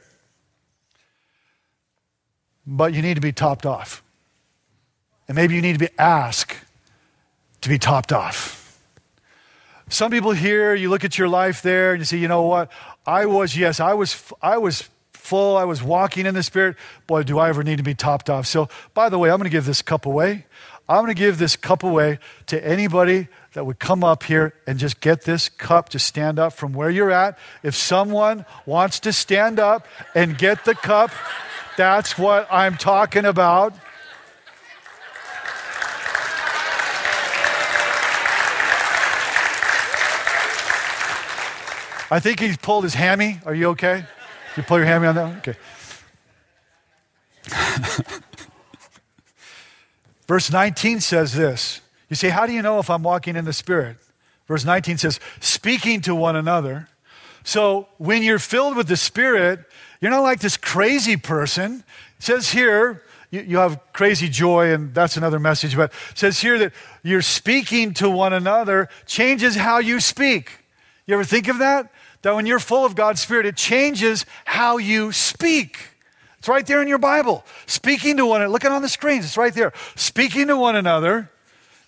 but 2.66 2.92
you 2.92 3.02
need 3.02 3.14
to 3.14 3.20
be 3.20 3.32
topped 3.32 3.66
off. 3.66 4.02
And 5.28 5.36
maybe 5.36 5.54
you 5.54 5.62
need 5.62 5.74
to 5.74 5.78
be 5.78 5.90
asked 5.98 6.56
to 7.60 7.68
be 7.68 7.78
topped 7.78 8.12
off. 8.12 8.80
Some 9.88 10.10
people 10.10 10.32
here, 10.32 10.74
you 10.74 10.90
look 10.90 11.04
at 11.04 11.18
your 11.18 11.28
life 11.28 11.62
there 11.62 11.92
and 11.92 12.00
you 12.00 12.04
say, 12.04 12.16
you 12.16 12.26
know 12.26 12.42
what? 12.42 12.70
I 13.06 13.26
was, 13.26 13.56
yes, 13.56 13.78
I 13.78 13.94
was, 13.94 14.32
I 14.40 14.56
was 14.56 14.88
full. 15.22 15.56
I 15.56 15.64
was 15.64 15.82
walking 15.82 16.26
in 16.26 16.34
the 16.34 16.42
Spirit. 16.42 16.76
Boy, 17.06 17.22
do 17.22 17.38
I 17.38 17.48
ever 17.48 17.62
need 17.62 17.76
to 17.76 17.84
be 17.84 17.94
topped 17.94 18.28
off. 18.28 18.46
So, 18.46 18.68
by 18.92 19.08
the 19.08 19.18
way, 19.18 19.30
I'm 19.30 19.38
going 19.38 19.48
to 19.48 19.56
give 19.56 19.66
this 19.66 19.80
cup 19.80 20.04
away. 20.04 20.46
I'm 20.88 21.04
going 21.04 21.14
to 21.14 21.18
give 21.18 21.38
this 21.38 21.54
cup 21.54 21.84
away 21.84 22.18
to 22.46 22.66
anybody 22.66 23.28
that 23.52 23.64
would 23.64 23.78
come 23.78 24.02
up 24.02 24.24
here 24.24 24.52
and 24.66 24.78
just 24.78 25.00
get 25.00 25.22
this 25.22 25.48
cup 25.48 25.90
to 25.90 25.98
stand 25.98 26.40
up 26.40 26.52
from 26.54 26.72
where 26.72 26.90
you're 26.90 27.12
at. 27.12 27.38
If 27.62 27.76
someone 27.76 28.44
wants 28.66 28.98
to 29.00 29.12
stand 29.12 29.60
up 29.60 29.86
and 30.14 30.36
get 30.36 30.64
the 30.64 30.74
cup, 30.74 31.12
that's 31.76 32.18
what 32.18 32.48
I'm 32.50 32.76
talking 32.76 33.24
about. 33.24 33.74
I 42.10 42.18
think 42.18 42.40
he's 42.40 42.56
pulled 42.56 42.84
his 42.84 42.94
hammy. 42.94 43.40
Are 43.46 43.54
you 43.54 43.68
okay? 43.70 44.04
You 44.56 44.62
pull 44.62 44.78
your 44.78 44.86
hammy 44.86 45.06
on 45.06 45.14
that 45.14 45.24
one? 45.24 45.38
Okay. 45.38 45.54
Verse 50.26 50.50
19 50.50 51.00
says 51.00 51.32
this. 51.34 51.80
You 52.08 52.16
say, 52.16 52.28
How 52.28 52.46
do 52.46 52.52
you 52.52 52.62
know 52.62 52.78
if 52.78 52.90
I'm 52.90 53.02
walking 53.02 53.36
in 53.36 53.44
the 53.44 53.52
Spirit? 53.52 53.96
Verse 54.46 54.64
19 54.64 54.98
says, 54.98 55.20
Speaking 55.40 56.00
to 56.02 56.14
one 56.14 56.36
another. 56.36 56.88
So 57.44 57.88
when 57.98 58.22
you're 58.22 58.38
filled 58.38 58.76
with 58.76 58.86
the 58.86 58.96
Spirit, 58.96 59.60
you're 60.00 60.10
not 60.10 60.20
like 60.20 60.40
this 60.40 60.56
crazy 60.56 61.16
person. 61.16 61.84
It 62.18 62.22
says 62.22 62.50
here, 62.50 63.02
you, 63.30 63.40
you 63.40 63.56
have 63.58 63.80
crazy 63.92 64.28
joy, 64.28 64.72
and 64.72 64.94
that's 64.94 65.16
another 65.16 65.40
message, 65.40 65.76
but 65.76 65.92
says 66.14 66.40
here 66.40 66.58
that 66.58 66.72
you're 67.02 67.22
speaking 67.22 67.94
to 67.94 68.08
one 68.08 68.32
another 68.32 68.88
changes 69.06 69.56
how 69.56 69.78
you 69.78 69.98
speak. 69.98 70.60
You 71.06 71.14
ever 71.14 71.24
think 71.24 71.48
of 71.48 71.58
that? 71.58 71.90
That 72.22 72.34
when 72.34 72.46
you're 72.46 72.58
full 72.58 72.84
of 72.84 72.94
God's 72.94 73.20
Spirit, 73.20 73.46
it 73.46 73.56
changes 73.56 74.24
how 74.44 74.78
you 74.78 75.12
speak. 75.12 75.90
It's 76.38 76.48
right 76.48 76.66
there 76.66 76.82
in 76.82 76.88
your 76.88 76.98
Bible. 76.98 77.44
Speaking 77.66 78.16
to 78.16 78.26
one 78.26 78.40
another. 78.40 78.52
Look 78.52 78.64
at 78.64 78.72
on 78.72 78.82
the 78.82 78.88
screens. 78.88 79.24
It's 79.24 79.36
right 79.36 79.54
there. 79.54 79.72
Speaking 79.94 80.48
to 80.48 80.56
one 80.56 80.74
another. 80.74 81.30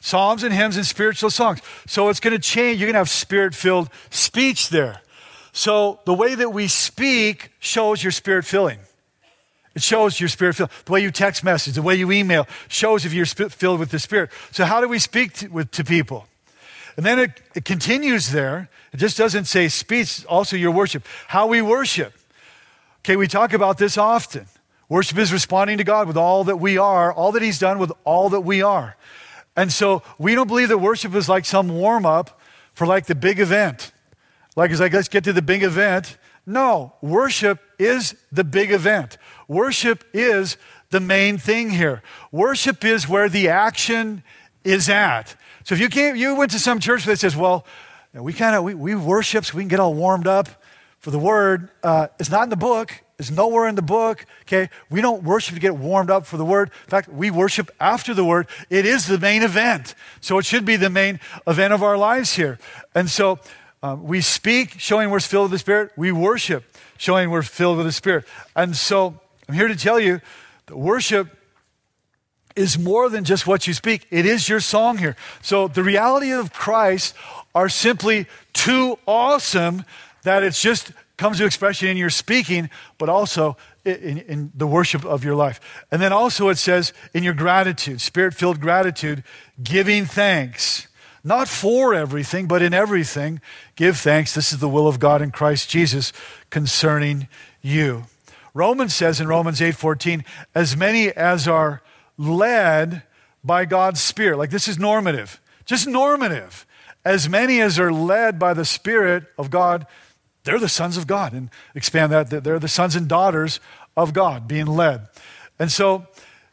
Psalms 0.00 0.42
and 0.42 0.54
hymns 0.54 0.76
and 0.76 0.86
spiritual 0.86 1.30
songs. 1.30 1.60
So 1.86 2.08
it's 2.08 2.20
going 2.20 2.36
to 2.36 2.42
change. 2.42 2.78
You're 2.78 2.86
going 2.86 2.94
to 2.94 2.98
have 2.98 3.10
spirit 3.10 3.54
filled 3.54 3.88
speech 4.10 4.68
there. 4.68 5.00
So 5.52 6.00
the 6.04 6.14
way 6.14 6.34
that 6.34 6.50
we 6.50 6.68
speak 6.68 7.52
shows 7.58 8.02
your 8.02 8.12
spirit 8.12 8.44
filling. 8.44 8.80
It 9.74 9.82
shows 9.82 10.20
your 10.20 10.28
spirit 10.28 10.54
filled. 10.54 10.70
The 10.84 10.92
way 10.92 11.00
you 11.00 11.10
text 11.10 11.42
message, 11.42 11.74
the 11.74 11.82
way 11.82 11.96
you 11.96 12.12
email 12.12 12.46
shows 12.68 13.04
if 13.04 13.12
you're 13.12 13.26
filled 13.26 13.80
with 13.80 13.90
the 13.90 13.98
Spirit. 13.98 14.30
So, 14.52 14.64
how 14.64 14.80
do 14.80 14.88
we 14.88 14.98
speak 14.98 15.32
to, 15.34 15.48
with, 15.48 15.70
to 15.72 15.84
people? 15.84 16.28
And 16.96 17.04
then 17.04 17.18
it, 17.18 17.40
it 17.54 17.64
continues 17.64 18.30
there. 18.30 18.68
It 18.92 18.98
just 18.98 19.18
doesn't 19.18 19.46
say 19.46 19.68
speech, 19.68 20.24
also 20.26 20.56
your 20.56 20.70
worship. 20.70 21.04
How 21.28 21.46
we 21.46 21.60
worship. 21.60 22.12
Okay, 23.00 23.16
we 23.16 23.26
talk 23.26 23.52
about 23.52 23.78
this 23.78 23.98
often. 23.98 24.46
Worship 24.88 25.18
is 25.18 25.32
responding 25.32 25.78
to 25.78 25.84
God 25.84 26.06
with 26.06 26.16
all 26.16 26.44
that 26.44 26.56
we 26.56 26.78
are, 26.78 27.12
all 27.12 27.32
that 27.32 27.42
He's 27.42 27.58
done 27.58 27.78
with 27.78 27.92
all 28.04 28.28
that 28.30 28.42
we 28.42 28.62
are. 28.62 28.96
And 29.56 29.72
so 29.72 30.02
we 30.18 30.34
don't 30.34 30.46
believe 30.46 30.68
that 30.68 30.78
worship 30.78 31.14
is 31.14 31.28
like 31.28 31.44
some 31.44 31.68
warm 31.68 32.06
up 32.06 32.40
for 32.74 32.86
like 32.86 33.06
the 33.06 33.14
big 33.14 33.40
event. 33.40 33.92
Like 34.56 34.70
it's 34.70 34.80
like, 34.80 34.92
let's 34.92 35.08
get 35.08 35.24
to 35.24 35.32
the 35.32 35.42
big 35.42 35.62
event. 35.62 36.16
No, 36.46 36.94
worship 37.00 37.60
is 37.78 38.14
the 38.30 38.44
big 38.44 38.70
event. 38.70 39.16
Worship 39.48 40.04
is 40.12 40.56
the 40.90 41.00
main 41.00 41.38
thing 41.38 41.70
here. 41.70 42.02
Worship 42.30 42.84
is 42.84 43.08
where 43.08 43.28
the 43.28 43.48
action 43.48 44.22
is 44.62 44.88
at. 44.88 45.34
So 45.64 45.74
if 45.74 45.80
you 45.80 45.88
came, 45.88 46.14
you 46.14 46.36
went 46.36 46.52
to 46.52 46.58
some 46.58 46.78
church 46.78 47.04
that 47.04 47.18
says, 47.18 47.34
well, 47.34 47.66
we 48.12 48.32
kind 48.32 48.54
of, 48.54 48.64
we, 48.64 48.74
we 48.74 48.94
worship 48.94 49.44
so 49.44 49.56
we 49.56 49.62
can 49.62 49.68
get 49.68 49.80
all 49.80 49.94
warmed 49.94 50.26
up 50.26 50.48
for 51.00 51.10
the 51.10 51.18
word. 51.18 51.70
Uh, 51.82 52.08
it's 52.20 52.30
not 52.30 52.44
in 52.44 52.50
the 52.50 52.56
book. 52.56 53.02
It's 53.18 53.30
nowhere 53.30 53.66
in 53.68 53.74
the 53.74 53.82
book. 53.82 54.26
Okay. 54.42 54.68
We 54.90 55.00
don't 55.00 55.22
worship 55.22 55.54
to 55.54 55.60
get 55.60 55.76
warmed 55.76 56.10
up 56.10 56.26
for 56.26 56.36
the 56.36 56.44
word. 56.44 56.70
In 56.84 56.90
fact, 56.90 57.08
we 57.08 57.30
worship 57.30 57.70
after 57.80 58.12
the 58.12 58.24
word. 58.24 58.46
It 58.70 58.86
is 58.86 59.06
the 59.06 59.18
main 59.18 59.42
event. 59.42 59.94
So 60.20 60.38
it 60.38 60.44
should 60.44 60.64
be 60.64 60.76
the 60.76 60.90
main 60.90 61.18
event 61.46 61.72
of 61.72 61.82
our 61.82 61.96
lives 61.96 62.34
here. 62.34 62.58
And 62.94 63.08
so 63.08 63.38
um, 63.82 64.04
we 64.04 64.20
speak, 64.20 64.74
showing 64.78 65.10
we're 65.10 65.20
filled 65.20 65.44
with 65.50 65.52
the 65.52 65.58
Spirit. 65.58 65.92
We 65.96 66.12
worship, 66.12 66.64
showing 66.98 67.30
we're 67.30 67.42
filled 67.42 67.78
with 67.78 67.86
the 67.86 67.92
Spirit. 67.92 68.24
And 68.56 68.76
so 68.76 69.20
I'm 69.48 69.54
here 69.54 69.68
to 69.68 69.76
tell 69.76 70.00
you 70.00 70.20
that 70.66 70.76
worship 70.76 71.28
is 72.56 72.78
more 72.78 73.08
than 73.08 73.24
just 73.24 73.46
what 73.46 73.66
you 73.66 73.74
speak. 73.74 74.06
It 74.10 74.26
is 74.26 74.48
your 74.48 74.60
song 74.60 74.98
here. 74.98 75.16
So 75.42 75.68
the 75.68 75.82
reality 75.82 76.32
of 76.32 76.52
Christ 76.52 77.14
are 77.54 77.68
simply 77.68 78.26
too 78.52 78.98
awesome 79.06 79.84
that 80.22 80.42
it's 80.42 80.60
just 80.60 80.92
comes 81.16 81.38
to 81.38 81.44
expression 81.44 81.88
in 81.88 81.96
your 81.96 82.10
speaking, 82.10 82.70
but 82.98 83.08
also 83.08 83.56
in, 83.84 84.18
in 84.18 84.52
the 84.54 84.66
worship 84.66 85.04
of 85.04 85.24
your 85.24 85.34
life. 85.34 85.60
And 85.90 86.00
then 86.00 86.12
also 86.12 86.48
it 86.48 86.58
says 86.58 86.92
in 87.12 87.22
your 87.22 87.34
gratitude, 87.34 88.00
spirit 88.00 88.34
filled 88.34 88.60
gratitude, 88.60 89.22
giving 89.62 90.06
thanks. 90.06 90.88
Not 91.22 91.48
for 91.48 91.94
everything, 91.94 92.46
but 92.46 92.62
in 92.62 92.74
everything, 92.74 93.40
give 93.76 93.96
thanks. 93.96 94.34
This 94.34 94.52
is 94.52 94.58
the 94.58 94.68
will 94.68 94.86
of 94.86 94.98
God 94.98 95.22
in 95.22 95.30
Christ 95.30 95.70
Jesus 95.70 96.12
concerning 96.50 97.28
you. 97.62 98.04
Romans 98.52 98.94
says 98.94 99.20
in 99.20 99.26
Romans 99.26 99.60
8:14, 99.60 100.22
as 100.54 100.76
many 100.76 101.10
as 101.10 101.48
are 101.48 101.80
led 102.16 103.02
by 103.42 103.64
God's 103.64 104.00
Spirit. 104.00 104.38
Like 104.38 104.50
this 104.50 104.68
is 104.68 104.78
normative, 104.78 105.40
just 105.64 105.86
normative. 105.86 106.66
As 107.04 107.28
many 107.28 107.60
as 107.60 107.78
are 107.78 107.92
led 107.92 108.38
by 108.38 108.54
the 108.54 108.64
Spirit 108.64 109.24
of 109.36 109.50
God, 109.50 109.86
they're 110.44 110.58
the 110.58 110.68
sons 110.68 110.96
of 110.96 111.06
God. 111.06 111.32
And 111.32 111.50
expand 111.74 112.12
that, 112.12 112.30
they're 112.30 112.58
the 112.58 112.68
sons 112.68 112.96
and 112.96 113.06
daughters 113.06 113.60
of 113.96 114.12
God 114.12 114.48
being 114.48 114.66
led. 114.66 115.08
And 115.58 115.70
so 115.70 116.06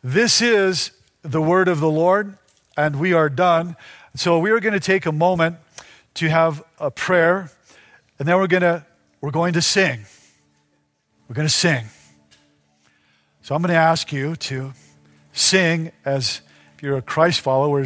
this 0.04 0.42
is 0.42 0.92
the 1.22 1.42
word 1.42 1.68
of 1.68 1.80
the 1.80 1.90
Lord, 1.90 2.38
and 2.76 3.00
we 3.00 3.14
are 3.14 3.30
done. 3.30 3.76
So 4.16 4.40
we 4.40 4.52
are 4.52 4.60
going 4.60 4.74
to 4.74 4.80
take 4.80 5.06
a 5.06 5.12
moment 5.12 5.58
to 6.16 6.30
have 6.30 6.64
a 6.80 6.92
prayer, 6.92 7.50
and 8.20 8.28
then 8.28 8.36
we're 8.38 8.48
going 8.48 8.62
to 8.62 8.86
we're 9.22 9.32
going 9.32 9.54
to 9.54 9.62
sing. 9.62 10.06
We're 11.28 11.36
going 11.36 11.48
to 11.48 11.54
sing. 11.54 11.86
So 13.44 13.56
I'm 13.56 13.62
going 13.62 13.70
to 13.70 13.76
ask 13.76 14.12
you 14.12 14.36
to 14.36 14.74
sing 15.34 15.92
as 16.06 16.42
if 16.76 16.84
you're 16.84 16.98
a 16.98 17.02
Christ 17.02 17.42
follower, 17.42 17.86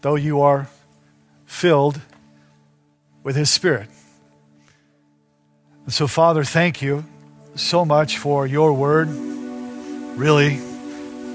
though 0.00 0.14
you 0.14 0.40
are 0.40 0.68
filled 1.46 2.00
with 3.22 3.36
His 3.36 3.50
Spirit. 3.50 3.88
And 5.84 5.92
so, 5.92 6.06
Father, 6.06 6.44
thank 6.44 6.80
you 6.82 7.04
so 7.54 7.84
much 7.84 8.18
for 8.18 8.46
your 8.46 8.72
word. 8.72 9.08
Really, 9.08 10.58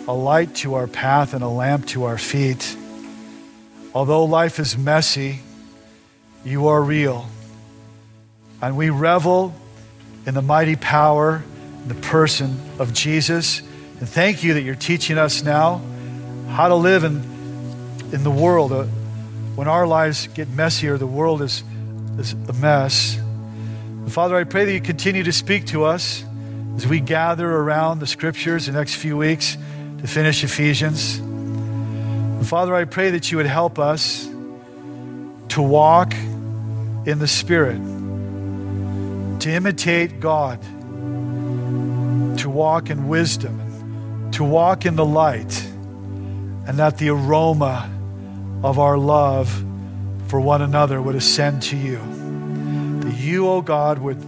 a 0.08 0.14
light 0.14 0.56
to 0.56 0.76
our 0.76 0.88
path 0.88 1.34
and 1.34 1.44
a 1.44 1.48
lamp 1.48 1.88
to 1.88 2.06
our 2.06 2.18
feet. 2.18 2.78
Although 3.94 4.26
life 4.26 4.60
is 4.60 4.78
messy, 4.78 5.40
you 6.46 6.68
are 6.68 6.82
real. 6.82 7.28
And 8.62 8.78
we 8.78 8.90
revel 8.90 9.54
in 10.26 10.34
the 10.34 10.42
mighty 10.42 10.76
power, 10.76 11.44
the 11.88 11.96
person 11.96 12.60
of 12.80 12.94
Jesus. 12.94 13.62
And 14.00 14.08
thank 14.08 14.44
you 14.44 14.54
that 14.56 14.62
you're 14.62 14.76
teaching 14.76 15.18
us 15.18 15.44
now 15.44 15.82
how 16.50 16.68
to 16.68 16.76
live 16.76 17.04
in, 17.04 17.16
in 18.14 18.24
the 18.24 18.32
world. 18.32 18.72
Uh, 18.72 18.84
when 19.56 19.68
our 19.68 19.88
lives 19.88 20.28
get 20.28 20.48
messier, 20.50 20.98
the 20.98 21.08
world 21.08 21.42
is, 21.42 21.64
is 22.20 22.34
a 22.34 22.54
mess. 22.54 23.18
And 23.18 24.14
Father, 24.14 24.36
I 24.36 24.44
pray 24.44 24.66
that 24.66 24.74
you 24.74 24.82
continue 24.82 25.24
to 25.24 25.34
speak 25.34 25.66
to 25.68 25.86
us 25.86 26.24
as 26.76 26.86
we 26.86 27.00
gather 27.00 27.50
around 27.50 28.00
the 28.00 28.08
scriptures 28.08 28.68
the 28.68 28.72
next 28.72 28.96
few 28.96 29.18
weeks 29.18 29.58
to 30.00 30.08
finish 30.08 30.44
Ephesians. 30.44 31.18
And 31.18 32.48
Father, 32.48 32.76
I 32.76 32.86
pray 32.86 33.10
that 33.12 33.32
you 33.32 33.38
would 33.38 33.48
help 33.48 33.80
us 33.80 34.26
to 35.50 35.62
walk 35.62 36.14
in 36.14 37.20
the 37.20 37.28
Spirit 37.28 37.82
to 39.40 39.52
imitate 39.52 40.20
God, 40.20 40.62
to 42.40 42.50
walk 42.50 42.90
in 42.90 43.08
wisdom, 43.08 43.60
to 44.38 44.44
walk 44.44 44.86
in 44.86 44.96
the 44.96 45.04
light, 45.04 45.66
and 46.68 46.78
that 46.78 47.00
the 47.00 47.10
aroma 47.10 47.90
of 48.64 48.78
our 48.78 48.96
love 48.96 49.50
for 50.28 50.40
one 50.40 50.62
another 50.62 51.02
would 51.02 51.16
ascend 51.16 51.64
to 51.64 51.76
you. 51.76 51.98
That 53.00 53.16
you, 53.18 53.48
O 53.48 53.56
oh 53.56 53.62
God, 53.64 53.98
would 53.98 54.24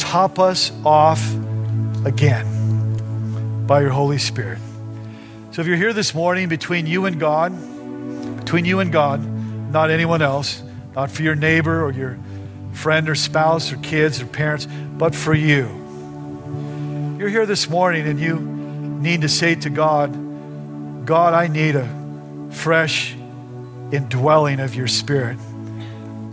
top 0.00 0.40
us 0.40 0.72
off 0.84 1.24
again 2.04 3.66
by 3.68 3.82
your 3.82 3.90
Holy 3.90 4.18
Spirit. 4.18 4.58
So 5.52 5.62
if 5.62 5.68
you're 5.68 5.76
here 5.76 5.92
this 5.92 6.12
morning 6.12 6.48
between 6.48 6.86
you 6.86 7.06
and 7.06 7.20
God, 7.20 7.52
between 8.40 8.64
you 8.64 8.80
and 8.80 8.90
God, 8.90 9.24
not 9.70 9.92
anyone 9.92 10.22
else, 10.22 10.60
not 10.96 11.08
for 11.08 11.22
your 11.22 11.36
neighbor 11.36 11.84
or 11.84 11.92
your 11.92 12.18
friend 12.72 13.08
or 13.08 13.14
spouse 13.14 13.70
or 13.70 13.76
kids 13.76 14.20
or 14.20 14.26
parents, 14.26 14.66
but 14.98 15.14
for 15.14 15.34
you. 15.34 15.68
You're 17.16 17.28
here 17.28 17.46
this 17.46 17.70
morning 17.70 18.08
and 18.08 18.18
you 18.18 18.59
need 19.00 19.22
to 19.22 19.28
say 19.28 19.54
to 19.54 19.70
God, 19.70 21.06
God, 21.06 21.32
I 21.32 21.48
need 21.48 21.74
a 21.74 22.48
fresh 22.50 23.14
indwelling 23.92 24.60
of 24.60 24.74
your 24.74 24.86
spirit. 24.86 25.38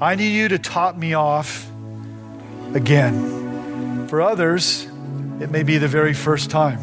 I 0.01 0.15
need 0.15 0.35
you 0.35 0.49
to 0.49 0.59
top 0.59 0.95
me 0.97 1.13
off 1.13 1.67
again. 2.73 4.07
For 4.09 4.21
others, 4.21 4.85
it 5.39 5.49
may 5.49 5.63
be 5.63 5.77
the 5.77 5.87
very 5.87 6.13
first 6.13 6.51
time. 6.51 6.79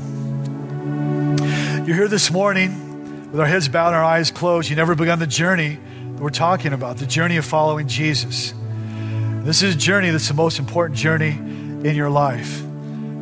You're 1.86 1.96
here 1.96 2.08
this 2.08 2.30
morning 2.30 3.30
with 3.30 3.40
our 3.40 3.46
heads 3.46 3.68
bowed 3.68 3.88
and 3.88 3.96
our 3.96 4.04
eyes 4.04 4.30
closed. 4.30 4.70
You 4.70 4.76
never 4.76 4.94
begun 4.94 5.18
the 5.18 5.26
journey 5.26 5.78
that 6.14 6.22
we're 6.22 6.30
talking 6.30 6.72
about, 6.72 6.96
the 6.96 7.06
journey 7.06 7.36
of 7.36 7.44
following 7.44 7.86
Jesus. 7.86 8.54
This 9.42 9.62
is 9.62 9.74
a 9.74 9.78
journey 9.78 10.10
that's 10.10 10.28
the 10.28 10.34
most 10.34 10.58
important 10.58 10.98
journey 10.98 11.32
in 11.32 11.94
your 11.94 12.08
life. 12.08 12.62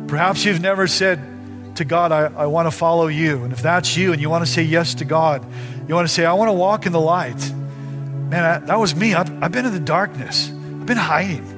Perhaps 0.07 0.45
you've 0.45 0.61
never 0.61 0.87
said 0.87 1.19
to 1.75 1.85
God, 1.85 2.11
I, 2.11 2.25
I 2.25 2.45
want 2.45 2.67
to 2.67 2.71
follow 2.71 3.07
you. 3.07 3.43
And 3.43 3.53
if 3.53 3.61
that's 3.61 3.97
you 3.97 4.13
and 4.13 4.21
you 4.21 4.29
want 4.29 4.45
to 4.45 4.51
say 4.51 4.63
yes 4.63 4.93
to 4.95 5.05
God, 5.05 5.45
you 5.87 5.95
want 5.95 6.07
to 6.07 6.13
say, 6.13 6.25
I 6.25 6.33
want 6.33 6.49
to 6.49 6.53
walk 6.53 6.85
in 6.85 6.91
the 6.91 6.99
light. 6.99 7.51
Man, 8.29 8.43
I, 8.43 8.57
that 8.59 8.79
was 8.79 8.95
me. 8.95 9.13
I've, 9.13 9.43
I've, 9.43 9.51
been 9.51 9.65
in 9.65 9.73
the 9.73 9.79
darkness, 9.79 10.49
I've 10.49 10.85
been 10.85 10.97
hiding. 10.97 11.49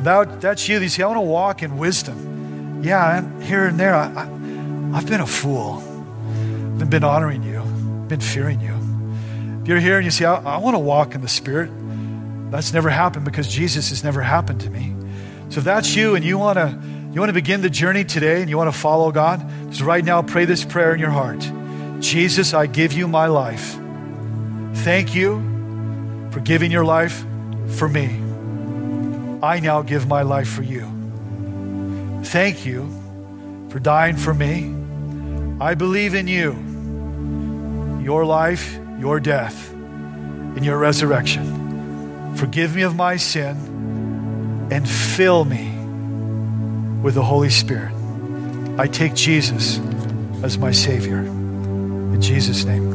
That, 0.00 0.40
that's 0.40 0.68
you. 0.68 0.78
You 0.78 0.88
say, 0.88 1.02
I 1.02 1.06
want 1.06 1.18
to 1.18 1.22
walk 1.22 1.62
in 1.62 1.76
wisdom. 1.76 2.82
Yeah, 2.82 3.18
and 3.18 3.42
here 3.42 3.66
and 3.66 3.78
there, 3.78 3.94
I, 3.94 4.06
I, 4.06 4.22
I've 4.96 5.06
been 5.06 5.20
a 5.20 5.26
fool. 5.26 5.82
I've 6.80 6.88
been 6.88 7.04
honoring 7.04 7.42
you, 7.42 7.60
I've 7.60 8.08
been 8.08 8.20
fearing 8.20 8.60
you. 8.60 8.74
If 9.62 9.68
you're 9.68 9.80
here 9.80 9.96
and 9.96 10.04
you 10.04 10.10
say, 10.10 10.24
I, 10.24 10.36
I 10.36 10.56
want 10.56 10.74
to 10.74 10.78
walk 10.78 11.14
in 11.14 11.20
the 11.20 11.28
Spirit, 11.28 11.70
that's 12.50 12.72
never 12.72 12.88
happened 12.88 13.24
because 13.24 13.46
Jesus 13.46 13.90
has 13.90 14.02
never 14.02 14.22
happened 14.22 14.62
to 14.62 14.70
me. 14.70 14.94
So 15.50 15.58
if 15.58 15.64
that's 15.64 15.94
you 15.94 16.14
and 16.14 16.24
you 16.24 16.38
want 16.38 16.56
to 16.56 16.99
you 17.12 17.20
want 17.20 17.28
to 17.28 17.34
begin 17.34 17.60
the 17.60 17.70
journey 17.70 18.04
today 18.04 18.40
and 18.40 18.48
you 18.48 18.56
want 18.56 18.72
to 18.72 18.78
follow 18.78 19.10
God, 19.10 19.44
just 19.68 19.80
right 19.80 20.04
now 20.04 20.22
pray 20.22 20.44
this 20.44 20.64
prayer 20.64 20.94
in 20.94 21.00
your 21.00 21.10
heart. 21.10 21.40
Jesus, 21.98 22.54
I 22.54 22.66
give 22.66 22.92
you 22.92 23.08
my 23.08 23.26
life. 23.26 23.76
Thank 24.74 25.12
you 25.14 26.28
for 26.30 26.38
giving 26.38 26.70
your 26.70 26.84
life 26.84 27.24
for 27.70 27.88
me. 27.88 28.06
I 29.42 29.58
now 29.58 29.82
give 29.82 30.06
my 30.06 30.22
life 30.22 30.48
for 30.48 30.62
you. 30.62 30.86
Thank 32.24 32.64
you 32.64 32.88
for 33.70 33.80
dying 33.80 34.16
for 34.16 34.32
me. 34.32 34.72
I 35.60 35.74
believe 35.74 36.14
in 36.14 36.28
you, 36.28 36.52
your 38.04 38.24
life, 38.24 38.78
your 39.00 39.18
death, 39.18 39.72
and 39.72 40.64
your 40.64 40.78
resurrection. 40.78 42.36
Forgive 42.36 42.76
me 42.76 42.82
of 42.82 42.94
my 42.94 43.16
sin 43.16 44.68
and 44.70 44.88
fill 44.88 45.44
me 45.44 45.79
with 47.02 47.14
the 47.14 47.22
Holy 47.22 47.50
Spirit. 47.50 47.92
I 48.78 48.86
take 48.86 49.14
Jesus 49.14 49.78
as 50.42 50.58
my 50.58 50.72
Savior. 50.72 51.18
In 51.18 52.20
Jesus' 52.20 52.64
name. 52.64 52.89